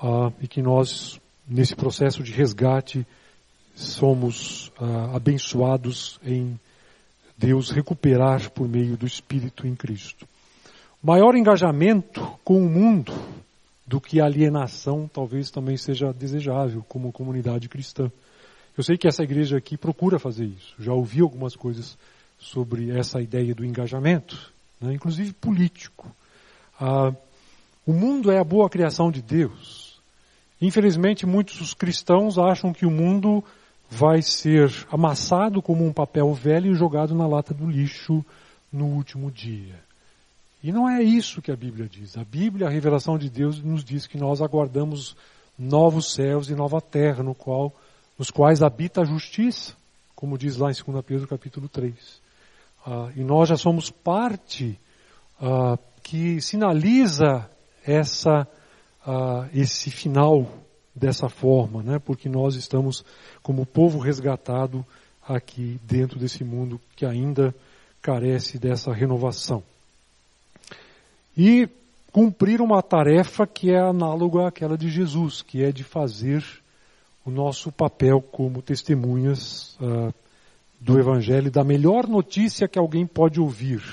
Uh, 0.01 0.31
e 0.39 0.47
que 0.47 0.61
nós, 0.61 1.19
nesse 1.47 1.75
processo 1.75 2.23
de 2.23 2.31
resgate, 2.31 3.05
somos 3.73 4.71
ah, 4.79 5.15
abençoados 5.15 6.19
em 6.23 6.59
Deus 7.37 7.71
recuperar 7.71 8.49
por 8.51 8.67
meio 8.67 8.97
do 8.97 9.07
Espírito 9.07 9.65
em 9.65 9.75
Cristo. 9.75 10.27
Maior 11.01 11.35
engajamento 11.35 12.21
com 12.43 12.57
o 12.63 12.69
mundo 12.69 13.13
do 13.87 13.99
que 13.99 14.21
alienação 14.21 15.09
talvez 15.11 15.49
também 15.49 15.77
seja 15.77 16.13
desejável 16.13 16.83
como 16.87 17.11
comunidade 17.11 17.69
cristã. 17.69 18.11
Eu 18.77 18.83
sei 18.83 18.97
que 18.97 19.07
essa 19.07 19.23
igreja 19.23 19.57
aqui 19.57 19.77
procura 19.77 20.19
fazer 20.19 20.45
isso. 20.45 20.75
Já 20.77 20.93
ouvi 20.93 21.21
algumas 21.21 21.55
coisas 21.55 21.97
sobre 22.41 22.89
essa 22.89 23.21
ideia 23.21 23.53
do 23.53 23.63
engajamento, 23.63 24.51
né, 24.81 24.93
inclusive 24.93 25.31
político. 25.31 26.13
Ah, 26.79 27.13
o 27.85 27.93
mundo 27.93 28.31
é 28.31 28.39
a 28.39 28.43
boa 28.43 28.69
criação 28.69 29.11
de 29.11 29.21
Deus. 29.21 30.01
Infelizmente, 30.59 31.25
muitos 31.25 31.73
cristãos 31.73 32.37
acham 32.37 32.73
que 32.73 32.85
o 32.85 32.91
mundo 32.91 33.43
vai 33.89 34.21
ser 34.21 34.71
amassado 34.91 35.61
como 35.61 35.85
um 35.85 35.93
papel 35.93 36.33
velho 36.33 36.71
e 36.71 36.75
jogado 36.75 37.13
na 37.13 37.27
lata 37.27 37.53
do 37.53 37.69
lixo 37.69 38.25
no 38.73 38.85
último 38.85 39.29
dia. 39.29 39.79
E 40.63 40.71
não 40.71 40.89
é 40.89 41.01
isso 41.01 41.41
que 41.41 41.51
a 41.51 41.55
Bíblia 41.55 41.87
diz. 41.87 42.17
A 42.17 42.23
Bíblia, 42.23 42.67
a 42.67 42.69
revelação 42.69 43.17
de 43.17 43.29
Deus, 43.29 43.61
nos 43.61 43.83
diz 43.83 44.07
que 44.07 44.17
nós 44.17 44.41
aguardamos 44.41 45.15
novos 45.57 46.13
céus 46.13 46.49
e 46.49 46.55
nova 46.55 46.79
terra, 46.79 47.23
no 47.23 47.35
qual, 47.35 47.73
nos 48.17 48.31
quais 48.31 48.63
habita 48.63 49.01
a 49.01 49.05
justiça, 49.05 49.75
como 50.15 50.37
diz 50.37 50.57
lá 50.57 50.71
em 50.71 50.73
2 50.73 51.03
Pedro 51.03 51.27
capítulo 51.27 51.67
3. 51.67 52.20
Ah, 52.85 53.11
e 53.15 53.23
nós 53.23 53.49
já 53.49 53.55
somos 53.55 53.89
parte 53.89 54.79
ah, 55.39 55.77
que 56.01 56.41
sinaliza 56.41 57.49
essa, 57.85 58.47
ah, 59.05 59.47
esse 59.53 59.91
final 59.91 60.47
dessa 60.95 61.29
forma, 61.29 61.81
né? 61.81 61.99
porque 61.99 62.27
nós 62.27 62.55
estamos 62.55 63.05
como 63.41 63.65
povo 63.65 63.99
resgatado 63.99 64.85
aqui 65.27 65.79
dentro 65.83 66.19
desse 66.19 66.43
mundo 66.43 66.79
que 66.95 67.05
ainda 67.05 67.55
carece 68.01 68.57
dessa 68.57 68.91
renovação. 68.91 69.63
E 71.37 71.69
cumprir 72.11 72.61
uma 72.61 72.81
tarefa 72.81 73.47
que 73.47 73.71
é 73.71 73.79
análoga 73.79 74.47
àquela 74.47 74.77
de 74.77 74.89
Jesus, 74.89 75.41
que 75.41 75.63
é 75.63 75.71
de 75.71 75.83
fazer 75.83 76.43
o 77.25 77.31
nosso 77.31 77.71
papel 77.71 78.21
como 78.21 78.61
testemunhas 78.61 79.77
uh, 79.79 80.13
do 80.81 80.99
Evangelho, 80.99 81.51
da 81.51 81.63
melhor 81.63 82.07
notícia 82.07 82.67
que 82.67 82.79
alguém 82.79 83.05
pode 83.05 83.39
ouvir. 83.39 83.83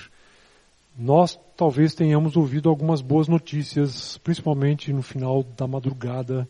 Nós 0.99 1.39
talvez 1.55 1.95
tenhamos 1.95 2.35
ouvido 2.35 2.71
algumas 2.71 3.03
boas 3.03 3.29
notícias, 3.29 4.17
principalmente 4.19 4.93
no 4.93 5.03
final 5.03 5.45
da 5.57 5.67
madrugada 5.67 6.49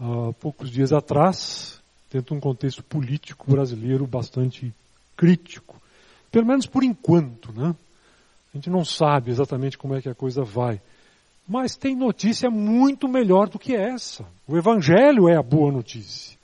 há 0.00 0.32
poucos 0.40 0.70
dias 0.70 0.92
atrás, 0.92 1.80
dentro 2.10 2.34
de 2.34 2.38
um 2.38 2.40
contexto 2.40 2.82
político 2.82 3.50
brasileiro 3.50 4.06
bastante 4.06 4.72
crítico. 5.14 5.76
Pelo 6.32 6.46
menos 6.46 6.66
por 6.66 6.82
enquanto, 6.82 7.52
né? 7.52 7.74
A 8.52 8.56
gente 8.56 8.70
não 8.70 8.84
sabe 8.84 9.30
exatamente 9.30 9.76
como 9.76 9.94
é 9.94 10.00
que 10.00 10.08
a 10.08 10.14
coisa 10.14 10.42
vai. 10.42 10.80
Mas 11.46 11.76
tem 11.76 11.94
notícia 11.94 12.50
muito 12.50 13.06
melhor 13.06 13.48
do 13.48 13.58
que 13.58 13.76
essa. 13.76 14.24
O 14.46 14.56
Evangelho 14.56 15.28
é 15.28 15.36
a 15.36 15.42
boa 15.42 15.70
notícia. 15.70 16.37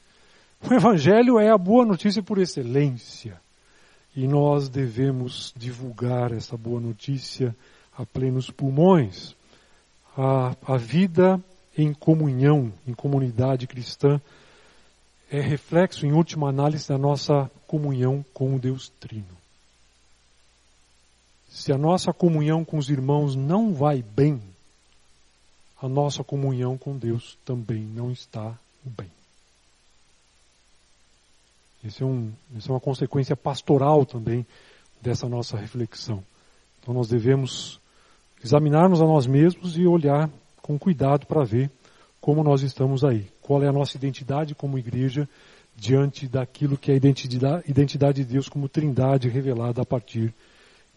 O 0.68 0.72
Evangelho 0.72 1.38
é 1.38 1.50
a 1.50 1.58
boa 1.58 1.84
notícia 1.84 2.22
por 2.22 2.38
excelência. 2.38 3.38
E 4.16 4.26
nós 4.26 4.68
devemos 4.70 5.52
divulgar 5.54 6.32
essa 6.32 6.56
boa 6.56 6.80
notícia 6.80 7.54
a 7.96 8.06
plenos 8.06 8.50
pulmões. 8.50 9.36
A, 10.16 10.56
a 10.66 10.78
vida 10.78 11.38
em 11.76 11.92
comunhão, 11.92 12.72
em 12.86 12.94
comunidade 12.94 13.66
cristã, 13.66 14.18
é 15.30 15.40
reflexo, 15.40 16.06
em 16.06 16.12
última 16.12 16.48
análise, 16.48 16.88
da 16.88 16.96
nossa 16.96 17.50
comunhão 17.66 18.24
com 18.32 18.54
o 18.54 18.58
Deus 18.58 18.88
Trino. 19.00 19.36
se 21.50 21.72
a 21.72 21.78
nossa 21.78 22.12
comunhão 22.12 22.64
com 22.64 22.78
os 22.78 22.88
irmãos 22.88 23.36
não 23.36 23.74
vai 23.74 24.02
bem, 24.02 24.40
a 25.80 25.88
nossa 25.88 26.24
comunhão 26.24 26.78
com 26.78 26.96
Deus 26.96 27.36
também 27.44 27.82
não 27.82 28.10
está 28.10 28.56
bem. 28.82 29.13
Isso 31.84 32.02
é, 32.02 32.06
um, 32.06 32.32
isso 32.56 32.70
é 32.70 32.74
uma 32.74 32.80
consequência 32.80 33.36
pastoral 33.36 34.06
também 34.06 34.46
dessa 35.00 35.28
nossa 35.28 35.56
reflexão. 35.56 36.24
Então 36.80 36.94
nós 36.94 37.08
devemos 37.08 37.80
examinarmos 38.42 39.00
a 39.00 39.04
nós 39.04 39.26
mesmos 39.26 39.76
e 39.76 39.86
olhar 39.86 40.30
com 40.62 40.78
cuidado 40.78 41.26
para 41.26 41.44
ver 41.44 41.70
como 42.20 42.42
nós 42.42 42.62
estamos 42.62 43.04
aí. 43.04 43.26
Qual 43.42 43.62
é 43.62 43.68
a 43.68 43.72
nossa 43.72 43.96
identidade 43.96 44.54
como 44.54 44.78
igreja 44.78 45.28
diante 45.76 46.28
daquilo 46.28 46.78
que 46.78 46.90
é 46.90 46.94
a 46.94 46.96
identidade, 46.96 47.64
identidade 47.70 48.24
de 48.24 48.32
Deus 48.32 48.48
como 48.48 48.68
trindade 48.68 49.28
revelada 49.28 49.82
a 49.82 49.86
partir 49.86 50.32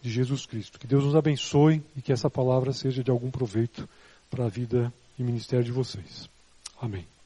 de 0.00 0.10
Jesus 0.10 0.46
Cristo. 0.46 0.78
Que 0.78 0.86
Deus 0.86 1.04
nos 1.04 1.16
abençoe 1.16 1.82
e 1.96 2.02
que 2.02 2.12
essa 2.12 2.30
palavra 2.30 2.72
seja 2.72 3.02
de 3.02 3.10
algum 3.10 3.30
proveito 3.30 3.88
para 4.30 4.44
a 4.44 4.48
vida 4.48 4.92
e 5.18 5.22
ministério 5.22 5.64
de 5.64 5.72
vocês. 5.72 6.28
Amém. 6.80 7.17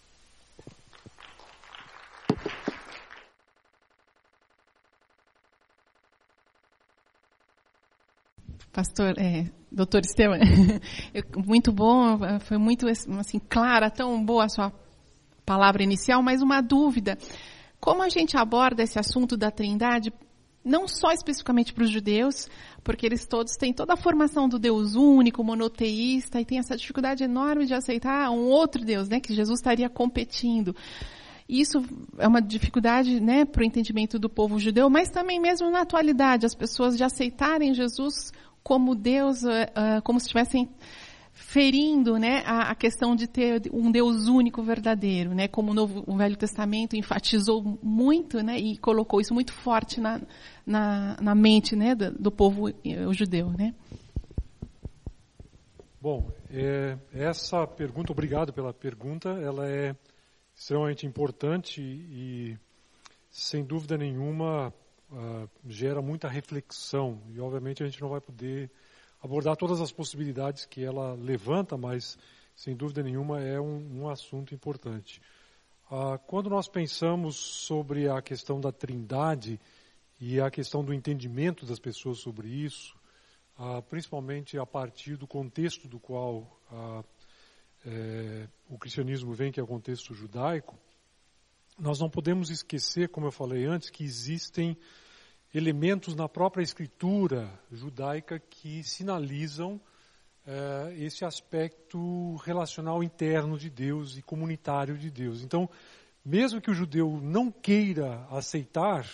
Pastor, 8.73 9.18
é, 9.18 9.51
doutor 9.70 10.01
Esteban, 10.01 10.39
muito 11.47 11.70
bom, 11.70 12.18
foi 12.41 12.57
muito 12.57 12.87
assim 12.89 13.39
clara, 13.39 13.91
tão 13.91 14.25
boa 14.25 14.47
a 14.47 14.49
sua 14.49 14.73
palavra 15.45 15.83
inicial, 15.83 16.23
mas 16.23 16.41
uma 16.41 16.62
dúvida. 16.62 17.18
Como 17.79 18.03
a 18.03 18.09
gente 18.09 18.35
aborda 18.35 18.83
esse 18.83 18.99
assunto 18.99 19.37
da 19.37 19.51
trindade, 19.51 20.11
não 20.64 20.89
só 20.89 21.12
especificamente 21.12 21.75
para 21.75 21.85
os 21.85 21.91
judeus, 21.91 22.49
porque 22.83 23.05
eles 23.05 23.27
todos 23.27 23.57
têm 23.57 23.75
toda 23.75 23.93
a 23.93 23.97
formação 23.97 24.49
do 24.49 24.59
Deus 24.59 24.95
único, 24.95 25.45
monoteísta, 25.45 26.41
e 26.41 26.45
tem 26.47 26.59
essa 26.59 26.75
dificuldade 26.75 27.25
enorme 27.25 27.66
de 27.66 27.75
aceitar 27.75 28.31
um 28.31 28.47
outro 28.47 28.83
Deus, 28.83 29.07
né, 29.07 29.20
que 29.20 29.35
Jesus 29.35 29.59
estaria 29.59 29.91
competindo. 29.91 30.75
Isso 31.47 31.85
é 32.18 32.27
uma 32.27 32.41
dificuldade 32.41 33.20
né, 33.20 33.45
para 33.45 33.61
o 33.61 33.64
entendimento 33.64 34.18
do 34.18 34.31
povo 34.31 34.59
judeu, 34.59 34.89
mas 34.89 35.11
também 35.11 35.39
mesmo 35.39 35.70
na 35.70 35.83
atualidade, 35.83 36.47
as 36.47 36.55
pessoas 36.55 36.97
de 36.97 37.05
aceitarem 37.05 37.75
Jesus 37.75 38.33
como 38.62 38.94
Deus, 38.94 39.42
uh, 39.42 40.02
como 40.02 40.20
se 40.20 40.26
estivessem 40.26 40.68
ferindo 41.32 42.18
né, 42.18 42.42
a, 42.44 42.70
a, 42.70 42.74
questão 42.74 43.16
de 43.16 43.26
ter 43.26 43.62
um 43.72 43.90
Deus 43.90 44.28
único 44.28 44.62
verdadeiro, 44.62 45.34
né, 45.34 45.48
como 45.48 45.70
o, 45.70 45.74
Novo, 45.74 46.04
o 46.06 46.16
Velho 46.16 46.36
Testamento 46.36 46.94
enfatizou 46.94 47.78
muito 47.82 48.42
né, 48.42 48.58
e 48.58 48.76
colocou 48.76 49.20
isso 49.20 49.32
muito 49.32 49.52
forte 49.52 50.00
na, 50.00 50.20
na, 50.64 51.16
na 51.20 51.34
mente 51.34 51.74
né, 51.74 51.94
do, 51.94 52.10
do 52.12 52.30
povo 52.30 52.70
judeu. 53.12 53.50
Né. 53.50 53.74
Bom, 56.00 56.30
é, 56.50 56.98
essa 57.14 57.66
pergunta, 57.66 58.12
obrigado 58.12 58.52
pela 58.52 58.74
pergunta, 58.74 59.30
ela 59.30 59.68
é 59.68 59.96
extremamente 60.54 61.06
importante 61.06 61.80
e, 61.80 62.58
sem 63.30 63.64
dúvida 63.64 63.96
nenhuma, 63.96 64.72
uh, 65.12 65.48
gera 65.66 66.00
muita 66.00 66.28
reflexão 66.28 67.20
e 67.30 67.40
obviamente 67.40 67.82
a 67.82 67.86
gente 67.86 68.00
não 68.00 68.08
vai 68.08 68.20
poder 68.20 68.70
abordar 69.22 69.56
todas 69.56 69.80
as 69.80 69.92
possibilidades 69.92 70.64
que 70.64 70.82
ela 70.82 71.14
levanta, 71.14 71.76
mas 71.76 72.18
sem 72.56 72.74
dúvida 72.74 73.02
nenhuma 73.02 73.40
é 73.40 73.60
um, 73.60 74.02
um 74.02 74.08
assunto 74.08 74.54
importante. 74.54 75.20
Uh, 75.90 76.18
quando 76.26 76.48
nós 76.48 76.68
pensamos 76.68 77.36
sobre 77.36 78.08
a 78.08 78.20
questão 78.22 78.60
da 78.60 78.72
trindade 78.72 79.60
e 80.20 80.40
a 80.40 80.50
questão 80.50 80.82
do 80.82 80.92
entendimento 80.92 81.66
das 81.66 81.78
pessoas 81.78 82.18
sobre 82.18 82.48
isso, 82.48 82.96
uh, 83.58 83.82
principalmente 83.82 84.58
a 84.58 84.64
partir 84.64 85.16
do 85.16 85.26
contexto 85.26 85.86
do 85.86 86.00
qual 86.00 86.46
é, 87.84 88.48
o 88.68 88.78
cristianismo 88.78 89.32
vem, 89.34 89.52
que 89.52 89.60
é 89.60 89.62
o 89.62 89.66
contexto 89.66 90.14
judaico, 90.14 90.78
nós 91.78 91.98
não 91.98 92.08
podemos 92.08 92.50
esquecer, 92.50 93.08
como 93.08 93.26
eu 93.26 93.32
falei 93.32 93.64
antes, 93.64 93.90
que 93.90 94.04
existem 94.04 94.76
elementos 95.55 96.14
na 96.14 96.28
própria 96.28 96.62
escritura 96.62 97.48
judaica 97.70 98.38
que 98.38 98.82
sinalizam 98.82 99.80
é, 100.46 100.94
esse 100.98 101.24
aspecto 101.24 102.36
relacional 102.36 103.03
interno 103.03 103.59
de 103.59 103.68
Deus 103.68 104.16
e 104.16 104.22
comunitário 104.22 104.96
de 104.96 105.11
Deus. 105.11 105.42
Então, 105.42 105.68
mesmo 106.24 106.61
que 106.61 106.70
o 106.70 106.74
judeu 106.74 107.20
não 107.22 107.50
queira 107.50 108.26
aceitar, 108.30 109.07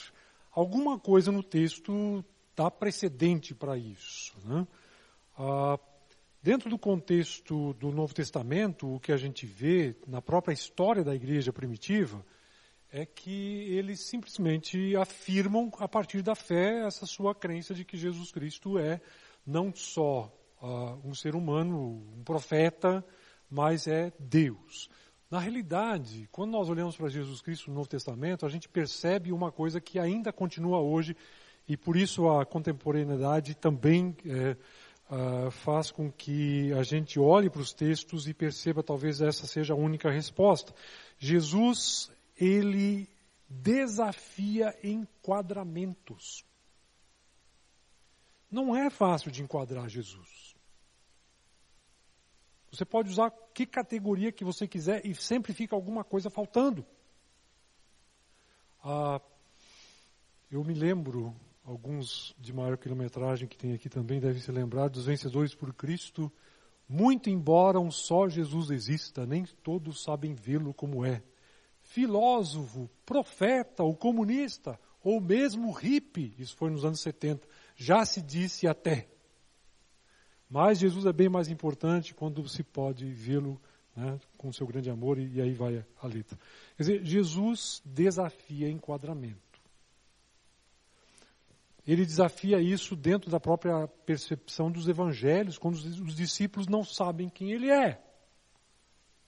alguma 0.53 0.99
coisa 0.99 1.33
no 1.33 1.43
texto 1.43 2.25
dá 2.55 2.71
precedente 2.71 3.55
para 3.55 3.77
isso. 3.77 4.35
Né? 4.45 4.67
Ah, 5.37 5.79
dentro 6.43 6.71
do 6.71 6.79
contexto 6.79 7.73
do 7.75 7.91
Novo 7.91 8.15
Testamento, 8.15 8.95
o 8.95 9.01
que 9.01 9.13
a 9.13 9.17
gente 9.17 9.45
vê 9.45 9.97
na 10.07 10.23
própria 10.23 10.53
história 10.53 11.03
da 11.03 11.15
igreja 11.15 11.53
primitiva 11.53 12.25
é 12.91 13.05
que 13.05 13.69
eles 13.71 14.01
simplesmente 14.01 14.97
afirmam, 14.97 15.71
a 15.79 15.87
partir 15.87 16.23
da 16.23 16.35
fé, 16.35 16.87
essa 16.87 17.05
sua 17.07 17.35
crença 17.35 17.75
de 17.75 17.85
que 17.85 17.97
Jesus 17.97 18.33
Cristo 18.33 18.79
é 18.79 19.01
não 19.47 19.75
só 19.75 20.33
uh, 20.63 20.99
um 21.05 21.15
ser 21.15 21.35
humano, 21.35 22.03
um 22.17 22.23
profeta, 22.25 23.05
mas 23.51 23.87
é 23.87 24.13
Deus. 24.19 24.89
Na 25.31 25.39
realidade, 25.39 26.29
quando 26.33 26.53
nós 26.53 26.71
olhamos 26.71 26.97
para 26.97 27.09
Jesus 27.09 27.43
Cristo 27.43 27.69
no 27.69 27.77
Novo 27.77 27.89
Testamento, 27.89 28.47
a 28.47 28.49
gente 28.49 28.69
percebe 28.69 29.33
uma 29.33 29.53
coisa 29.53 29.81
que 29.81 29.99
ainda 29.99 30.33
continua 30.33 30.81
hoje, 30.81 31.15
e 31.69 31.77
por 31.77 31.97
isso 31.97 32.29
a 32.31 32.47
contemporaneidade 32.47 33.55
também 33.55 34.17
é, 34.25 34.57
uh, 35.15 35.51
faz 35.51 35.91
com 35.91 36.11
que 36.11 36.73
a 36.73 36.83
gente 36.83 37.21
olhe 37.21 37.51
para 37.51 37.61
os 37.61 37.75
textos 37.75 38.27
e 38.27 38.33
perceba 38.33 38.83
talvez 38.83 39.21
essa 39.21 39.47
seja 39.47 39.75
a 39.75 39.77
única 39.77 40.11
resposta. 40.11 40.75
Jesus 41.19 42.11
ele 42.39 43.09
desafia 43.49 44.75
enquadramentos. 44.83 46.45
Não 48.51 48.75
é 48.75 48.89
fácil 48.89 49.31
de 49.31 49.43
enquadrar 49.43 49.89
Jesus. 49.89 50.57
Você 52.71 52.85
pode 52.85 53.11
usar 53.11 53.31
que 53.53 53.67
categoria 53.67 54.31
que 54.31 54.45
você 54.45 54.67
quiser 54.69 55.05
e 55.05 55.15
sempre 55.15 55.53
fica 55.53 55.75
alguma 55.75 56.05
coisa 56.05 56.31
faltando. 56.31 56.85
Ah, 58.83 59.21
eu 60.51 60.63
me 60.63 60.75
lembro, 60.75 61.35
alguns 61.65 62.35
de 62.39 62.53
maior 62.53 62.77
quilometragem 62.77 63.49
que 63.49 63.57
tem 63.57 63.73
aqui 63.73 63.89
também 63.89 64.21
devem 64.21 64.41
se 64.41 64.53
lembrar 64.53 64.89
dos 64.89 65.07
vencedores 65.07 65.55
por 65.55 65.73
Cristo. 65.75 66.31
Muito 66.89 67.29
embora 67.29 67.81
um 67.81 67.91
só 67.91 68.29
Jesus 68.29 68.71
exista, 68.71 69.27
nem 69.27 69.45
todos 69.45 70.03
sabem 70.03 70.35
vê-lo 70.35 70.73
como 70.73 71.05
é 71.05 71.23
filósofo, 71.89 72.89
profeta 73.05 73.83
ou 73.83 73.95
comunista, 73.95 74.79
ou 75.03 75.21
mesmo 75.21 75.71
hippie, 75.71 76.35
isso 76.39 76.55
foi 76.55 76.71
nos 76.71 76.85
anos 76.85 77.01
70, 77.01 77.49
já 77.75 78.05
se 78.05 78.21
disse 78.21 78.67
até. 78.67 79.09
Mas 80.51 80.79
Jesus 80.79 81.07
é 81.07 81.13
bem 81.13 81.29
mais 81.29 81.49
importante 81.49 82.15
quando 82.15 82.47
se 82.47 82.63
pode 82.63 83.11
vê-lo 83.11 83.61
né, 83.97 84.21
com 84.37 84.53
seu 84.53 84.67
grande 84.67 84.91
amor, 84.91 85.19
e, 85.19 85.33
e 85.35 85.41
aí 85.41 85.55
vai 85.55 85.85
a, 86.01 86.07
letra. 86.07 86.39
Quer 86.77 86.83
dizer, 86.83 87.05
Jesus 87.05 87.83
desafia 87.85 88.69
enquadramento. 88.69 89.39
Ele 91.87 92.05
desafia 92.05 92.61
isso 92.61 92.95
dentro 92.95 93.31
da 93.31 93.41
própria 93.41 93.89
percepção 94.05 94.71
dos 94.71 94.89
evangelhos, 94.89 95.57
quando 95.57 95.77
os 95.77 96.15
discípulos 96.15 96.67
não 96.67 96.85
sabem 96.85 97.31
quem 97.31 97.51
ele 97.51 97.71
é. 97.71 97.99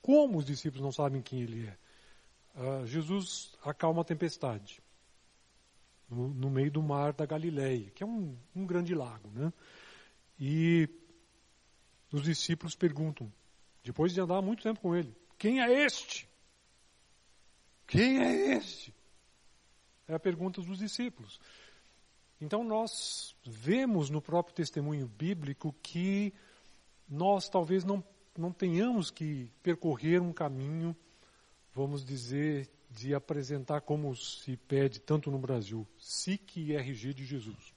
Como 0.02 0.36
os 0.36 0.44
discípulos 0.44 0.82
não 0.82 0.92
sabem 0.92 1.22
quem 1.22 1.40
ele 1.40 1.66
é? 1.66 1.79
Uh, 2.60 2.86
Jesus 2.86 3.52
acalma 3.64 4.02
a 4.02 4.04
tempestade 4.04 4.82
no, 6.08 6.28
no, 6.28 6.50
meio 6.50 6.70
do 6.70 6.82
mar 6.82 7.12
da 7.12 7.24
Galileia, 7.24 7.90
que 7.90 8.02
é 8.02 8.06
um, 8.06 8.36
um 8.54 8.66
grande 8.66 8.94
lago. 8.94 9.30
Né? 9.30 9.52
E 10.38 10.88
os 12.12 12.22
discípulos 12.22 12.74
perguntam, 12.74 13.32
depois 13.82 14.12
de 14.12 14.20
andar 14.20 14.42
muito 14.42 14.62
tempo 14.62 14.80
com 14.80 14.94
ele, 14.94 15.14
quem 15.38 15.62
é 15.62 15.84
este? 15.84 16.28
Quem 17.86 18.18
é 18.18 18.56
este? 18.56 18.94
É 20.06 20.14
a 20.14 20.20
pergunta 20.20 20.60
dos 20.60 20.78
discípulos. 20.78 21.40
Então 22.40 22.64
nós 22.64 23.34
vemos 23.44 24.10
no 24.10 24.20
próprio 24.20 24.54
testemunho 24.54 25.06
bíblico 25.06 25.74
que 25.82 26.32
nós 27.08 27.48
talvez 27.48 27.84
não, 27.84 28.02
não 28.36 28.52
tenhamos 28.52 29.10
que 29.10 29.50
percorrer 29.62 30.20
um 30.20 30.32
caminho 30.32 30.96
vamos 31.74 32.04
dizer, 32.04 32.70
de 32.90 33.14
apresentar 33.14 33.80
como 33.80 34.14
se 34.16 34.56
pede 34.56 35.00
tanto 35.00 35.30
no 35.30 35.38
Brasil, 35.38 35.86
SIC 35.98 36.56
e 36.56 36.76
RG 36.76 37.14
de 37.14 37.24
Jesus. 37.24 37.72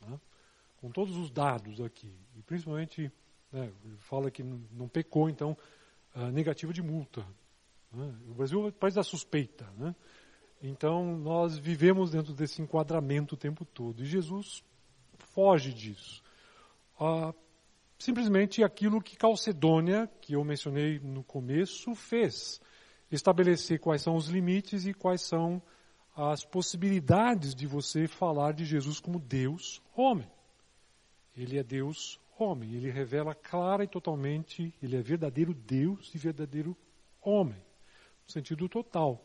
Né? 0.00 0.20
Com 0.76 0.90
todos 0.90 1.16
os 1.16 1.30
dados 1.30 1.80
aqui. 1.80 2.12
E 2.36 2.42
principalmente, 2.42 3.10
né, 3.50 3.72
fala 4.00 4.30
que 4.30 4.42
não 4.42 4.88
pecou, 4.88 5.28
então, 5.30 5.56
negativa 6.32 6.72
de 6.72 6.82
multa. 6.82 7.26
Né? 7.92 8.14
O 8.28 8.34
Brasil 8.34 8.64
é 8.64 8.68
o 8.68 8.72
país 8.72 8.94
da 8.94 9.02
suspeita. 9.02 9.66
Né? 9.76 9.94
Então, 10.62 11.16
nós 11.18 11.58
vivemos 11.58 12.10
dentro 12.10 12.34
desse 12.34 12.60
enquadramento 12.60 13.34
o 13.34 13.38
tempo 13.38 13.64
todo. 13.64 14.02
E 14.02 14.06
Jesus 14.06 14.62
foge 15.18 15.72
disso. 15.72 16.22
Ah, 16.98 17.34
simplesmente 17.98 18.62
aquilo 18.62 19.00
que 19.00 19.16
Calcedônia, 19.16 20.10
que 20.20 20.34
eu 20.34 20.44
mencionei 20.44 20.98
no 20.98 21.22
começo, 21.22 21.94
fez. 21.94 22.60
Estabelecer 23.10 23.78
quais 23.78 24.02
são 24.02 24.16
os 24.16 24.28
limites 24.28 24.86
e 24.86 24.92
quais 24.92 25.22
são 25.22 25.62
as 26.16 26.44
possibilidades 26.44 27.54
de 27.54 27.66
você 27.66 28.08
falar 28.08 28.52
de 28.52 28.64
Jesus 28.64 28.98
como 28.98 29.18
Deus 29.18 29.82
homem. 29.94 30.30
Ele 31.36 31.58
é 31.58 31.62
Deus 31.62 32.18
homem, 32.38 32.74
ele 32.74 32.90
revela 32.90 33.34
clara 33.34 33.84
e 33.84 33.88
totalmente, 33.88 34.74
ele 34.82 34.96
é 34.96 35.02
verdadeiro 35.02 35.52
Deus 35.54 36.14
e 36.14 36.18
verdadeiro 36.18 36.76
homem, 37.20 37.58
no 38.24 38.32
sentido 38.32 38.68
total. 38.68 39.22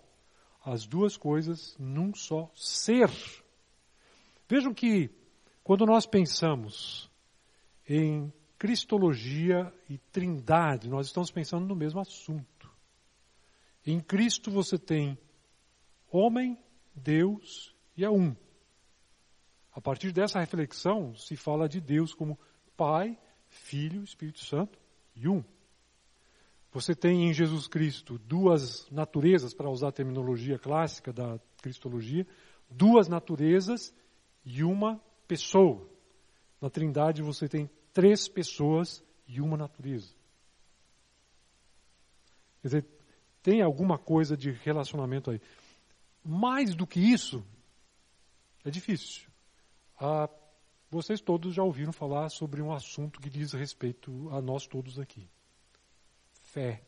As 0.64 0.86
duas 0.86 1.18
coisas 1.18 1.76
num 1.80 2.14
só 2.14 2.52
ser. 2.54 3.10
Vejam 4.48 4.74
que 4.74 5.10
quando 5.64 5.86
nós 5.86 6.06
pensamos 6.06 7.10
em 7.88 8.32
Cristologia 8.62 9.74
e 9.90 9.98
Trindade, 9.98 10.88
nós 10.88 11.08
estamos 11.08 11.32
pensando 11.32 11.66
no 11.66 11.76
mesmo 11.76 12.00
assunto. 12.00 12.72
Em 13.84 14.00
Cristo 14.00 14.52
você 14.52 14.78
tem 14.78 15.18
homem, 16.12 16.56
Deus 16.94 17.76
e 17.98 18.06
é 18.06 18.10
um. 18.12 18.36
A 19.74 19.82
partir 19.82 20.12
dessa 20.12 20.40
reflexão 20.40 21.16
se 21.16 21.36
fala 21.36 21.68
de 21.68 21.82
Deus 21.82 22.14
como 22.14 22.40
Pai, 22.78 23.18
Filho, 23.48 24.04
Espírito 24.04 24.46
Santo 24.46 24.78
e 25.16 25.28
um. 25.28 25.44
Você 26.72 26.94
tem 26.94 27.28
em 27.28 27.34
Jesus 27.34 27.68
Cristo 27.68 28.20
duas 28.20 28.88
naturezas, 28.92 29.56
para 29.56 29.72
usar 29.72 29.88
a 29.88 29.92
terminologia 29.92 30.60
clássica 30.60 31.12
da 31.12 31.40
cristologia, 31.64 32.28
duas 32.70 33.08
naturezas 33.08 33.92
e 34.46 34.64
uma 34.64 35.02
pessoa. 35.28 35.90
Na 36.62 36.70
Trindade 36.70 37.24
você 37.24 37.50
tem 37.50 37.68
três 37.94 38.28
pessoas 38.28 39.04
e 39.28 39.42
uma 39.42 39.58
natureza. 39.58 40.14
Quer 42.62 42.68
dizer, 42.68 42.86
tem 43.42 43.62
alguma 43.62 43.98
coisa 43.98 44.38
de 44.38 44.52
relacionamento 44.52 45.32
aí. 45.32 45.42
Mais 46.24 46.76
do 46.76 46.86
que 46.86 47.00
isso, 47.00 47.44
é 48.64 48.70
difícil. 48.70 49.30
Ah, 50.00 50.30
vocês 50.90 51.22
todos 51.22 51.54
já 51.54 51.64
ouviram 51.64 51.92
falar 51.92 52.30
sobre 52.30 52.62
um 52.62 52.72
assunto 52.72 53.20
que 53.20 53.30
diz 53.30 53.54
respeito 53.54 54.30
a 54.30 54.42
nós 54.42 54.68
todos 54.68 55.00
aqui: 55.00 55.28
fé. 56.44 56.84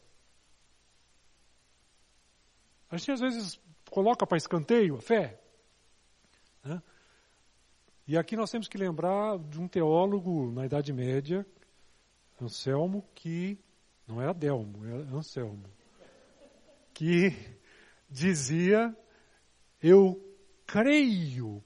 A 2.89 2.97
gente 2.97 3.11
às 3.11 3.19
vezes 3.19 3.59
coloca 3.89 4.27
para 4.27 4.37
escanteio 4.37 4.97
a 4.97 5.01
fé. 5.01 5.41
Né? 6.63 6.81
E 8.05 8.17
aqui 8.17 8.35
nós 8.35 8.51
temos 8.51 8.67
que 8.67 8.77
lembrar 8.77 9.39
de 9.39 9.59
um 9.61 9.67
teólogo 9.67 10.51
na 10.51 10.65
Idade 10.65 10.91
Média, 10.91 11.45
Anselmo, 12.41 13.07
que 13.15 13.57
não 14.05 14.21
é 14.21 14.27
Adelmo, 14.27 14.85
é 14.85 15.15
Anselmo, 15.15 15.63
que 16.93 17.31
dizia: 18.09 18.93
Eu 19.81 20.21
creio 20.67 21.63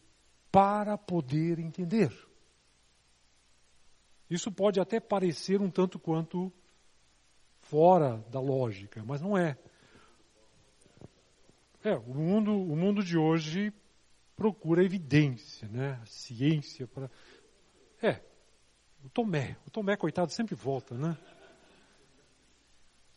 para 0.52 0.96
poder 0.96 1.58
entender. 1.58 2.12
Isso 4.30 4.52
pode 4.52 4.80
até 4.80 5.00
parecer 5.00 5.60
um 5.60 5.72
tanto 5.72 5.98
quanto 5.98 6.54
fora 7.62 8.18
da 8.30 8.40
lógica, 8.40 9.04
mas 9.04 9.22
não 9.22 9.36
é. 9.36 9.58
É, 11.84 11.96
o 11.96 12.14
mundo, 12.14 12.52
o 12.52 12.76
mundo 12.76 13.04
de 13.04 13.18
hoje 13.18 13.74
procura 14.38 14.86
evidência, 14.86 15.68
né? 15.68 16.00
ciência 16.06 16.88
para. 16.88 17.10
É, 18.02 18.22
o 19.04 19.10
Tomé. 19.10 19.58
O 19.66 19.72
Tomé, 19.72 19.98
coitado, 19.98 20.32
sempre 20.32 20.54
volta, 20.54 20.96
né? 20.96 21.18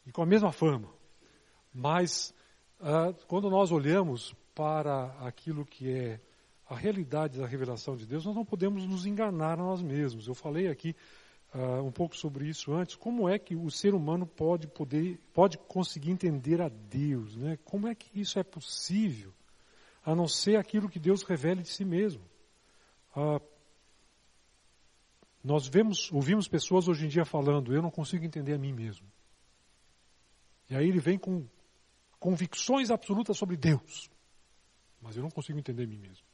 E 0.06 0.10
com 0.10 0.22
a 0.22 0.26
mesma 0.26 0.50
fama. 0.50 0.88
Mas, 1.72 2.34
uh, 2.80 3.14
quando 3.26 3.50
nós 3.50 3.70
olhamos 3.70 4.34
para 4.54 5.14
aquilo 5.20 5.64
que 5.66 5.92
é 5.92 6.20
a 6.66 6.74
realidade 6.74 7.38
da 7.38 7.46
revelação 7.46 7.96
de 7.96 8.06
Deus, 8.06 8.24
nós 8.24 8.34
não 8.34 8.44
podemos 8.44 8.86
nos 8.86 9.04
enganar 9.04 9.52
a 9.52 9.62
nós 9.62 9.82
mesmos. 9.82 10.26
Eu 10.26 10.34
falei 10.34 10.68
aqui 10.68 10.96
uh, 11.54 11.84
um 11.84 11.92
pouco 11.92 12.16
sobre 12.16 12.48
isso 12.48 12.72
antes. 12.72 12.96
Como 12.96 13.28
é 13.28 13.38
que 13.38 13.54
o 13.54 13.70
ser 13.70 13.94
humano 13.94 14.26
pode 14.26 14.66
poder, 14.66 15.20
pode 15.34 15.58
conseguir 15.58 16.12
entender 16.12 16.62
a 16.62 16.68
Deus, 16.68 17.36
né? 17.36 17.58
Como 17.64 17.86
é 17.86 17.94
que 17.94 18.18
isso 18.18 18.38
é 18.38 18.42
possível? 18.42 19.34
A 20.04 20.14
não 20.14 20.26
ser 20.26 20.56
aquilo 20.56 20.88
que 20.88 20.98
Deus 20.98 21.22
revele 21.22 21.62
de 21.62 21.68
si 21.68 21.84
mesmo. 21.84 22.22
Ah, 23.14 23.40
nós 25.42 25.66
vemos, 25.66 26.10
ouvimos 26.12 26.48
pessoas 26.48 26.88
hoje 26.88 27.06
em 27.06 27.08
dia 27.08 27.24
falando, 27.24 27.74
eu 27.74 27.82
não 27.82 27.90
consigo 27.90 28.24
entender 28.24 28.54
a 28.54 28.58
mim 28.58 28.72
mesmo. 28.72 29.06
E 30.68 30.76
aí 30.76 30.88
ele 30.88 31.00
vem 31.00 31.18
com 31.18 31.46
convicções 32.18 32.90
absolutas 32.90 33.36
sobre 33.36 33.56
Deus, 33.56 34.10
mas 35.00 35.16
eu 35.16 35.22
não 35.22 35.30
consigo 35.30 35.58
entender 35.58 35.84
a 35.84 35.86
mim 35.86 35.98
mesmo. 35.98 36.26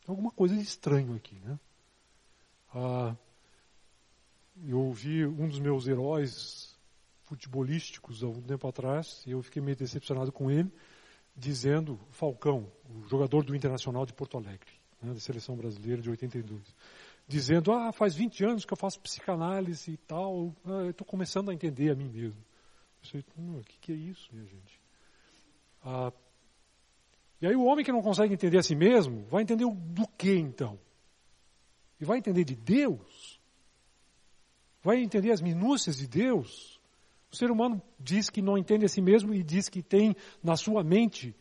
Tem 0.00 0.12
alguma 0.12 0.30
coisa 0.30 0.56
de 0.56 0.62
estranho 0.62 1.14
aqui, 1.14 1.38
né? 1.40 1.58
Ah, 2.74 3.14
eu 4.66 4.78
ouvi 4.78 5.24
um 5.26 5.48
dos 5.48 5.58
meus 5.58 5.86
heróis 5.86 6.78
futebolísticos 7.24 8.22
há 8.24 8.28
um 8.28 8.42
tempo 8.42 8.66
atrás, 8.66 9.22
e 9.26 9.30
eu 9.30 9.42
fiquei 9.42 9.62
meio 9.62 9.76
decepcionado 9.76 10.32
com 10.32 10.50
ele, 10.50 10.72
dizendo, 11.40 11.98
Falcão, 12.10 12.70
o 12.88 13.08
jogador 13.08 13.42
do 13.42 13.56
Internacional 13.56 14.04
de 14.04 14.12
Porto 14.12 14.36
Alegre, 14.36 14.70
né, 15.00 15.12
da 15.14 15.20
seleção 15.20 15.56
brasileira 15.56 16.02
de 16.02 16.10
82, 16.10 16.62
dizendo, 17.26 17.72
ah, 17.72 17.92
faz 17.92 18.14
20 18.14 18.44
anos 18.44 18.64
que 18.64 18.72
eu 18.72 18.76
faço 18.76 19.00
psicanálise 19.00 19.92
e 19.92 19.96
tal, 19.96 20.54
ah, 20.66 20.88
estou 20.90 21.06
começando 21.06 21.50
a 21.50 21.54
entender 21.54 21.90
a 21.90 21.94
mim 21.94 22.08
mesmo. 22.08 22.40
Eu 23.02 23.08
sei, 23.08 23.24
hum, 23.38 23.58
o 23.58 23.64
que, 23.64 23.78
que, 23.78 23.92
é 23.92 23.94
isso, 23.94 24.28
minha 24.32 24.46
gente? 24.46 24.80
Ah, 25.82 26.12
e 27.40 27.46
aí 27.46 27.56
o 27.56 27.64
homem 27.64 27.84
que 27.84 27.92
não 27.92 28.02
consegue 28.02 28.34
entender 28.34 28.58
a 28.58 28.62
si 28.62 28.74
mesmo, 28.74 29.24
vai 29.30 29.42
entender 29.42 29.64
do 29.64 30.06
que 30.18 30.34
então? 30.34 30.78
E 31.98 32.04
vai 32.04 32.18
entender 32.18 32.44
de 32.44 32.54
Deus? 32.54 33.40
Vai 34.82 35.02
entender 35.02 35.30
as 35.30 35.40
minúcias 35.40 35.96
de 35.96 36.06
Deus? 36.06 36.79
O 37.32 37.36
ser 37.36 37.50
humano 37.50 37.80
diz 37.98 38.28
que 38.28 38.42
não 38.42 38.58
entende 38.58 38.84
a 38.84 38.88
si 38.88 39.00
mesmo 39.00 39.32
e 39.32 39.42
diz 39.42 39.68
que 39.68 39.82
tem 39.82 40.16
na 40.42 40.56
sua 40.56 40.82
mente 40.82 41.34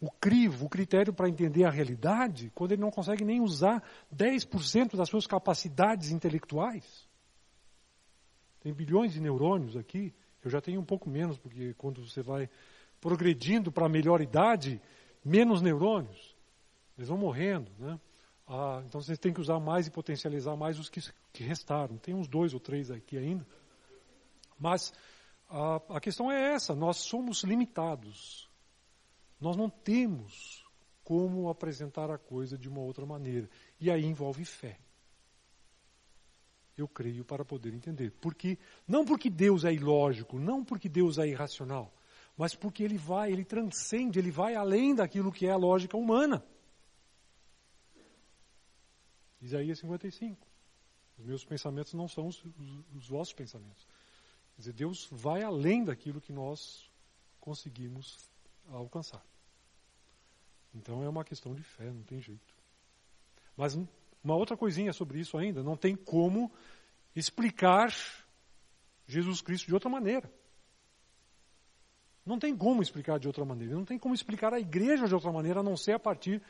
o 0.00 0.10
crivo, 0.10 0.66
o 0.66 0.68
critério 0.68 1.12
para 1.12 1.28
entender 1.28 1.64
a 1.64 1.70
realidade, 1.70 2.50
quando 2.54 2.72
ele 2.72 2.80
não 2.80 2.90
consegue 2.90 3.24
nem 3.24 3.40
usar 3.40 3.82
10% 4.14 4.96
das 4.96 5.08
suas 5.08 5.26
capacidades 5.26 6.10
intelectuais. 6.10 7.08
Tem 8.60 8.72
bilhões 8.72 9.12
de 9.12 9.20
neurônios 9.20 9.76
aqui, 9.76 10.12
eu 10.44 10.50
já 10.50 10.60
tenho 10.60 10.80
um 10.80 10.84
pouco 10.84 11.08
menos, 11.08 11.38
porque 11.38 11.74
quando 11.74 12.04
você 12.04 12.20
vai 12.20 12.48
progredindo 13.00 13.70
para 13.70 13.86
a 13.86 13.88
melhor 13.88 14.20
idade, 14.20 14.80
menos 15.24 15.60
neurônios. 15.60 16.36
Eles 16.96 17.08
vão 17.08 17.18
morrendo, 17.18 17.70
né? 17.78 17.98
Ah, 18.46 18.82
então 18.86 19.00
você 19.00 19.16
tem 19.16 19.32
que 19.32 19.40
usar 19.40 19.58
mais 19.60 19.86
e 19.86 19.90
potencializar 19.90 20.56
mais 20.56 20.78
os 20.78 20.88
que, 20.88 21.00
que 21.32 21.42
restaram. 21.42 21.96
Tem 21.96 22.14
uns 22.14 22.28
dois 22.28 22.52
ou 22.54 22.60
três 22.60 22.90
aqui 22.90 23.16
ainda. 23.16 23.46
Mas 24.58 24.92
a, 25.52 25.96
a 25.96 26.00
questão 26.00 26.32
é 26.32 26.54
essa: 26.54 26.74
nós 26.74 26.96
somos 26.96 27.44
limitados. 27.44 28.50
Nós 29.38 29.56
não 29.56 29.68
temos 29.68 30.64
como 31.04 31.48
apresentar 31.48 32.10
a 32.10 32.16
coisa 32.16 32.56
de 32.56 32.68
uma 32.68 32.80
outra 32.80 33.04
maneira. 33.04 33.50
E 33.78 33.90
aí 33.90 34.04
envolve 34.04 34.44
fé. 34.44 34.78
Eu 36.76 36.88
creio 36.88 37.24
para 37.24 37.44
poder 37.44 37.74
entender. 37.74 38.12
Porque, 38.20 38.58
não 38.88 39.04
porque 39.04 39.28
Deus 39.28 39.64
é 39.64 39.72
ilógico, 39.72 40.38
não 40.38 40.64
porque 40.64 40.88
Deus 40.88 41.18
é 41.18 41.26
irracional, 41.26 41.92
mas 42.36 42.54
porque 42.54 42.82
ele 42.82 42.96
vai, 42.96 43.30
ele 43.30 43.44
transcende, 43.44 44.18
ele 44.18 44.30
vai 44.30 44.54
além 44.54 44.94
daquilo 44.94 45.30
que 45.30 45.46
é 45.46 45.50
a 45.50 45.56
lógica 45.56 45.96
humana. 45.96 46.42
Isaías 49.40 49.80
55. 49.80 50.46
Os 51.18 51.26
meus 51.26 51.44
pensamentos 51.44 51.92
não 51.92 52.08
são 52.08 52.28
os, 52.28 52.42
os, 52.42 52.84
os 52.94 53.08
vossos 53.08 53.34
pensamentos. 53.34 53.86
Quer 54.62 54.70
dizer, 54.70 54.72
Deus 54.74 55.08
vai 55.10 55.42
além 55.42 55.82
daquilo 55.82 56.20
que 56.20 56.32
nós 56.32 56.88
conseguimos 57.40 58.30
alcançar. 58.68 59.20
Então 60.72 61.02
é 61.02 61.08
uma 61.08 61.24
questão 61.24 61.52
de 61.52 61.64
fé, 61.64 61.90
não 61.90 62.04
tem 62.04 62.20
jeito. 62.20 62.54
Mas 63.56 63.74
uma 64.22 64.36
outra 64.36 64.56
coisinha 64.56 64.92
sobre 64.92 65.18
isso 65.18 65.36
ainda, 65.36 65.64
não 65.64 65.76
tem 65.76 65.96
como 65.96 66.48
explicar 67.16 67.92
Jesus 69.04 69.40
Cristo 69.40 69.66
de 69.66 69.74
outra 69.74 69.90
maneira. 69.90 70.32
Não 72.24 72.38
tem 72.38 72.56
como 72.56 72.82
explicar 72.82 73.18
de 73.18 73.26
outra 73.26 73.44
maneira. 73.44 73.74
Não 73.74 73.84
tem 73.84 73.98
como 73.98 74.14
explicar 74.14 74.54
a 74.54 74.60
igreja 74.60 75.08
de 75.08 75.14
outra 75.14 75.32
maneira 75.32 75.58
a 75.58 75.64
não 75.64 75.76
ser 75.76 75.94
a 75.94 75.98
partir 75.98 76.40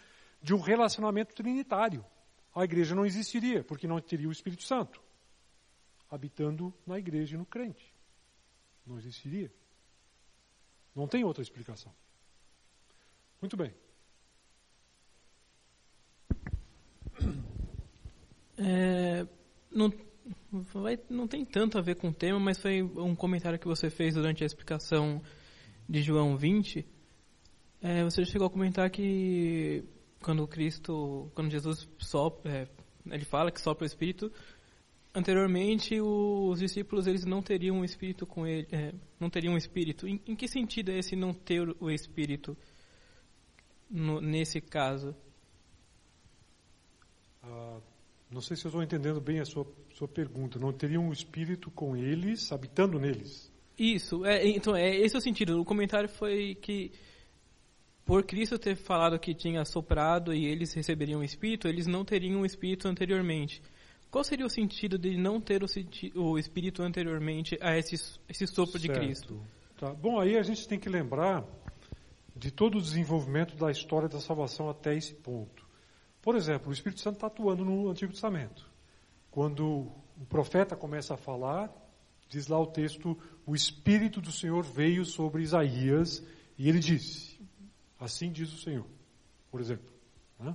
de 0.42 0.52
um 0.52 0.60
relacionamento 0.60 1.34
trinitário. 1.34 2.04
A 2.54 2.62
igreja 2.62 2.94
não 2.94 3.06
existiria, 3.06 3.64
porque 3.64 3.88
não 3.88 3.98
teria 4.02 4.28
o 4.28 4.32
Espírito 4.32 4.64
Santo 4.64 5.02
habitando 6.10 6.74
na 6.86 6.98
igreja 6.98 7.36
e 7.36 7.38
no 7.38 7.46
crente. 7.46 7.91
Não 8.86 8.98
existiria. 8.98 9.50
Não 10.94 11.06
tem 11.06 11.24
outra 11.24 11.42
explicação. 11.42 11.92
Muito 13.40 13.56
bem. 13.56 13.74
É, 18.58 19.26
não, 19.70 19.92
vai, 20.52 20.98
não 21.08 21.26
tem 21.26 21.44
tanto 21.44 21.78
a 21.78 21.80
ver 21.80 21.96
com 21.96 22.08
o 22.08 22.14
tema, 22.14 22.38
mas 22.38 22.58
foi 22.58 22.82
um 22.82 23.14
comentário 23.14 23.58
que 23.58 23.66
você 23.66 23.90
fez 23.90 24.14
durante 24.14 24.42
a 24.42 24.46
explicação 24.46 25.22
de 25.88 26.02
João 26.02 26.36
20. 26.36 26.86
É, 27.80 28.04
você 28.04 28.24
chegou 28.24 28.46
a 28.46 28.50
comentar 28.50 28.90
que 28.90 29.84
quando 30.22 30.46
Cristo, 30.46 31.30
quando 31.34 31.50
Jesus 31.50 31.88
sopra, 31.98 32.52
é, 32.52 32.68
ele 33.06 33.24
fala 33.24 33.50
que 33.50 33.60
sopra 33.60 33.84
o 33.84 33.86
Espírito, 33.86 34.30
anteriormente 35.14 36.00
os 36.00 36.58
discípulos 36.58 37.06
eles 37.06 37.24
não 37.24 37.42
teriam 37.42 37.78
um 37.78 37.84
espírito 37.84 38.26
com 38.26 38.46
ele, 38.46 38.66
é, 38.72 38.92
não 39.20 39.28
teriam 39.28 39.54
um 39.54 39.56
espírito. 39.56 40.06
Em, 40.06 40.20
em, 40.26 40.34
que 40.34 40.48
sentido 40.48 40.90
é 40.90 40.98
esse 40.98 41.14
não 41.14 41.32
ter 41.34 41.74
o 41.80 41.90
espírito 41.90 42.56
no, 43.90 44.20
nesse 44.20 44.60
caso? 44.60 45.14
Ah, 47.42 47.80
não 48.30 48.40
sei 48.40 48.56
se 48.56 48.64
eu 48.64 48.70
estou 48.70 48.82
entendendo 48.82 49.20
bem 49.20 49.40
a 49.40 49.44
sua, 49.44 49.66
sua 49.94 50.08
pergunta. 50.08 50.58
Não 50.58 50.72
teriam 50.72 51.08
um 51.08 51.12
espírito 51.12 51.70
com 51.70 51.96
eles, 51.96 52.50
habitando 52.50 52.98
neles? 52.98 53.52
Isso. 53.78 54.24
É, 54.24 54.46
então 54.46 54.74
é 54.74 54.96
esse 54.96 55.14
é 55.14 55.18
o 55.18 55.22
sentido. 55.22 55.60
O 55.60 55.64
comentário 55.64 56.08
foi 56.08 56.54
que 56.54 56.92
por 58.04 58.24
Cristo 58.24 58.58
ter 58.58 58.76
falado 58.76 59.18
que 59.18 59.34
tinha 59.34 59.64
soprado 59.64 60.34
e 60.34 60.44
eles 60.46 60.72
receberiam 60.72 61.20
o 61.20 61.24
espírito, 61.24 61.68
eles 61.68 61.86
não 61.86 62.04
teriam 62.04 62.40
o 62.40 62.46
espírito 62.46 62.88
anteriormente. 62.88 63.62
Qual 64.12 64.22
seria 64.22 64.44
o 64.44 64.50
sentido 64.50 64.98
de 64.98 65.16
não 65.16 65.40
ter 65.40 65.62
o, 65.62 65.66
o 66.16 66.38
espírito 66.38 66.82
anteriormente 66.82 67.56
a 67.62 67.78
esse, 67.78 67.94
esse 68.28 68.46
sopro 68.46 68.78
certo. 68.78 68.92
de 68.92 69.06
Cristo? 69.06 69.42
Tá. 69.78 69.94
Bom, 69.94 70.20
aí 70.20 70.36
a 70.36 70.42
gente 70.42 70.68
tem 70.68 70.78
que 70.78 70.90
lembrar 70.90 71.46
de 72.36 72.50
todo 72.50 72.76
o 72.76 72.82
desenvolvimento 72.82 73.56
da 73.56 73.70
história 73.70 74.10
da 74.10 74.20
salvação 74.20 74.68
até 74.68 74.94
esse 74.94 75.14
ponto. 75.14 75.66
Por 76.20 76.36
exemplo, 76.36 76.68
o 76.68 76.72
Espírito 76.74 77.00
Santo 77.00 77.14
está 77.14 77.28
atuando 77.28 77.64
no 77.64 77.88
Antigo 77.88 78.12
Testamento. 78.12 78.70
Quando 79.30 79.90
o 80.20 80.26
profeta 80.28 80.76
começa 80.76 81.14
a 81.14 81.16
falar, 81.16 81.72
diz 82.28 82.48
lá 82.48 82.60
o 82.60 82.66
texto: 82.66 83.18
O 83.46 83.54
Espírito 83.54 84.20
do 84.20 84.30
Senhor 84.30 84.62
veio 84.62 85.06
sobre 85.06 85.42
Isaías 85.42 86.22
e 86.58 86.68
ele 86.68 86.80
disse: 86.80 87.40
Assim 87.98 88.30
diz 88.30 88.52
o 88.52 88.58
Senhor, 88.58 88.86
por 89.50 89.58
exemplo. 89.58 89.90
Né? 90.38 90.54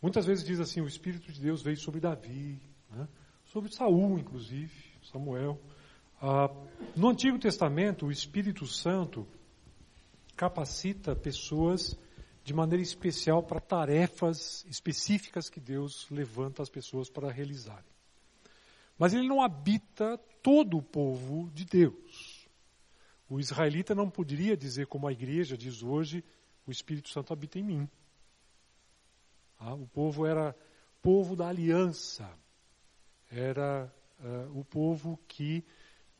Muitas 0.00 0.24
vezes 0.24 0.44
diz 0.44 0.60
assim: 0.60 0.80
O 0.80 0.86
Espírito 0.86 1.32
de 1.32 1.40
Deus 1.40 1.62
veio 1.62 1.76
sobre 1.76 1.98
Davi, 1.98 2.62
né? 2.92 3.08
sobre 3.46 3.72
Saul, 3.74 4.18
inclusive, 4.18 4.72
Samuel. 5.02 5.60
Ah, 6.20 6.50
no 6.96 7.08
Antigo 7.08 7.38
Testamento, 7.38 8.06
o 8.06 8.12
Espírito 8.12 8.66
Santo 8.66 9.26
capacita 10.36 11.14
pessoas 11.14 11.98
de 12.44 12.54
maneira 12.54 12.82
especial 12.82 13.42
para 13.42 13.60
tarefas 13.60 14.64
específicas 14.68 15.48
que 15.48 15.60
Deus 15.60 16.08
levanta 16.10 16.62
as 16.62 16.68
pessoas 16.68 17.08
para 17.08 17.30
realizarem. 17.30 17.92
Mas 18.98 19.14
ele 19.14 19.28
não 19.28 19.42
habita 19.42 20.18
todo 20.42 20.78
o 20.78 20.82
povo 20.82 21.50
de 21.50 21.64
Deus. 21.64 22.48
O 23.28 23.38
israelita 23.38 23.94
não 23.94 24.10
poderia 24.10 24.56
dizer, 24.56 24.86
como 24.86 25.06
a 25.06 25.12
igreja 25.12 25.56
diz 25.56 25.82
hoje, 25.82 26.24
o 26.66 26.70
Espírito 26.70 27.08
Santo 27.08 27.32
habita 27.32 27.58
em 27.58 27.62
mim. 27.62 27.88
Ah, 29.58 29.74
o 29.74 29.86
povo 29.86 30.26
era 30.26 30.54
povo 31.00 31.34
da 31.34 31.48
aliança 31.48 32.28
era 33.32 33.90
uh, 34.20 34.58
o 34.58 34.64
povo 34.64 35.18
que 35.26 35.64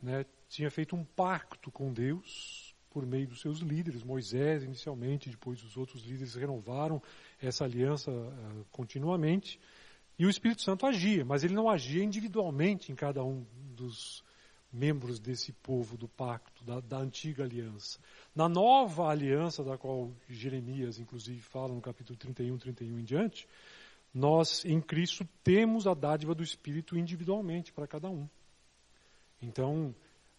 né, 0.01 0.25
tinha 0.49 0.69
feito 0.71 0.95
um 0.95 1.03
pacto 1.03 1.71
com 1.71 1.93
Deus 1.93 2.75
por 2.89 3.05
meio 3.05 3.27
dos 3.27 3.41
seus 3.41 3.59
líderes, 3.59 4.03
Moisés 4.03 4.63
inicialmente, 4.63 5.29
depois 5.29 5.63
os 5.63 5.77
outros 5.77 6.03
líderes 6.03 6.35
renovaram 6.35 7.01
essa 7.41 7.63
aliança 7.63 8.11
uh, 8.11 8.65
continuamente, 8.71 9.59
e 10.17 10.25
o 10.25 10.29
Espírito 10.29 10.61
Santo 10.61 10.85
agia, 10.85 11.25
mas 11.25 11.43
ele 11.43 11.55
não 11.55 11.69
agia 11.69 12.03
individualmente 12.03 12.91
em 12.91 12.95
cada 12.95 13.23
um 13.23 13.45
dos 13.75 14.23
membros 14.71 15.19
desse 15.19 15.51
povo 15.51 15.95
do 15.95 16.07
pacto, 16.07 16.63
da, 16.63 16.79
da 16.79 16.97
antiga 16.97 17.43
aliança. 17.43 17.99
Na 18.35 18.49
nova 18.49 19.07
aliança, 19.07 19.63
da 19.63 19.77
qual 19.77 20.11
Jeremias, 20.27 20.99
inclusive, 20.99 21.39
fala 21.39 21.73
no 21.73 21.81
capítulo 21.81 22.17
31, 22.17 22.57
31 22.57 22.99
em 22.99 23.03
diante, 23.03 23.47
nós 24.13 24.63
em 24.63 24.79
Cristo 24.79 25.27
temos 25.43 25.87
a 25.87 25.93
dádiva 25.93 26.35
do 26.35 26.43
Espírito 26.43 26.97
individualmente 26.97 27.73
para 27.73 27.87
cada 27.87 28.09
um. 28.09 28.29
Então, 29.41 29.95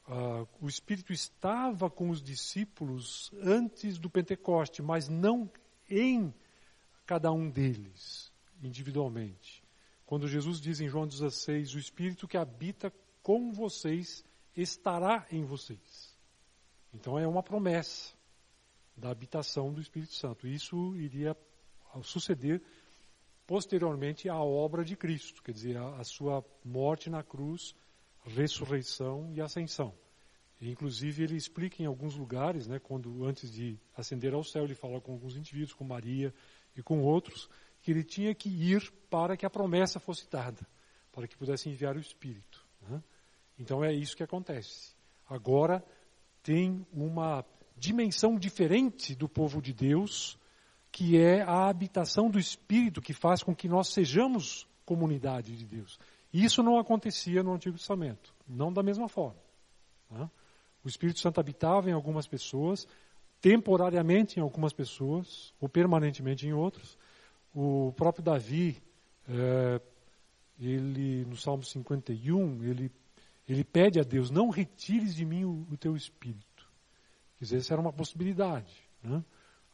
uh, 0.06 0.48
o 0.60 0.68
Espírito 0.68 1.12
estava 1.12 1.90
com 1.90 2.08
os 2.08 2.22
discípulos 2.22 3.32
antes 3.42 3.98
do 3.98 4.08
Pentecoste, 4.08 4.80
mas 4.80 5.08
não 5.08 5.50
em 5.90 6.32
cada 7.04 7.32
um 7.32 7.50
deles, 7.50 8.32
individualmente. 8.62 9.62
Quando 10.06 10.28
Jesus 10.28 10.60
diz 10.60 10.80
em 10.80 10.88
João 10.88 11.06
16: 11.06 11.74
O 11.74 11.78
Espírito 11.78 12.28
que 12.28 12.36
habita 12.36 12.92
com 13.22 13.52
vocês 13.52 14.24
estará 14.56 15.26
em 15.32 15.44
vocês. 15.44 16.14
Então, 16.92 17.18
é 17.18 17.26
uma 17.26 17.42
promessa 17.42 18.14
da 18.96 19.10
habitação 19.10 19.72
do 19.72 19.80
Espírito 19.80 20.14
Santo. 20.14 20.46
Isso 20.46 20.94
iria 20.94 21.36
suceder 22.02 22.62
posteriormente 23.46 24.28
à 24.28 24.38
obra 24.38 24.84
de 24.84 24.96
Cristo, 24.96 25.42
quer 25.42 25.52
dizer, 25.52 25.76
a, 25.76 25.96
a 25.96 26.04
sua 26.04 26.44
morte 26.64 27.10
na 27.10 27.22
cruz, 27.22 27.74
ressurreição 28.24 29.32
e 29.32 29.40
ascensão. 29.40 29.94
Inclusive 30.60 31.24
ele 31.24 31.36
explica 31.36 31.82
em 31.82 31.86
alguns 31.86 32.16
lugares, 32.16 32.66
né, 32.66 32.78
quando 32.78 33.24
antes 33.24 33.50
de 33.50 33.78
ascender 33.96 34.32
ao 34.32 34.42
céu, 34.42 34.64
ele 34.64 34.74
fala 34.74 35.00
com 35.00 35.12
alguns 35.12 35.36
indivíduos, 35.36 35.74
com 35.74 35.84
Maria 35.84 36.32
e 36.76 36.82
com 36.82 37.02
outros, 37.02 37.48
que 37.82 37.90
ele 37.90 38.02
tinha 38.02 38.34
que 38.34 38.48
ir 38.48 38.90
para 39.10 39.36
que 39.36 39.44
a 39.44 39.50
promessa 39.50 40.00
fosse 40.00 40.28
dada, 40.30 40.66
para 41.12 41.28
que 41.28 41.36
pudesse 41.36 41.68
enviar 41.68 41.96
o 41.96 42.00
Espírito. 42.00 42.66
Né? 42.88 43.02
Então 43.58 43.84
é 43.84 43.92
isso 43.92 44.16
que 44.16 44.22
acontece. 44.22 44.94
Agora 45.28 45.84
tem 46.42 46.86
uma 46.92 47.44
dimensão 47.76 48.38
diferente 48.38 49.14
do 49.14 49.28
povo 49.28 49.60
de 49.60 49.72
Deus 49.72 50.38
que 50.94 51.18
é 51.18 51.42
a 51.42 51.68
habitação 51.68 52.30
do 52.30 52.38
Espírito 52.38 53.02
que 53.02 53.12
faz 53.12 53.42
com 53.42 53.52
que 53.52 53.66
nós 53.66 53.88
sejamos 53.88 54.64
comunidade 54.86 55.56
de 55.56 55.66
Deus. 55.66 55.98
Isso 56.32 56.62
não 56.62 56.78
acontecia 56.78 57.42
no 57.42 57.52
Antigo 57.52 57.76
Testamento, 57.76 58.32
não 58.46 58.72
da 58.72 58.80
mesma 58.80 59.08
forma. 59.08 59.40
Né? 60.08 60.30
O 60.84 60.88
Espírito 60.88 61.18
Santo 61.18 61.40
habitava 61.40 61.90
em 61.90 61.92
algumas 61.92 62.28
pessoas, 62.28 62.86
temporariamente 63.40 64.38
em 64.38 64.42
algumas 64.42 64.72
pessoas, 64.72 65.52
ou 65.60 65.68
permanentemente 65.68 66.46
em 66.46 66.52
outras. 66.52 66.96
O 67.52 67.92
próprio 67.96 68.22
Davi, 68.22 68.80
é, 69.28 69.80
ele 70.60 71.24
no 71.24 71.36
Salmo 71.36 71.64
51, 71.64 72.62
ele, 72.62 72.88
ele 73.48 73.64
pede 73.64 73.98
a 73.98 74.04
Deus: 74.04 74.30
não 74.30 74.48
retires 74.48 75.12
de 75.12 75.24
mim 75.24 75.44
o, 75.44 75.66
o 75.72 75.76
teu 75.76 75.96
Espírito. 75.96 76.70
Quer 77.36 77.46
dizer, 77.46 77.56
essa 77.56 77.74
era 77.74 77.80
uma 77.80 77.92
possibilidade. 77.92 78.72
Né? 79.02 79.24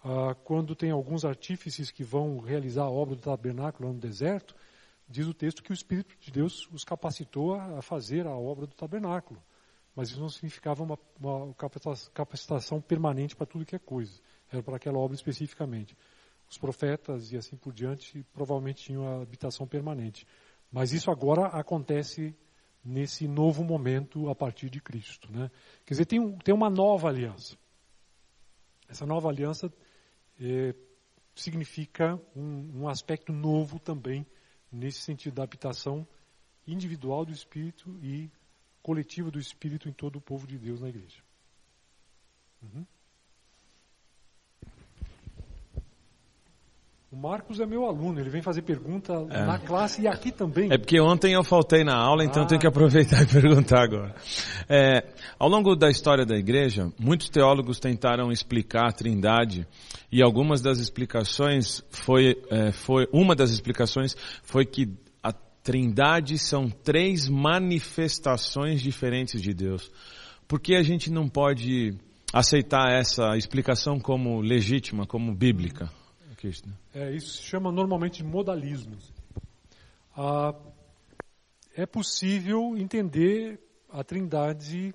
Ah, 0.02 0.34
quando 0.44 0.74
tem 0.74 0.90
alguns 0.90 1.24
artífices 1.24 1.90
que 1.90 2.02
vão 2.02 2.38
realizar 2.38 2.84
a 2.84 2.90
obra 2.90 3.14
do 3.14 3.22
tabernáculo 3.22 3.92
no 3.92 3.98
deserto, 3.98 4.54
diz 5.08 5.26
o 5.26 5.34
texto 5.34 5.62
que 5.62 5.72
o 5.72 5.74
Espírito 5.74 6.16
de 6.20 6.30
Deus 6.30 6.68
os 6.72 6.84
capacitou 6.84 7.54
a 7.54 7.82
fazer 7.82 8.26
a 8.26 8.34
obra 8.34 8.66
do 8.66 8.74
tabernáculo. 8.74 9.42
Mas 9.94 10.10
isso 10.10 10.20
não 10.20 10.28
significava 10.28 10.82
uma, 10.82 10.98
uma 11.20 11.54
capacitação 12.14 12.80
permanente 12.80 13.34
para 13.34 13.46
tudo 13.46 13.66
que 13.66 13.76
é 13.76 13.78
coisa. 13.78 14.20
Era 14.50 14.62
para 14.62 14.76
aquela 14.76 14.98
obra 14.98 15.14
especificamente. 15.14 15.96
Os 16.48 16.56
profetas 16.56 17.32
e 17.32 17.36
assim 17.36 17.56
por 17.56 17.72
diante 17.72 18.24
provavelmente 18.32 18.84
tinham 18.84 19.06
a 19.06 19.22
habitação 19.22 19.66
permanente. 19.66 20.26
Mas 20.72 20.92
isso 20.92 21.10
agora 21.10 21.46
acontece 21.48 22.34
nesse 22.84 23.28
novo 23.28 23.62
momento 23.62 24.28
a 24.30 24.34
partir 24.34 24.70
de 24.70 24.80
Cristo. 24.80 25.30
Né? 25.30 25.50
Quer 25.84 25.94
dizer, 25.94 26.06
tem, 26.06 26.20
um, 26.20 26.38
tem 26.38 26.54
uma 26.54 26.70
nova 26.70 27.08
aliança. 27.08 27.56
Essa 28.88 29.04
nova 29.04 29.28
aliança 29.28 29.70
é, 30.40 30.74
significa 31.34 32.20
um, 32.34 32.82
um 32.82 32.88
aspecto 32.88 33.32
novo 33.32 33.78
também 33.78 34.26
nesse 34.72 35.00
sentido 35.00 35.34
da 35.34 35.42
habitação 35.42 36.06
individual 36.66 37.24
do 37.24 37.32
Espírito 37.32 37.98
e 38.02 38.30
coletiva 38.82 39.30
do 39.30 39.38
Espírito 39.38 39.88
em 39.88 39.92
todo 39.92 40.16
o 40.16 40.20
povo 40.20 40.46
de 40.46 40.58
Deus 40.58 40.80
na 40.80 40.88
igreja. 40.88 41.22
Uhum. 42.62 42.86
O 47.12 47.16
Marcos 47.16 47.58
é 47.58 47.66
meu 47.66 47.86
aluno, 47.86 48.20
ele 48.20 48.30
vem 48.30 48.40
fazer 48.40 48.62
pergunta 48.62 49.12
é. 49.30 49.44
na 49.44 49.58
classe 49.58 50.00
e 50.00 50.06
aqui 50.06 50.30
também. 50.30 50.72
É 50.72 50.78
porque 50.78 51.00
ontem 51.00 51.32
eu 51.32 51.42
faltei 51.42 51.82
na 51.82 51.96
aula, 51.96 52.24
então 52.24 52.44
ah. 52.44 52.46
tenho 52.46 52.60
que 52.60 52.68
aproveitar 52.68 53.20
e 53.24 53.26
perguntar 53.26 53.82
agora. 53.82 54.14
É, 54.68 55.12
ao 55.36 55.48
longo 55.48 55.74
da 55.74 55.90
história 55.90 56.24
da 56.24 56.36
igreja, 56.36 56.92
muitos 56.96 57.28
teólogos 57.28 57.80
tentaram 57.80 58.30
explicar 58.30 58.90
a 58.90 58.92
trindade 58.92 59.66
e 60.12 60.22
algumas 60.22 60.60
das 60.60 60.78
explicações 60.78 61.82
foi, 61.90 62.40
é, 62.48 62.70
foi 62.70 63.08
uma 63.12 63.34
das 63.34 63.50
explicações 63.50 64.16
foi 64.44 64.64
que 64.64 64.96
a 65.20 65.32
trindade 65.64 66.38
são 66.38 66.70
três 66.70 67.28
manifestações 67.28 68.80
diferentes 68.80 69.42
de 69.42 69.52
Deus. 69.52 69.90
Por 70.46 70.60
que 70.60 70.76
a 70.76 70.82
gente 70.84 71.10
não 71.10 71.28
pode 71.28 71.92
aceitar 72.32 72.92
essa 72.92 73.36
explicação 73.36 73.98
como 73.98 74.40
legítima, 74.40 75.08
como 75.08 75.34
bíblica? 75.34 75.90
É, 76.94 77.12
isso 77.12 77.38
se 77.38 77.42
chama 77.42 77.70
normalmente 77.70 78.24
modalismo. 78.24 78.96
Ah, 80.16 80.54
é 81.74 81.86
possível 81.86 82.76
entender 82.76 83.60
a 83.88 84.02
Trindade 84.02 84.94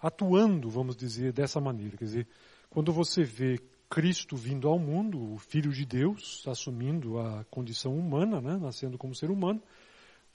atuando, 0.00 0.68
vamos 0.70 0.96
dizer, 0.96 1.32
dessa 1.32 1.60
maneira. 1.60 1.96
Quer 1.96 2.04
dizer, 2.04 2.28
quando 2.68 2.92
você 2.92 3.22
vê 3.22 3.58
Cristo 3.88 4.36
vindo 4.36 4.68
ao 4.68 4.78
mundo, 4.78 5.34
o 5.34 5.38
Filho 5.38 5.72
de 5.72 5.84
Deus, 5.84 6.44
assumindo 6.46 7.18
a 7.18 7.44
condição 7.50 7.96
humana, 7.96 8.40
né, 8.40 8.56
nascendo 8.56 8.96
como 8.96 9.14
ser 9.14 9.30
humano, 9.30 9.60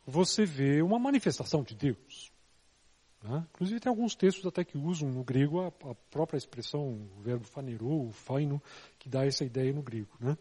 você 0.06 0.46
vê 0.46 0.82
uma 0.82 1.00
manifestação 1.00 1.64
de 1.64 1.74
Deus. 1.74 2.32
Né? 3.24 3.44
Inclusive 3.54 3.80
tem 3.80 3.90
alguns 3.90 4.14
textos 4.14 4.46
até 4.46 4.64
que 4.64 4.78
usam 4.78 5.10
no 5.10 5.24
grego 5.24 5.62
a, 5.62 5.68
a 5.68 5.96
própria 6.12 6.38
expressão, 6.38 7.10
o 7.18 7.22
verbo 7.22 7.46
fanerou, 7.46 8.12
faino, 8.12 8.62
que 9.06 9.10
dá 9.10 9.24
essa 9.24 9.46
ideia 9.46 9.72
no 9.72 9.84
grego. 9.84 10.10
Né? 10.20 10.36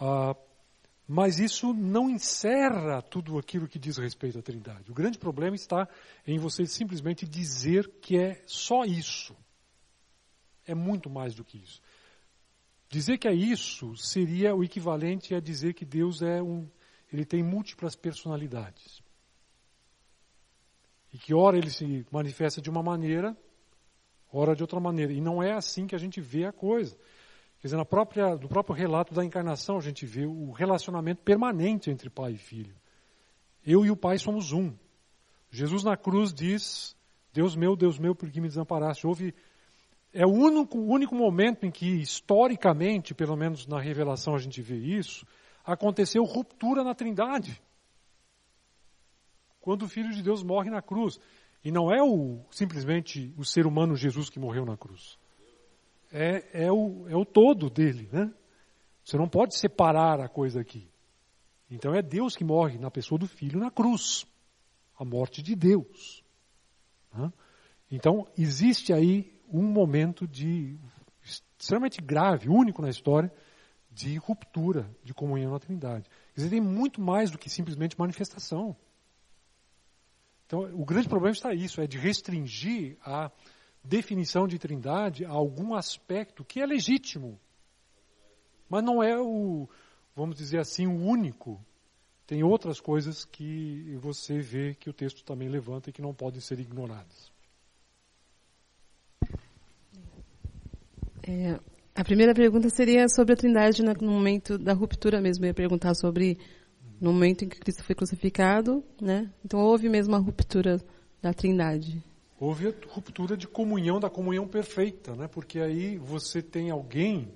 Ah, 0.00 0.36
mas 1.06 1.40
isso 1.40 1.74
não 1.74 2.08
encerra 2.08 3.02
tudo 3.02 3.36
aquilo 3.36 3.66
que 3.66 3.76
diz 3.76 3.96
respeito 3.96 4.38
à 4.38 4.42
Trindade. 4.42 4.88
O 4.88 4.94
grande 4.94 5.18
problema 5.18 5.56
está 5.56 5.88
em 6.24 6.38
você 6.38 6.64
simplesmente 6.64 7.26
dizer 7.26 7.90
que 8.00 8.16
é 8.16 8.40
só 8.46 8.84
isso. 8.84 9.36
É 10.64 10.76
muito 10.76 11.10
mais 11.10 11.34
do 11.34 11.44
que 11.44 11.58
isso. 11.58 11.82
Dizer 12.88 13.18
que 13.18 13.26
é 13.26 13.34
isso 13.34 13.96
seria 13.96 14.54
o 14.54 14.62
equivalente 14.62 15.34
a 15.34 15.40
dizer 15.40 15.74
que 15.74 15.84
Deus 15.84 16.22
é 16.22 16.40
um, 16.40 16.68
ele 17.12 17.24
tem 17.24 17.42
múltiplas 17.42 17.96
personalidades. 17.96 19.02
E 21.12 21.18
que 21.18 21.34
ora 21.34 21.58
ele 21.58 21.70
se 21.70 22.06
manifesta 22.12 22.62
de 22.62 22.70
uma 22.70 22.82
maneira, 22.82 23.36
ora 24.32 24.54
de 24.54 24.62
outra 24.62 24.78
maneira. 24.78 25.12
E 25.12 25.20
não 25.20 25.42
é 25.42 25.52
assim 25.52 25.88
que 25.88 25.96
a 25.96 25.98
gente 25.98 26.20
vê 26.20 26.44
a 26.44 26.52
coisa. 26.52 26.96
Quer 27.64 27.68
dizer, 27.68 27.76
na 27.78 27.84
própria, 27.86 28.36
no 28.36 28.46
próprio 28.46 28.76
relato 28.76 29.14
da 29.14 29.24
encarnação, 29.24 29.78
a 29.78 29.80
gente 29.80 30.04
vê 30.04 30.26
o 30.26 30.50
relacionamento 30.50 31.22
permanente 31.22 31.90
entre 31.90 32.10
pai 32.10 32.32
e 32.32 32.36
filho. 32.36 32.76
Eu 33.64 33.86
e 33.86 33.90
o 33.90 33.96
pai 33.96 34.18
somos 34.18 34.52
um. 34.52 34.76
Jesus 35.50 35.82
na 35.82 35.96
cruz 35.96 36.30
diz: 36.30 36.94
Deus 37.32 37.56
meu, 37.56 37.74
Deus 37.74 37.98
meu, 37.98 38.14
por 38.14 38.30
que 38.30 38.38
me 38.38 38.48
desamparaste? 38.48 39.06
Houve. 39.06 39.34
É 40.12 40.26
o 40.26 40.30
único, 40.30 40.78
único 40.78 41.14
momento 41.14 41.64
em 41.64 41.70
que, 41.70 41.86
historicamente, 41.86 43.14
pelo 43.14 43.34
menos 43.34 43.66
na 43.66 43.80
revelação 43.80 44.34
a 44.34 44.38
gente 44.38 44.60
vê 44.60 44.76
isso, 44.76 45.26
aconteceu 45.64 46.22
ruptura 46.22 46.84
na 46.84 46.94
Trindade. 46.94 47.58
Quando 49.58 49.84
o 49.84 49.88
Filho 49.88 50.12
de 50.12 50.22
Deus 50.22 50.42
morre 50.42 50.68
na 50.68 50.82
cruz. 50.82 51.18
E 51.64 51.72
não 51.72 51.90
é 51.90 52.02
o, 52.02 52.44
simplesmente 52.50 53.32
o 53.38 53.42
ser 53.42 53.66
humano 53.66 53.96
Jesus 53.96 54.28
que 54.28 54.38
morreu 54.38 54.66
na 54.66 54.76
cruz 54.76 55.18
é, 56.14 56.66
é, 56.66 56.72
o, 56.72 57.08
é 57.08 57.16
o 57.16 57.24
todo 57.24 57.68
dele, 57.68 58.08
né? 58.12 58.32
Você 59.04 59.18
não 59.18 59.28
pode 59.28 59.58
separar 59.58 60.20
a 60.20 60.28
coisa 60.28 60.60
aqui. 60.60 60.88
Então 61.68 61.92
é 61.92 62.00
Deus 62.00 62.36
que 62.36 62.44
morre 62.44 62.78
na 62.78 62.88
pessoa 62.88 63.18
do 63.18 63.26
filho 63.26 63.58
na 63.58 63.70
cruz. 63.70 64.24
A 64.96 65.04
morte 65.04 65.42
de 65.42 65.56
Deus. 65.56 66.24
Né? 67.12 67.32
Então 67.90 68.28
existe 68.38 68.92
aí 68.92 69.36
um 69.52 69.64
momento 69.64 70.26
de 70.26 70.78
extremamente 71.58 72.00
grave, 72.00 72.48
único 72.48 72.80
na 72.80 72.90
história, 72.90 73.32
de 73.90 74.16
ruptura 74.16 74.88
de 75.02 75.12
comunhão 75.12 75.50
na 75.52 75.58
Trindade. 75.58 76.08
Quer 76.34 76.48
tem 76.48 76.60
muito 76.60 77.00
mais 77.00 77.30
do 77.30 77.38
que 77.38 77.50
simplesmente 77.50 77.98
manifestação. 77.98 78.76
Então, 80.46 80.60
o 80.74 80.84
grande 80.84 81.08
problema 81.08 81.32
está 81.32 81.52
isso, 81.52 81.80
é 81.80 81.86
de 81.86 81.98
restringir 81.98 82.96
a 83.02 83.30
definição 83.84 84.48
de 84.48 84.58
trindade 84.58 85.24
a 85.24 85.30
algum 85.30 85.74
aspecto 85.74 86.44
que 86.44 86.60
é 86.60 86.66
legítimo, 86.66 87.38
mas 88.68 88.82
não 88.82 89.02
é 89.02 89.20
o, 89.20 89.68
vamos 90.16 90.36
dizer 90.36 90.58
assim, 90.58 90.86
o 90.86 91.04
único. 91.04 91.60
Tem 92.26 92.42
outras 92.42 92.80
coisas 92.80 93.24
que 93.24 93.94
você 94.00 94.38
vê 94.38 94.74
que 94.74 94.88
o 94.88 94.94
texto 94.94 95.22
também 95.22 95.48
levanta 95.48 95.90
e 95.90 95.92
que 95.92 96.00
não 96.00 96.14
podem 96.14 96.40
ser 96.40 96.58
ignoradas. 96.58 97.30
É, 101.26 101.60
a 101.94 102.02
primeira 102.02 102.34
pergunta 102.34 102.70
seria 102.70 103.06
sobre 103.08 103.34
a 103.34 103.36
Trindade 103.36 103.82
no 103.82 104.10
momento 104.10 104.56
da 104.56 104.72
ruptura 104.72 105.20
mesmo. 105.20 105.44
Eu 105.44 105.48
ia 105.48 105.54
perguntar 105.54 105.94
sobre 105.94 106.38
no 106.98 107.12
momento 107.12 107.44
em 107.44 107.48
que 107.48 107.60
Cristo 107.60 107.84
foi 107.84 107.94
crucificado, 107.94 108.82
né? 109.00 109.30
Então 109.44 109.60
houve 109.60 109.90
mesmo 109.90 110.14
a 110.14 110.18
ruptura 110.18 110.80
da 111.20 111.34
Trindade 111.34 112.02
houve 112.44 112.68
a 112.68 112.74
ruptura 112.88 113.36
de 113.36 113.48
comunhão, 113.48 113.98
da 113.98 114.10
comunhão 114.10 114.46
perfeita, 114.46 115.16
né? 115.16 115.26
porque 115.26 115.60
aí 115.60 115.96
você 115.96 116.42
tem 116.42 116.70
alguém 116.70 117.32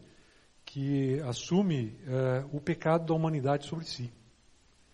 que 0.65 1.19
assume 1.21 1.97
uh, 2.07 2.57
o 2.57 2.61
pecado 2.61 3.07
da 3.07 3.15
humanidade 3.15 3.67
sobre 3.67 3.87
si. 3.87 4.13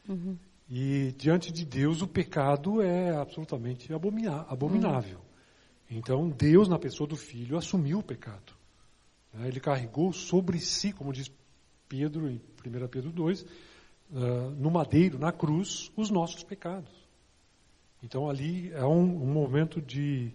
Uhum. 0.09 0.39
E 0.71 1.12
diante 1.19 1.53
de 1.53 1.65
Deus 1.65 2.01
o 2.01 2.07
pecado 2.07 2.81
é 2.81 3.11
absolutamente 3.17 3.93
abominável. 3.93 5.19
Uhum. 5.19 5.99
Então 5.99 6.31
Deus, 6.31 6.69
na 6.69 6.79
pessoa 6.79 7.09
do 7.09 7.17
Filho, 7.17 7.59
assumiu 7.59 7.99
o 7.99 8.03
pecado. 8.03 8.53
Né? 9.33 9.49
Ele 9.49 9.59
carregou 9.59 10.12
sobre 10.12 10.61
si, 10.61 10.93
como 10.93 11.12
diz 11.12 11.31
Pedro 11.89 12.31
em 12.31 12.41
1 12.65 12.89
Pedro 12.89 13.11
2, 13.11 13.43
uh, 13.43 13.47
no 14.57 14.71
madeiro, 14.71 15.19
na 15.19 15.33
cruz, 15.33 15.91
os 15.97 16.09
nossos 16.09 16.45
pecados. 16.45 17.04
Então 18.05 18.29
ali 18.29 18.71
é 18.73 18.85
um, 18.85 19.23
um 19.23 19.33
momento 19.33 19.81
de, 19.81 20.31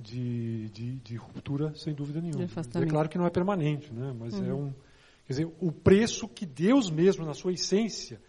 de, 0.00 0.70
de, 0.70 0.96
de, 0.96 1.16
ruptura, 1.16 1.74
sem 1.74 1.92
dúvida 1.92 2.20
nenhuma. 2.20 2.44
É 2.82 2.86
claro 2.86 3.08
que 3.10 3.18
não 3.18 3.26
é 3.26 3.30
permanente, 3.30 3.92
né? 3.92 4.14
mas 4.18 4.34
é 4.34 4.38
uhum. 4.38 4.48
é 4.48 4.54
um. 4.54 4.72
Quer 5.26 5.32
dizer, 5.32 5.48
o 5.60 5.70
preço 5.70 6.26
que 6.26 6.46
Deus 6.46 6.90
mesmo, 6.90 7.24
na 7.24 7.34
sua 7.34 7.52
essência, 7.52 8.20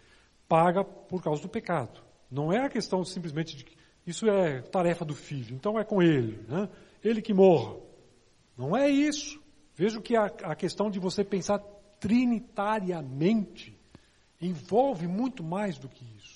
paga 0.46 0.84
por 0.84 1.22
causa 1.22 1.40
do 1.42 1.48
pecado. 1.48 2.00
Não 2.30 2.52
é 2.52 2.64
a 2.64 2.68
questão 2.68 3.02
simplesmente 3.04 3.56
de 3.56 3.64
que 3.64 3.76
isso 4.06 4.28
é 4.28 4.60
tarefa 4.60 5.04
do 5.04 5.14
filho, 5.14 5.54
então 5.54 5.78
é 5.78 5.84
com 5.84 6.02
ele, 6.02 6.38
né? 6.48 6.68
ele 7.02 7.22
que 7.22 7.32
morra. 7.32 7.76
Não 8.56 8.76
é 8.76 8.88
isso. 8.88 9.40
Vejo 9.74 10.00
que 10.00 10.16
a, 10.16 10.26
a 10.26 10.54
questão 10.54 10.90
de 10.90 10.98
você 10.98 11.24
pensar 11.24 11.58
trinitariamente 11.98 13.76
envolve 14.40 15.06
muito 15.06 15.42
mais 15.42 15.78
do 15.78 15.88
que 15.88 16.04
isso. 16.16 16.35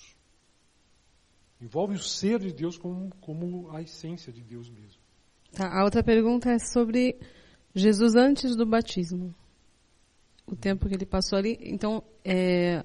Envolve 1.61 1.95
o 1.95 1.99
ser 1.99 2.39
de 2.39 2.51
Deus 2.51 2.77
como, 2.77 3.11
como 3.21 3.69
a 3.71 3.81
essência 3.81 4.33
de 4.33 4.41
Deus 4.41 4.69
mesmo. 4.69 4.99
Tá, 5.51 5.69
a 5.71 5.83
outra 5.83 6.03
pergunta 6.03 6.49
é 6.49 6.57
sobre 6.57 7.19
Jesus 7.75 8.15
antes 8.15 8.55
do 8.55 8.65
batismo. 8.65 9.35
O 10.47 10.55
tempo 10.55 10.87
que 10.87 10.95
ele 10.95 11.05
passou 11.05 11.37
ali. 11.37 11.57
Então, 11.61 12.03
é, 12.25 12.83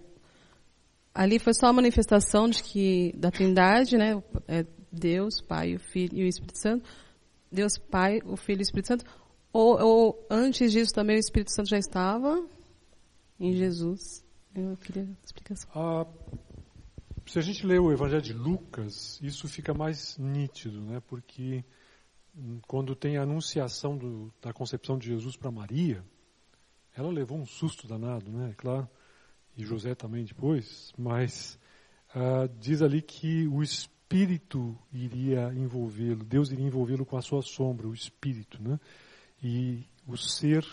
ali 1.14 1.38
foi 1.38 1.54
só 1.54 1.68
a 1.68 1.72
manifestação 1.72 2.48
de 2.48 2.62
que 2.62 3.14
da 3.16 3.30
Trindade, 3.30 3.96
né? 3.96 4.22
É 4.46 4.66
Deus, 4.92 5.40
Pai, 5.40 5.74
o 5.74 5.80
Filho 5.80 6.18
e 6.18 6.24
o 6.24 6.28
Espírito 6.28 6.58
Santo. 6.58 6.88
Deus, 7.50 7.78
Pai, 7.78 8.20
o 8.24 8.36
Filho 8.36 8.58
e 8.58 8.62
o 8.62 8.62
Espírito 8.62 8.88
Santo. 8.88 9.04
Ou, 9.52 9.80
ou 9.80 10.26
antes 10.28 10.70
disso 10.70 10.92
também 10.92 11.16
o 11.16 11.18
Espírito 11.18 11.50
Santo 11.50 11.70
já 11.70 11.78
estava 11.78 12.46
em 13.40 13.54
Jesus? 13.54 14.22
Eu 14.54 14.76
queria 14.76 15.08
explicação. 15.24 15.70
Ah, 15.74 16.06
se 17.26 17.38
a 17.38 17.42
gente 17.42 17.66
lê 17.66 17.78
o 17.78 17.92
Evangelho 17.92 18.22
de 18.22 18.32
Lucas, 18.32 19.20
isso 19.20 19.48
fica 19.48 19.74
mais 19.74 20.16
nítido, 20.16 20.80
né? 20.80 21.02
porque 21.08 21.64
hum, 22.36 22.60
quando 22.66 22.94
tem 22.94 23.16
a 23.16 23.22
anunciação 23.22 23.96
do, 23.96 24.32
da 24.40 24.52
concepção 24.52 24.96
de 24.96 25.08
Jesus 25.08 25.36
para 25.36 25.50
Maria, 25.50 26.04
ela 26.96 27.10
levou 27.10 27.38
um 27.38 27.44
susto 27.44 27.86
danado, 27.86 28.30
né? 28.30 28.54
Claro, 28.56 28.88
e 29.56 29.64
José 29.64 29.94
também 29.94 30.24
depois, 30.24 30.94
mas 30.96 31.58
uh, 32.14 32.48
diz 32.58 32.80
ali 32.80 33.02
que 33.02 33.46
o 33.48 33.62
Espírito 33.62 34.78
iria 34.90 35.52
envolvê-lo, 35.54 36.24
Deus 36.24 36.50
iria 36.50 36.64
envolvê-lo 36.64 37.04
com 37.04 37.18
a 37.18 37.22
sua 37.22 37.42
sombra, 37.42 37.86
o 37.86 37.92
Espírito, 37.92 38.62
né? 38.62 38.80
E 39.42 39.84
o 40.06 40.16
ser 40.16 40.66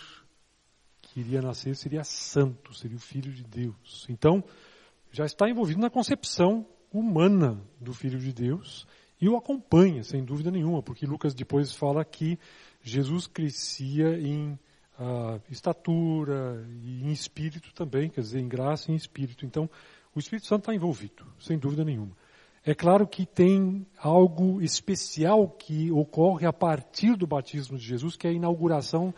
que 1.02 1.20
iria 1.20 1.42
nascer 1.42 1.76
seria 1.76 2.06
santo, 2.06 2.74
seria 2.74 2.96
o 2.96 3.02
Filho 3.02 3.34
de 3.34 3.44
Deus. 3.44 4.06
Então, 4.08 4.42
já 5.14 5.26
está 5.26 5.48
envolvido 5.48 5.80
na 5.80 5.92
concepção 5.92 6.66
humana 6.92 7.62
do 7.80 7.94
Filho 7.94 8.20
de 8.20 8.34
Deus 8.34 8.88
e 9.22 9.30
o 9.30 9.38
acompanha, 9.38 10.04
sem 10.04 10.26
dúvida 10.26 10.50
nenhuma, 10.50 10.82
porque 10.82 11.06
Lucas 11.06 11.36
depois 11.36 11.72
fala 11.72 12.04
que 12.04 12.40
Jesus 12.82 13.28
crescia 13.28 14.20
em 14.20 14.54
uh, 15.00 15.40
estatura 15.52 16.68
e 16.82 17.04
em 17.04 17.12
espírito 17.12 17.72
também, 17.76 18.10
quer 18.10 18.22
dizer, 18.22 18.40
em 18.40 18.48
graça 18.48 18.90
e 18.90 18.96
em 18.96 18.98
espírito. 18.98 19.46
Então, 19.46 19.70
o 20.16 20.20
Espírito 20.20 20.48
Santo 20.48 20.62
está 20.62 20.74
envolvido, 20.74 21.24
sem 21.40 21.60
dúvida 21.60 21.86
nenhuma. 21.86 22.18
É 22.66 22.74
claro 22.74 23.06
que 23.08 23.24
tem 23.24 23.86
algo 24.00 24.64
especial 24.64 25.48
que 25.48 25.92
ocorre 25.92 26.48
a 26.48 26.54
partir 26.54 27.16
do 27.16 27.28
batismo 27.28 27.78
de 27.78 27.86
Jesus, 27.86 28.18
que 28.18 28.26
é 28.26 28.32
a 28.32 28.34
inauguração 28.34 29.14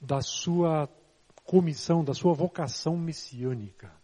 da 0.00 0.20
sua 0.22 0.88
comissão, 1.44 2.02
da 2.02 2.14
sua 2.14 2.32
vocação 2.32 2.96
messiânica 2.96 3.99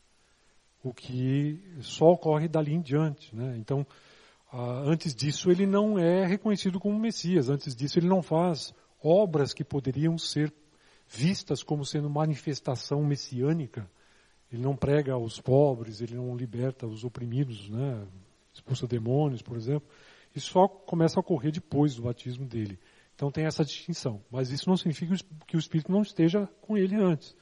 o 0.89 0.95
que 0.95 1.61
só 1.80 2.12
ocorre 2.12 2.49
dali 2.49 2.72
em 2.72 2.80
diante. 2.80 3.34
Né? 3.34 3.57
Então, 3.59 3.87
ah, 4.53 4.82
antes 4.84 5.14
disso, 5.14 5.51
ele 5.51 5.66
não 5.66 5.99
é 5.99 6.26
reconhecido 6.26 6.78
como 6.78 6.99
Messias, 6.99 7.49
antes 7.49 7.74
disso, 7.74 7.99
ele 7.99 8.09
não 8.09 8.22
faz 8.22 8.72
obras 9.03 9.53
que 9.53 9.64
poderiam 9.64 10.16
ser 10.16 10.53
vistas 11.09 11.62
como 11.62 11.84
sendo 11.84 12.09
manifestação 12.09 13.03
messiânica. 13.05 13.89
Ele 14.53 14.62
não 14.62 14.76
prega 14.76 15.12
aos 15.12 15.41
pobres, 15.41 16.01
ele 16.01 16.14
não 16.14 16.37
liberta 16.37 16.87
os 16.87 17.05
oprimidos, 17.05 17.68
né? 17.68 18.07
expulsa 18.53 18.87
demônios, 18.87 19.43
por 19.43 19.57
exemplo. 19.57 19.89
Isso 20.34 20.53
só 20.53 20.68
começa 20.68 21.18
a 21.18 21.20
ocorrer 21.20 21.53
depois 21.53 21.95
do 21.95 22.03
batismo 22.03 22.47
dele. 22.47 22.78
Então 23.14 23.30
tem 23.30 23.45
essa 23.45 23.64
distinção. 23.64 24.22
Mas 24.30 24.51
isso 24.51 24.68
não 24.68 24.76
significa 24.76 25.16
que 25.47 25.57
o 25.57 25.59
Espírito 25.59 25.91
não 25.91 26.03
esteja 26.03 26.49
com 26.61 26.76
ele 26.76 26.95
antes. 26.95 27.34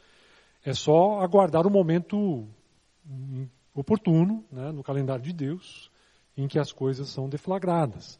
É 0.65 0.73
só 0.73 1.21
aguardar 1.21 1.67
o 1.67 1.71
momento 1.71 2.49
oportuno, 3.75 4.45
né, 4.51 4.71
no 4.73 4.83
calendário 4.83 5.23
de 5.23 5.33
Deus, 5.33 5.91
em 6.37 6.47
que 6.47 6.59
as 6.59 6.73
coisas 6.73 7.09
são 7.09 7.29
deflagradas. 7.29 8.19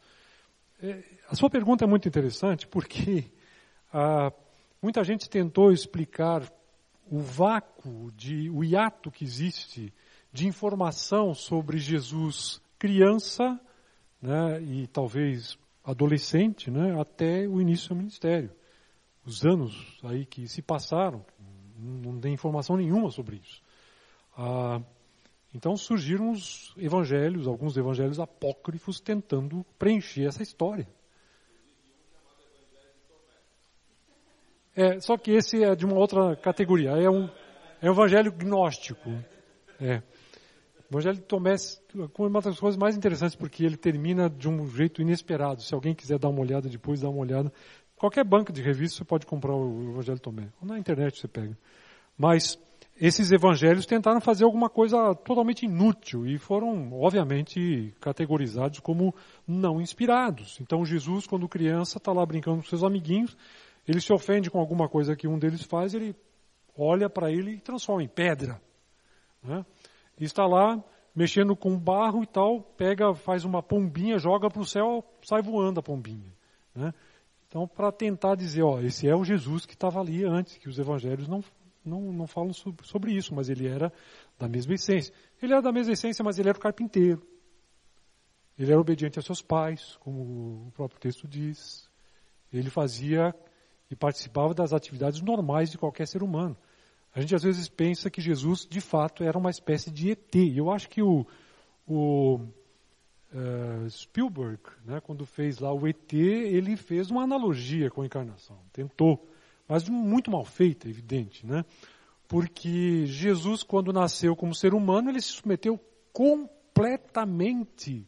É, 0.81 1.03
a 1.29 1.35
sua 1.35 1.49
pergunta 1.49 1.85
é 1.85 1.87
muito 1.87 2.07
interessante 2.07 2.67
porque 2.67 3.31
ah, 3.93 4.31
muita 4.81 5.03
gente 5.03 5.29
tentou 5.29 5.71
explicar 5.71 6.43
o 7.09 7.19
vácuo, 7.19 8.11
de, 8.11 8.49
o 8.49 8.63
hiato 8.63 9.11
que 9.11 9.23
existe 9.23 9.93
de 10.33 10.47
informação 10.47 11.33
sobre 11.33 11.77
Jesus 11.77 12.61
criança 12.77 13.59
né, 14.21 14.61
e 14.61 14.87
talvez 14.87 15.57
adolescente 15.83 16.69
né, 16.69 16.99
até 16.99 17.47
o 17.47 17.61
início 17.61 17.89
do 17.89 17.95
ministério. 17.95 18.51
Os 19.25 19.43
anos 19.45 19.97
aí 20.03 20.25
que 20.25 20.47
se 20.47 20.61
passaram, 20.61 21.25
não 21.77 22.19
tem 22.19 22.33
informação 22.33 22.75
nenhuma 22.75 23.09
sobre 23.11 23.37
isso. 23.37 23.61
Ah, 24.37 24.81
então 25.53 25.77
surgiram 25.77 26.31
os 26.31 26.73
evangelhos, 26.77 27.47
alguns 27.47 27.77
evangelhos 27.77 28.19
apócrifos 28.19 28.99
tentando 28.99 29.65
preencher 29.79 30.25
essa 30.25 30.43
história. 30.43 30.87
É, 34.75 34.99
só 34.99 35.17
que 35.17 35.31
esse 35.31 35.63
é 35.63 35.73
de 35.73 35.85
uma 35.85 35.95
outra 35.95 36.35
categoria. 36.35 36.91
É 36.91 37.09
um, 37.09 37.29
é 37.81 37.89
um 37.89 37.93
evangelho 37.93 38.31
gnóstico. 38.33 39.09
É. 39.79 40.01
O 40.89 40.93
evangelho 40.93 41.15
de 41.15 41.23
Tomé 41.23 41.53
é 41.53 42.21
uma 42.21 42.41
das 42.41 42.59
coisas 42.59 42.77
mais 42.77 42.97
interessantes 42.97 43.35
porque 43.35 43.63
ele 43.63 43.77
termina 43.77 44.29
de 44.29 44.49
um 44.49 44.67
jeito 44.67 45.01
inesperado. 45.01 45.61
Se 45.61 45.73
alguém 45.73 45.95
quiser 45.95 46.19
dar 46.19 46.27
uma 46.27 46.41
olhada 46.41 46.67
depois, 46.67 46.99
dá 46.99 47.09
uma 47.09 47.19
olhada. 47.19 47.51
Qualquer 47.95 48.25
banca 48.25 48.51
de 48.51 48.61
revista 48.61 48.97
você 48.97 49.05
pode 49.05 49.25
comprar 49.25 49.55
o 49.55 49.91
evangelho 49.91 50.17
de 50.17 50.21
Tomé. 50.21 50.49
Ou 50.61 50.67
na 50.67 50.77
internet 50.77 51.17
você 51.17 51.29
pega. 51.29 51.57
Mas 52.17 52.59
esses 52.99 53.31
evangelhos 53.31 53.85
tentaram 53.85 54.21
fazer 54.21 54.45
alguma 54.45 54.69
coisa 54.69 55.13
totalmente 55.15 55.65
inútil 55.65 56.25
e 56.25 56.37
foram, 56.37 56.93
obviamente, 56.93 57.93
categorizados 57.99 58.79
como 58.79 59.13
não 59.47 59.81
inspirados. 59.81 60.57
Então 60.61 60.85
Jesus, 60.85 61.27
quando 61.27 61.47
criança, 61.49 61.97
está 61.97 62.13
lá 62.13 62.25
brincando 62.25 62.57
com 62.57 62.69
seus 62.69 62.83
amiguinhos 62.83 63.35
ele 63.87 64.01
se 64.01 64.11
ofende 64.11 64.49
com 64.49 64.59
alguma 64.59 64.89
coisa 64.89 65.15
que 65.15 65.27
um 65.27 65.37
deles 65.37 65.63
faz, 65.63 65.93
ele 65.93 66.15
olha 66.77 67.09
para 67.09 67.31
ele 67.31 67.51
e 67.51 67.59
transforma 67.59 68.03
em 68.03 68.07
pedra. 68.07 68.59
Né? 69.43 69.65
E 70.19 70.23
está 70.25 70.45
lá 70.45 70.83
mexendo 71.15 71.55
com 71.55 71.77
barro 71.77 72.23
e 72.23 72.27
tal, 72.27 72.61
pega, 72.61 73.13
faz 73.13 73.45
uma 73.45 73.63
pombinha, 73.63 74.17
joga 74.17 74.49
para 74.49 74.61
o 74.61 74.65
céu, 74.65 75.03
sai 75.21 75.41
voando 75.41 75.79
a 75.79 75.83
pombinha. 75.83 76.33
Né? 76.73 76.93
Então, 77.47 77.67
para 77.67 77.91
tentar 77.91 78.35
dizer, 78.35 78.63
ó, 78.63 78.81
esse 78.81 79.07
é 79.07 79.15
o 79.15 79.23
Jesus 79.23 79.65
que 79.65 79.75
estava 79.75 80.01
ali 80.01 80.25
antes, 80.25 80.57
que 80.57 80.67
os 80.67 80.77
evangelhos 80.77 81.27
não, 81.27 81.41
não, 81.85 82.11
não 82.11 82.27
falam 82.27 82.53
sobre, 82.53 82.85
sobre 82.85 83.11
isso, 83.13 83.33
mas 83.33 83.49
ele 83.49 83.67
era 83.67 83.91
da 84.37 84.47
mesma 84.47 84.73
essência. 84.73 85.13
Ele 85.41 85.53
era 85.53 85.61
da 85.61 85.71
mesma 85.71 85.93
essência, 85.93 86.23
mas 86.23 86.39
ele 86.39 86.49
era 86.49 86.57
o 86.57 86.61
carpinteiro. 86.61 87.25
Ele 88.57 88.71
era 88.71 88.79
obediente 88.79 89.19
a 89.19 89.21
seus 89.21 89.41
pais, 89.41 89.97
como 89.97 90.67
o 90.67 90.71
próprio 90.73 90.99
texto 90.99 91.27
diz. 91.27 91.89
Ele 92.51 92.69
fazia 92.69 93.35
e 93.89 93.95
participava 93.95 94.53
das 94.53 94.73
atividades 94.73 95.21
normais 95.21 95.69
de 95.69 95.77
qualquer 95.77 96.07
ser 96.07 96.23
humano. 96.23 96.57
A 97.13 97.21
gente 97.21 97.35
às 97.35 97.43
vezes 97.43 97.69
pensa 97.69 98.09
que 98.09 98.21
Jesus, 98.21 98.65
de 98.69 98.81
fato, 98.81 99.23
era 99.23 99.37
uma 99.37 99.49
espécie 99.49 99.91
de 99.91 100.11
ET. 100.11 100.35
Eu 100.55 100.69
acho 100.71 100.89
que 100.89 101.01
o, 101.01 101.25
o 101.87 102.35
uh, 102.35 103.89
Spielberg, 103.89 104.61
né, 104.83 104.99
quando 104.99 105.25
fez 105.25 105.59
lá 105.59 105.73
o 105.73 105.87
ET, 105.87 106.13
ele 106.13 106.75
fez 106.75 107.09
uma 107.09 107.23
analogia 107.23 107.89
com 107.89 108.01
a 108.01 108.05
encarnação. 108.05 108.59
Tentou, 108.73 109.29
mas 109.67 109.87
muito 109.89 110.31
mal 110.31 110.45
feita, 110.45 110.87
evidente. 110.87 111.45
Né? 111.45 111.65
Porque 112.27 113.05
Jesus, 113.05 113.63
quando 113.63 113.93
nasceu 113.93 114.35
como 114.35 114.53
ser 114.53 114.73
humano, 114.73 115.09
ele 115.09 115.21
se 115.21 115.29
submeteu 115.29 115.79
completamente 116.11 118.07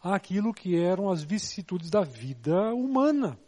àquilo 0.00 0.52
que 0.52 0.76
eram 0.76 1.10
as 1.10 1.22
vicissitudes 1.22 1.90
da 1.90 2.02
vida 2.02 2.74
humana. 2.74 3.38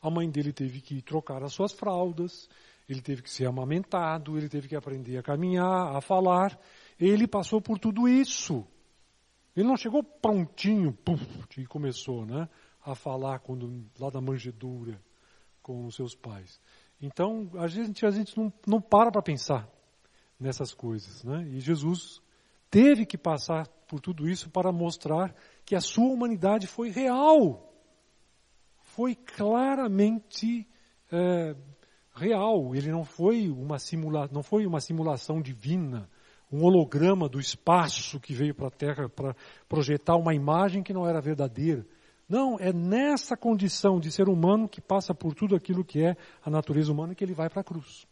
A 0.00 0.10
mãe 0.10 0.30
dele 0.30 0.52
teve 0.52 0.80
que 0.80 1.00
trocar 1.00 1.42
as 1.42 1.52
suas 1.52 1.72
fraldas, 1.72 2.48
ele 2.88 3.00
teve 3.00 3.22
que 3.22 3.30
ser 3.30 3.46
amamentado, 3.46 4.36
ele 4.36 4.48
teve 4.48 4.68
que 4.68 4.76
aprender 4.76 5.16
a 5.16 5.22
caminhar, 5.22 5.96
a 5.96 6.00
falar. 6.00 6.58
Ele 7.00 7.26
passou 7.26 7.60
por 7.60 7.78
tudo 7.78 8.06
isso. 8.06 8.66
Ele 9.56 9.66
não 9.66 9.76
chegou 9.76 10.02
prontinho, 10.02 10.92
puf, 10.92 11.24
e 11.56 11.64
começou 11.66 12.26
né, 12.26 12.48
a 12.84 12.94
falar 12.94 13.38
quando, 13.38 13.86
lá 13.98 14.10
da 14.10 14.20
manjedoura 14.20 15.00
com 15.64 15.84
os 15.84 15.96
seus 15.96 16.14
pais. 16.14 16.60
Então, 17.02 17.50
a 17.54 17.66
gente, 17.66 18.06
a 18.06 18.10
gente 18.10 18.38
não, 18.38 18.52
não 18.64 18.80
para 18.80 19.10
para 19.10 19.20
pensar 19.20 19.68
nessas 20.38 20.72
coisas. 20.72 21.24
Né? 21.24 21.48
E 21.48 21.58
Jesus 21.58 22.22
teve 22.70 23.04
que 23.04 23.18
passar 23.18 23.66
por 23.88 23.98
tudo 24.00 24.28
isso 24.28 24.48
para 24.48 24.70
mostrar 24.70 25.34
que 25.64 25.74
a 25.74 25.80
sua 25.80 26.12
humanidade 26.12 26.68
foi 26.68 26.90
real 26.90 27.74
foi 28.94 29.16
claramente 29.16 30.66
é, 31.10 31.56
real. 32.14 32.74
Ele 32.74 32.90
não 32.92 33.04
foi 33.04 33.50
uma 33.50 33.78
simula, 33.78 34.28
não 34.32 34.42
foi 34.42 34.66
uma 34.66 34.80
simulação 34.80 35.42
divina, 35.42 36.08
um 36.50 36.62
holograma 36.62 37.28
do 37.28 37.40
espaço 37.40 38.20
que 38.20 38.32
veio 38.32 38.54
para 38.54 38.68
a 38.68 38.70
Terra 38.70 39.08
para 39.08 39.34
projetar 39.68 40.16
uma 40.16 40.32
imagem 40.32 40.82
que 40.82 40.92
não 40.92 41.06
era 41.08 41.20
verdadeira. 41.20 41.84
Não, 42.28 42.58
é 42.58 42.72
nessa 42.72 43.36
condição 43.36 44.00
de 44.00 44.10
ser 44.10 44.28
humano 44.28 44.68
que 44.68 44.80
passa 44.80 45.14
por 45.14 45.34
tudo 45.34 45.54
aquilo 45.54 45.84
que 45.84 46.02
é 46.02 46.16
a 46.42 46.50
natureza 46.50 46.90
humana 46.90 47.14
que 47.14 47.22
ele 47.22 47.34
vai 47.34 47.50
para 47.50 47.60
a 47.60 47.64
cruz. 47.64 48.06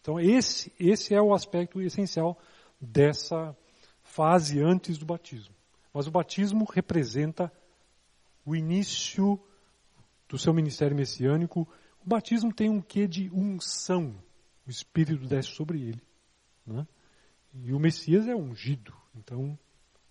Então 0.00 0.20
esse, 0.20 0.72
esse 0.78 1.14
é 1.14 1.20
o 1.20 1.34
aspecto 1.34 1.80
essencial 1.80 2.38
dessa 2.80 3.56
fase 4.02 4.60
antes 4.60 4.98
do 4.98 5.06
batismo. 5.06 5.54
Mas 5.92 6.06
o 6.06 6.10
batismo 6.10 6.66
representa 6.70 7.50
o 8.44 8.54
início 8.54 9.40
do 10.28 10.38
seu 10.38 10.52
ministério 10.52 10.96
messiânico, 10.96 11.66
o 12.04 12.08
batismo 12.08 12.52
tem 12.52 12.68
um 12.70 12.80
quê 12.80 13.06
de 13.06 13.30
unção. 13.30 14.14
O 14.66 14.70
Espírito 14.70 15.26
desce 15.26 15.50
sobre 15.50 15.80
ele. 15.80 16.02
Né? 16.64 16.86
E 17.54 17.72
o 17.72 17.78
Messias 17.78 18.28
é 18.28 18.34
ungido. 18.34 18.92
Então, 19.14 19.58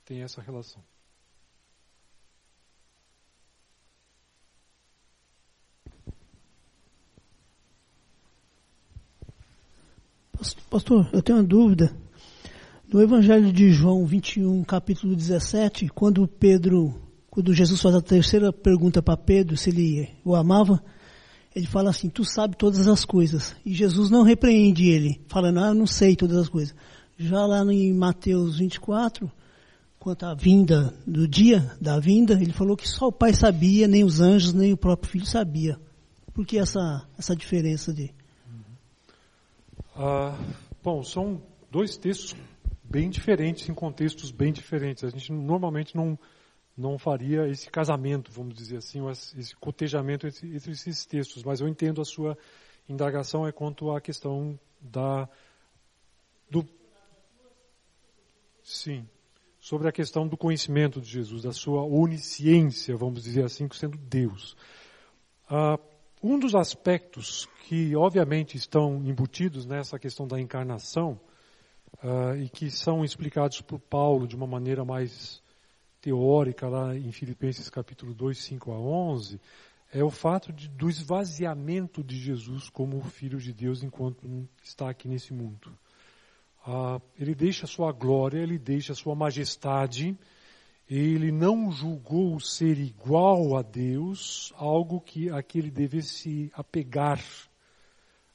tem 0.04 0.22
essa 0.22 0.42
relação. 0.42 0.84
Pastor, 10.54 11.10
eu 11.12 11.22
tenho 11.22 11.40
uma 11.40 11.44
dúvida. 11.44 11.96
No 12.92 13.02
Evangelho 13.02 13.52
de 13.52 13.72
João 13.72 14.06
21, 14.06 14.64
capítulo 14.64 15.16
17, 15.16 15.90
quando 15.90 16.28
Pedro 16.28 17.02
quando 17.36 17.54
Jesus 17.54 17.82
faz 17.82 17.94
a 17.94 18.02
terceira 18.02 18.54
pergunta 18.54 19.02
para 19.02 19.18
Pedro, 19.18 19.58
se 19.58 19.70
ele 19.70 20.08
o 20.24 20.34
amava, 20.36 20.82
ele 21.54 21.66
fala 21.66 21.90
assim, 21.90 22.08
tu 22.08 22.24
sabe 22.24 22.56
todas 22.56 22.88
as 22.88 23.04
coisas. 23.04 23.54
E 23.66 23.74
Jesus 23.74 24.10
não 24.10 24.24
repreende 24.24 24.88
ele, 24.88 25.20
falando, 25.28 25.60
ah, 25.60 25.68
eu 25.68 25.74
não 25.74 25.86
sei 25.86 26.16
todas 26.16 26.38
as 26.38 26.48
coisas. 26.48 26.74
Já 27.18 27.46
lá 27.46 27.62
em 27.74 27.94
Mateus 27.94 28.58
24, 28.58 29.30
quanto 30.00 30.26
à 30.26 30.34
vinda 30.34 30.94
do 31.06 31.28
dia 31.28 31.76
da 31.82 32.00
vinda, 32.00 32.36
ele 32.36 32.54
falou 32.54 32.78
que 32.78 32.88
só 32.88 33.08
o 33.08 33.12
Pai 33.12 33.34
sabia, 33.34 33.86
nem 33.86 34.06
os 34.06 34.22
anjos, 34.22 34.54
nem 34.54 34.72
o 34.72 34.78
próprio 34.78 35.12
Filho 35.12 35.26
sabia. 35.26 35.78
Por 36.34 36.46
que 36.46 36.58
essa, 36.58 37.06
essa 37.20 37.36
diferença 37.36 37.94
de? 37.94 38.14
Ah, 39.98 40.38
bom, 40.84 41.02
são 41.04 41.42
dois 41.72 41.96
textos 41.96 42.36
bem 42.84 43.10
diferentes, 43.10 43.70
em 43.70 43.74
contextos 43.74 44.30
bem 44.30 44.52
diferentes. 44.52 45.06
A 45.06 45.10
gente 45.10 45.32
normalmente 45.32 45.96
não 45.96 46.20
não 46.78 47.00
faria 47.00 47.48
esse 47.48 47.70
casamento, 47.70 48.30
vamos 48.34 48.54
dizer 48.54 48.76
assim, 48.76 49.00
esse 49.10 49.56
cotejamento 49.56 50.28
entre, 50.28 50.54
entre 50.54 50.72
esses 50.72 51.06
textos. 51.06 51.42
Mas 51.42 51.62
eu 51.62 51.70
entendo 51.70 52.02
a 52.02 52.06
sua 52.06 52.38
indagação 52.90 53.48
é 53.48 53.52
quanto 53.54 53.92
à 53.92 54.02
questão 54.02 54.60
da 54.82 55.30
do 56.50 56.68
sim 58.62 59.08
sobre 59.58 59.88
a 59.88 59.92
questão 59.94 60.28
do 60.28 60.36
conhecimento 60.36 61.00
de 61.00 61.10
Jesus, 61.10 61.44
da 61.44 61.54
sua 61.54 61.84
onisciência, 61.84 62.98
vamos 62.98 63.24
dizer 63.24 63.46
assim, 63.46 63.68
sendo 63.72 63.98
Deus. 63.98 64.56
Ah, 65.50 65.80
um 66.26 66.40
dos 66.40 66.56
aspectos 66.56 67.48
que 67.68 67.96
obviamente 67.96 68.58
estão 68.58 68.96
embutidos 69.06 69.64
nessa 69.64 70.00
questão 70.00 70.28
da 70.28 70.40
encarnação 70.42 71.20
ah, 72.02 72.36
e 72.36 72.50
que 72.50 72.72
são 72.72 73.06
explicados 73.06 73.62
por 73.62 73.80
Paulo 73.80 74.28
de 74.28 74.36
uma 74.36 74.48
maneira 74.48 74.84
mais 74.84 75.44
teórica 76.02 76.68
lá 76.68 76.96
em 76.96 77.12
Filipenses 77.12 77.70
capítulo 77.70 78.12
2, 78.12 78.40
5 78.40 78.72
a 78.72 78.80
11, 78.80 79.40
é 79.94 80.04
o 80.04 80.10
fato 80.10 80.52
de, 80.52 80.68
do 80.68 80.90
esvaziamento 80.90 82.04
de 82.04 82.18
Jesus 82.18 82.72
como 82.72 83.00
Filho 83.04 83.38
de 83.38 83.54
Deus 83.54 83.84
enquanto 83.84 84.50
está 84.64 84.90
aqui 84.90 85.08
nesse 85.08 85.32
mundo. 85.32 85.78
Ah, 86.66 87.00
ele 87.20 87.36
deixa 87.36 87.68
sua 87.68 87.92
glória, 87.92 88.40
ele 88.40 88.58
deixa 88.58 88.96
sua 88.96 89.14
majestade, 89.14 90.18
ele 90.90 91.32
não 91.32 91.72
julgou 91.72 92.40
ser 92.40 92.78
igual 92.78 93.58
a 93.58 93.62
Deus 93.62 94.54
algo 94.56 95.02
que 95.02 95.30
a 95.30 95.42
que 95.42 95.58
ele 95.58 95.72
devesse 95.72 96.52
apegar. 96.54 97.24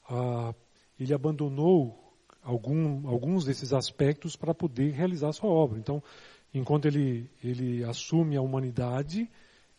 Ah, 0.09 0.53
ele 0.99 1.13
abandonou 1.13 2.13
algum, 2.43 3.07
alguns 3.07 3.45
desses 3.45 3.73
aspectos 3.73 4.35
para 4.35 4.53
poder 4.53 4.91
realizar 4.91 5.31
sua 5.31 5.49
obra. 5.49 5.79
Então, 5.79 6.03
enquanto 6.53 6.85
ele, 6.85 7.29
ele 7.41 7.83
assume 7.83 8.35
a 8.35 8.41
humanidade, 8.41 9.29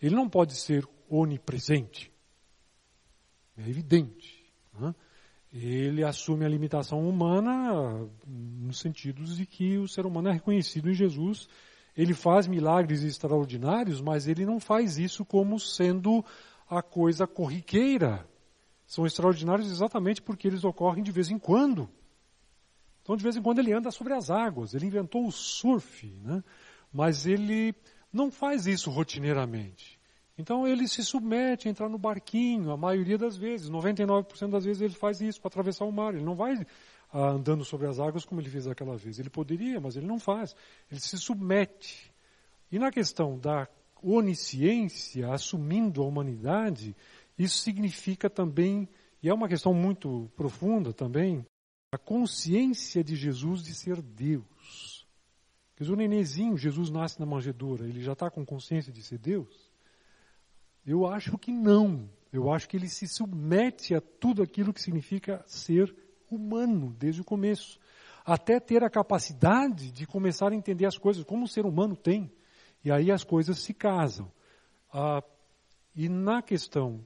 ele 0.00 0.14
não 0.14 0.28
pode 0.28 0.54
ser 0.54 0.88
onipresente. 1.08 2.10
É 3.56 3.68
evidente. 3.68 4.50
Né? 4.78 4.94
Ele 5.52 6.02
assume 6.02 6.46
a 6.46 6.48
limitação 6.48 7.06
humana 7.06 8.08
no 8.26 8.72
sentido 8.72 9.22
de 9.22 9.44
que 9.44 9.76
o 9.76 9.86
ser 9.86 10.06
humano 10.06 10.30
é 10.30 10.32
reconhecido 10.32 10.88
em 10.88 10.94
Jesus. 10.94 11.48
Ele 11.96 12.14
faz 12.14 12.46
milagres 12.46 13.02
extraordinários, 13.02 14.00
mas 14.00 14.26
ele 14.26 14.46
não 14.46 14.58
faz 14.58 14.98
isso 14.98 15.24
como 15.24 15.60
sendo 15.60 16.24
a 16.68 16.82
coisa 16.82 17.26
corriqueira. 17.26 18.26
São 18.86 19.06
extraordinários 19.06 19.70
exatamente 19.70 20.22
porque 20.22 20.48
eles 20.48 20.64
ocorrem 20.64 21.02
de 21.02 21.12
vez 21.12 21.30
em 21.30 21.38
quando. 21.38 21.88
Então, 23.02 23.16
de 23.16 23.22
vez 23.22 23.36
em 23.36 23.42
quando, 23.42 23.58
ele 23.58 23.72
anda 23.72 23.90
sobre 23.90 24.14
as 24.14 24.30
águas. 24.30 24.74
Ele 24.74 24.86
inventou 24.86 25.26
o 25.26 25.32
surf, 25.32 26.06
né? 26.22 26.42
mas 26.92 27.26
ele 27.26 27.74
não 28.12 28.30
faz 28.30 28.66
isso 28.66 28.90
rotineiramente. 28.90 29.98
Então, 30.38 30.66
ele 30.66 30.88
se 30.88 31.04
submete 31.04 31.68
a 31.68 31.70
entrar 31.70 31.88
no 31.88 31.98
barquinho, 31.98 32.70
a 32.70 32.76
maioria 32.76 33.18
das 33.18 33.36
vezes. 33.36 33.70
99% 33.70 34.50
das 34.50 34.64
vezes 34.64 34.80
ele 34.80 34.94
faz 34.94 35.20
isso 35.20 35.40
para 35.40 35.48
atravessar 35.48 35.84
o 35.84 35.92
mar. 35.92 36.14
Ele 36.14 36.24
não 36.24 36.34
vai 36.34 36.64
andando 37.12 37.64
sobre 37.64 37.86
as 37.86 38.00
águas 38.00 38.24
como 38.24 38.40
ele 38.40 38.48
fez 38.48 38.66
aquela 38.66 38.96
vez. 38.96 39.18
Ele 39.18 39.30
poderia, 39.30 39.80
mas 39.80 39.96
ele 39.96 40.06
não 40.06 40.18
faz. 40.18 40.54
Ele 40.90 41.00
se 41.00 41.18
submete. 41.18 42.12
E 42.70 42.78
na 42.78 42.90
questão 42.90 43.38
da 43.38 43.68
onisciência, 44.02 45.32
assumindo 45.32 46.02
a 46.02 46.06
humanidade, 46.06 46.96
isso 47.38 47.58
significa 47.58 48.28
também, 48.28 48.88
e 49.22 49.28
é 49.28 49.34
uma 49.34 49.48
questão 49.48 49.72
muito 49.72 50.30
profunda 50.36 50.92
também, 50.92 51.46
a 51.92 51.98
consciência 51.98 53.04
de 53.04 53.14
Jesus 53.14 53.62
de 53.62 53.74
ser 53.74 54.00
Deus. 54.00 55.06
Dizer, 55.78 55.92
o 55.92 55.96
nenenzinho, 55.96 56.56
Jesus 56.56 56.90
nasce 56.90 57.20
na 57.20 57.26
manjedoura, 57.26 57.86
ele 57.86 58.02
já 58.02 58.12
está 58.12 58.30
com 58.30 58.44
consciência 58.44 58.92
de 58.92 59.02
ser 59.02 59.18
Deus? 59.18 59.70
Eu 60.86 61.06
acho 61.06 61.36
que 61.38 61.52
não. 61.52 62.08
Eu 62.32 62.50
acho 62.50 62.68
que 62.68 62.76
ele 62.76 62.88
se 62.88 63.06
submete 63.06 63.94
a 63.94 64.00
tudo 64.00 64.42
aquilo 64.42 64.72
que 64.72 64.80
significa 64.80 65.44
ser 65.46 65.94
humano 66.34 66.94
desde 66.98 67.20
o 67.20 67.24
começo. 67.24 67.78
Até 68.24 68.60
ter 68.60 68.84
a 68.84 68.90
capacidade 68.90 69.90
de 69.90 70.06
começar 70.06 70.52
a 70.52 70.54
entender 70.54 70.86
as 70.86 70.96
coisas 70.96 71.24
como 71.24 71.44
o 71.44 71.48
ser 71.48 71.66
humano 71.66 71.96
tem. 71.96 72.32
E 72.84 72.90
aí 72.90 73.10
as 73.10 73.24
coisas 73.24 73.58
se 73.58 73.74
casam. 73.74 74.30
Ah, 74.92 75.22
e 75.94 76.08
na 76.08 76.42
questão 76.42 77.04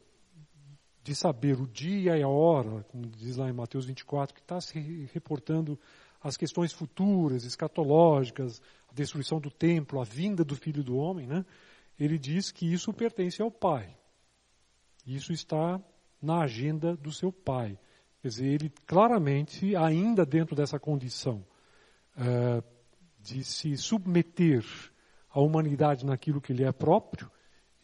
de 1.03 1.15
saber 1.15 1.61
o 1.61 1.67
dia 1.67 2.17
e 2.17 2.23
a 2.23 2.29
hora, 2.29 2.83
como 2.85 3.07
diz 3.07 3.37
lá 3.37 3.49
em 3.49 3.53
Mateus 3.53 3.87
24, 3.87 4.35
que 4.35 4.41
está 4.41 4.61
se 4.61 5.09
reportando 5.13 5.79
as 6.21 6.37
questões 6.37 6.73
futuras, 6.73 7.45
escatológicas, 7.45 8.61
a 8.91 8.93
destruição 8.93 9.39
do 9.39 9.51
templo, 9.51 10.01
a 10.01 10.05
vinda 10.05 10.45
do 10.45 10.57
Filho 10.57 10.83
do 10.83 10.97
Homem, 10.97 11.27
né? 11.27 11.45
ele 11.99 12.19
diz 12.19 12.51
que 12.51 12.71
isso 12.71 12.93
pertence 12.93 13.41
ao 13.41 13.51
Pai. 13.51 13.97
Isso 15.07 15.33
está 15.33 15.81
na 16.21 16.41
agenda 16.43 16.97
do 16.97 17.13
seu 17.13 17.31
Pai. 17.31 17.79
Quer 18.27 18.31
dizer, 18.31 18.47
ele 18.47 18.73
claramente, 18.85 19.77
ainda 19.77 20.27
dentro 20.27 20.57
dessa 20.57 20.81
condição 20.81 21.47
uh, 22.17 22.61
de 23.21 23.45
se 23.45 23.77
submeter 23.77 24.65
à 25.31 25.41
humanidade 25.41 26.05
naquilo 26.05 26.41
que 26.41 26.53
lhe 26.53 26.65
é 26.65 26.73
próprio, 26.73 27.31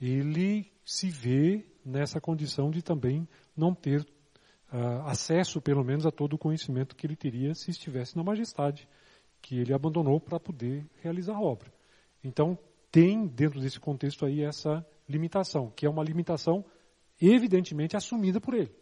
ele 0.01 0.69
se 0.85 1.09
vê 1.09 1.65
nessa 1.85 2.21
condição 2.21 2.73
de 2.73 2.83
também 2.83 3.29
não 3.57 3.73
ter 3.73 4.01
uh, 4.01 5.07
acesso, 5.07 5.63
pelo 5.63 5.85
menos, 5.85 6.07
a 6.07 6.11
todo 6.11 6.33
o 6.33 6.39
conhecimento 6.39 6.97
que 6.97 7.07
ele 7.07 7.15
teria 7.15 7.55
se 7.55 7.71
estivesse 7.71 8.17
na 8.17 8.25
majestade 8.25 8.89
que 9.41 9.61
ele 9.61 9.73
abandonou 9.73 10.19
para 10.19 10.41
poder 10.41 10.85
realizar 11.05 11.37
a 11.37 11.41
obra. 11.41 11.73
Então, 12.25 12.59
tem 12.91 13.29
dentro 13.29 13.61
desse 13.61 13.79
contexto 13.79 14.27
aí 14.27 14.43
essa 14.43 14.85
limitação, 15.09 15.71
que 15.71 15.87
é 15.87 15.89
uma 15.89 16.03
limitação 16.03 16.65
evidentemente 17.21 17.97
assumida 17.97 18.41
por 18.41 18.55
ele. 18.55 18.75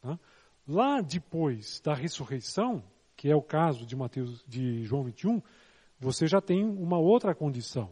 Tá? 0.00 0.18
Lá 0.66 1.00
depois 1.00 1.80
da 1.80 1.94
ressurreição, 1.94 2.82
que 3.16 3.30
é 3.30 3.36
o 3.36 3.42
caso 3.42 3.84
de 3.84 3.94
Mateus, 3.94 4.42
de 4.46 4.82
João 4.84 5.04
21, 5.04 5.42
você 6.00 6.26
já 6.26 6.40
tem 6.40 6.64
uma 6.64 6.98
outra 6.98 7.34
condição. 7.34 7.90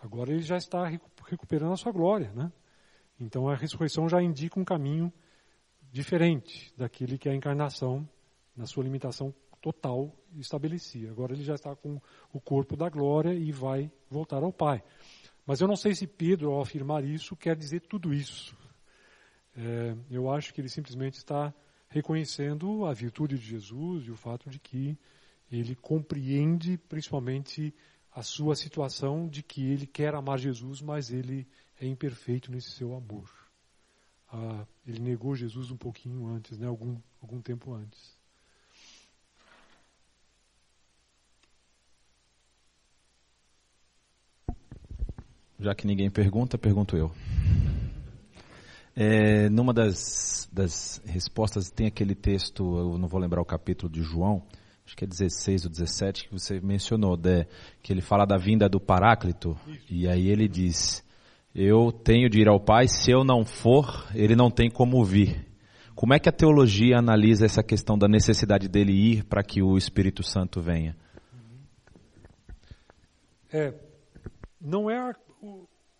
Agora 0.00 0.30
ele 0.30 0.42
já 0.42 0.56
está 0.56 0.86
recuperando 1.26 1.72
a 1.72 1.76
sua 1.76 1.92
glória, 1.92 2.30
né? 2.32 2.52
Então 3.18 3.48
a 3.48 3.54
ressurreição 3.54 4.08
já 4.08 4.22
indica 4.22 4.60
um 4.60 4.64
caminho 4.64 5.12
diferente 5.90 6.74
daquele 6.76 7.16
que 7.16 7.28
a 7.28 7.34
encarnação, 7.34 8.06
na 8.56 8.66
sua 8.66 8.84
limitação 8.84 9.34
total, 9.62 10.14
estabelecia. 10.36 11.10
Agora 11.10 11.32
ele 11.32 11.42
já 11.42 11.54
está 11.54 11.74
com 11.74 11.98
o 12.32 12.40
corpo 12.40 12.76
da 12.76 12.90
glória 12.90 13.32
e 13.32 13.50
vai 13.50 13.90
voltar 14.10 14.42
ao 14.42 14.52
Pai. 14.52 14.82
Mas 15.46 15.60
eu 15.60 15.68
não 15.68 15.76
sei 15.76 15.94
se 15.94 16.06
Pedro, 16.06 16.52
ao 16.52 16.60
afirmar 16.60 17.04
isso, 17.04 17.34
quer 17.36 17.56
dizer 17.56 17.80
tudo 17.80 18.12
isso. 18.12 18.56
É, 19.56 19.96
eu 20.10 20.30
acho 20.30 20.52
que 20.52 20.60
ele 20.60 20.68
simplesmente 20.68 21.14
está 21.14 21.54
reconhecendo 21.88 22.86
a 22.86 22.92
virtude 22.92 23.38
de 23.38 23.46
Jesus 23.46 24.06
e 24.06 24.10
o 24.10 24.16
fato 24.16 24.50
de 24.50 24.58
que 24.58 24.98
ele 25.50 25.74
compreende 25.74 26.76
principalmente 26.76 27.74
a 28.12 28.22
sua 28.22 28.54
situação 28.54 29.28
de 29.28 29.42
que 29.42 29.64
ele 29.64 29.86
quer 29.86 30.14
amar 30.14 30.38
Jesus, 30.38 30.80
mas 30.80 31.10
ele 31.10 31.46
é 31.80 31.86
imperfeito 31.86 32.50
nesse 32.50 32.70
seu 32.70 32.94
amor. 32.94 33.28
Ah, 34.32 34.66
ele 34.86 35.00
negou 35.00 35.34
Jesus 35.34 35.70
um 35.70 35.76
pouquinho 35.76 36.26
antes, 36.26 36.58
né, 36.58 36.66
algum, 36.66 36.96
algum 37.20 37.40
tempo 37.40 37.72
antes. 37.72 38.16
Já 45.58 45.74
que 45.74 45.86
ninguém 45.86 46.10
pergunta, 46.10 46.58
pergunto 46.58 46.96
eu. 46.96 47.12
É, 48.96 49.48
numa 49.48 49.74
das, 49.74 50.48
das 50.52 51.02
respostas 51.04 51.68
tem 51.68 51.88
aquele 51.88 52.14
texto, 52.14 52.62
eu 52.62 52.96
não 52.96 53.08
vou 53.08 53.20
lembrar 53.20 53.40
o 53.40 53.44
capítulo 53.44 53.90
de 53.92 54.02
João, 54.02 54.42
acho 54.86 54.96
que 54.96 55.04
é 55.04 55.08
16 55.08 55.64
ou 55.64 55.70
17, 55.70 56.28
que 56.28 56.32
você 56.32 56.60
mencionou, 56.60 57.16
de, 57.16 57.46
que 57.82 57.92
ele 57.92 58.00
fala 58.00 58.24
da 58.24 58.36
vinda 58.36 58.68
do 58.68 58.78
Paráclito, 58.78 59.58
e 59.90 60.06
aí 60.06 60.28
ele 60.28 60.46
diz, 60.46 61.04
eu 61.52 61.90
tenho 61.90 62.30
de 62.30 62.40
ir 62.40 62.48
ao 62.48 62.60
Pai, 62.60 62.86
se 62.86 63.10
eu 63.10 63.24
não 63.24 63.44
for, 63.44 64.06
ele 64.14 64.36
não 64.36 64.50
tem 64.50 64.70
como 64.70 65.04
vir. 65.04 65.44
Como 65.96 66.14
é 66.14 66.18
que 66.18 66.28
a 66.28 66.32
teologia 66.32 66.98
analisa 66.98 67.46
essa 67.46 67.62
questão 67.62 67.98
da 67.98 68.06
necessidade 68.06 68.68
dele 68.68 68.92
ir 68.92 69.24
para 69.24 69.42
que 69.42 69.62
o 69.62 69.76
Espírito 69.76 70.22
Santo 70.22 70.60
venha? 70.60 70.96
É, 73.52 73.72
não 74.60 74.90
é, 74.90 75.14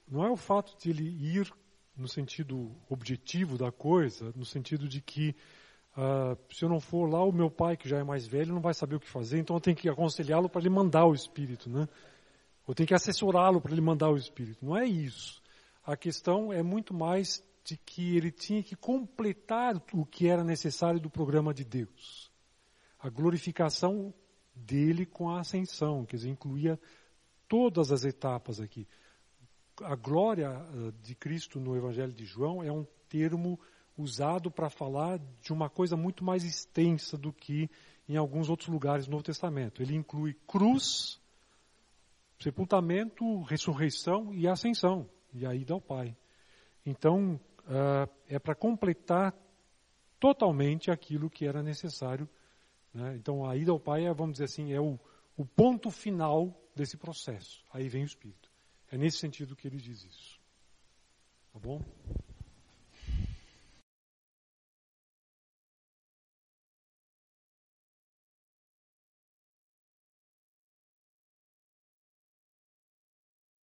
não 0.09 0.25
é 0.25 0.31
o 0.31 0.37
fato 0.37 0.77
de 0.79 0.91
ele 0.91 1.05
ir 1.05 1.53
no 1.97 2.09
sentido 2.09 2.75
objetivo 2.89 3.57
da 3.57 3.71
coisa, 3.71 4.33
no 4.35 4.45
sentido 4.45 4.89
de 4.89 5.01
que 5.01 5.35
uh, 5.97 6.37
se 6.53 6.65
eu 6.65 6.69
não 6.69 6.81
for 6.81 7.09
lá, 7.09 7.23
o 7.25 7.33
meu 7.33 7.51
pai, 7.51 7.77
que 7.77 7.89
já 7.89 7.99
é 7.99 8.05
mais 8.05 8.27
velho, 8.27 8.55
não 8.55 8.61
vai 8.61 8.75
saber 8.75 8.97
o 8.97 9.01
que 9.01 9.09
fazer, 9.09 9.39
então 9.39 9.57
eu 9.57 9.61
tenho 9.61 9.77
que 9.77 9.89
aconselhá-lo 9.89 10.49
para 10.49 10.61
ele 10.61 10.71
mandar 10.71 11.07
o 11.07 11.15
Espírito, 11.15 11.71
né? 11.71 11.89
Eu 12.66 12.75
tenho 12.75 12.87
que 12.87 12.95
assessorá-lo 12.95 13.61
para 13.61 13.73
ele 13.73 13.81
mandar 13.81 14.11
o 14.11 14.16
Espírito. 14.16 14.65
Não 14.65 14.77
é 14.77 14.87
isso. 14.87 15.43
A 15.85 15.97
questão 15.97 16.53
é 16.53 16.62
muito 16.62 16.95
mais 16.95 17.43
de 17.62 17.77
que 17.77 18.16
ele 18.16 18.31
tinha 18.31 18.62
que 18.62 18.75
completar 18.75 19.81
o 19.93 20.05
que 20.05 20.29
era 20.29 20.43
necessário 20.43 20.99
do 20.99 21.11
programa 21.11 21.53
de 21.53 21.65
Deus. 21.65 22.31
A 22.99 23.11
glorificação 23.11 24.15
dele 24.55 25.05
com 25.05 25.29
a 25.29 25.41
ascensão, 25.41 26.07
quer 26.07 26.16
dizer, 26.16 26.31
incluía 26.31 26.79
todas 27.49 27.93
as 27.93 28.05
etapas 28.05 28.61
aqui. 28.61 28.87
A 29.83 29.97
glória 29.97 30.49
eh, 30.49 30.93
de 31.03 31.15
Cristo 31.15 31.59
no 31.59 31.77
Evangelho 31.77 32.13
de 32.13 32.25
João 32.25 32.63
é 32.63 32.71
um 32.71 32.87
termo 33.09 33.59
usado 33.97 34.51
para 34.51 34.71
falar 34.71 35.19
de 35.41 35.53
uma 35.53 35.69
coisa 35.69 35.97
muito 35.97 36.25
mais 36.25 36.45
extensa 36.45 37.17
do 37.17 37.33
que 37.33 37.69
em 38.09 38.17
alguns 38.17 38.49
outros 38.49 38.69
lugares 38.69 39.07
do 39.07 39.13
Novo 39.13 39.25
Testamento. 39.25 39.83
Ele 39.83 39.95
inclui 39.95 40.35
cruz, 40.47 41.21
sepultamento, 42.39 43.43
ressurreição 43.43 44.35
e 44.35 44.47
ascensão 44.47 45.09
e 45.33 45.47
a 45.47 45.55
ida 45.55 45.75
ao 45.75 45.81
Pai. 45.81 46.17
Então, 46.85 47.41
uh, 47.61 48.11
é 48.29 48.39
para 48.39 48.55
completar 48.55 49.35
totalmente 50.21 50.91
aquilo 50.91 51.31
que 51.31 51.47
era 51.47 51.63
necessário. 51.63 52.29
Né? 52.93 53.17
Então, 53.17 53.49
a 53.49 53.57
ida 53.57 53.73
ao 53.73 53.81
Pai, 53.81 54.07
é, 54.07 54.13
vamos 54.13 54.35
dizer 54.35 54.45
assim, 54.45 54.73
é 54.73 54.81
o, 54.81 54.99
o 55.37 55.45
ponto 55.45 55.91
final 55.91 56.55
desse 56.75 56.97
processo. 56.97 57.65
Aí 57.73 57.89
vem 57.89 58.03
o 58.03 58.07
Espírito. 58.07 58.54
É 58.95 58.97
nesse 58.97 59.19
sentido 59.19 59.57
que 59.57 59.66
ele 59.66 59.77
diz 59.77 60.05
isso. 60.05 60.41
Tá 61.53 61.59
bom? 61.59 61.83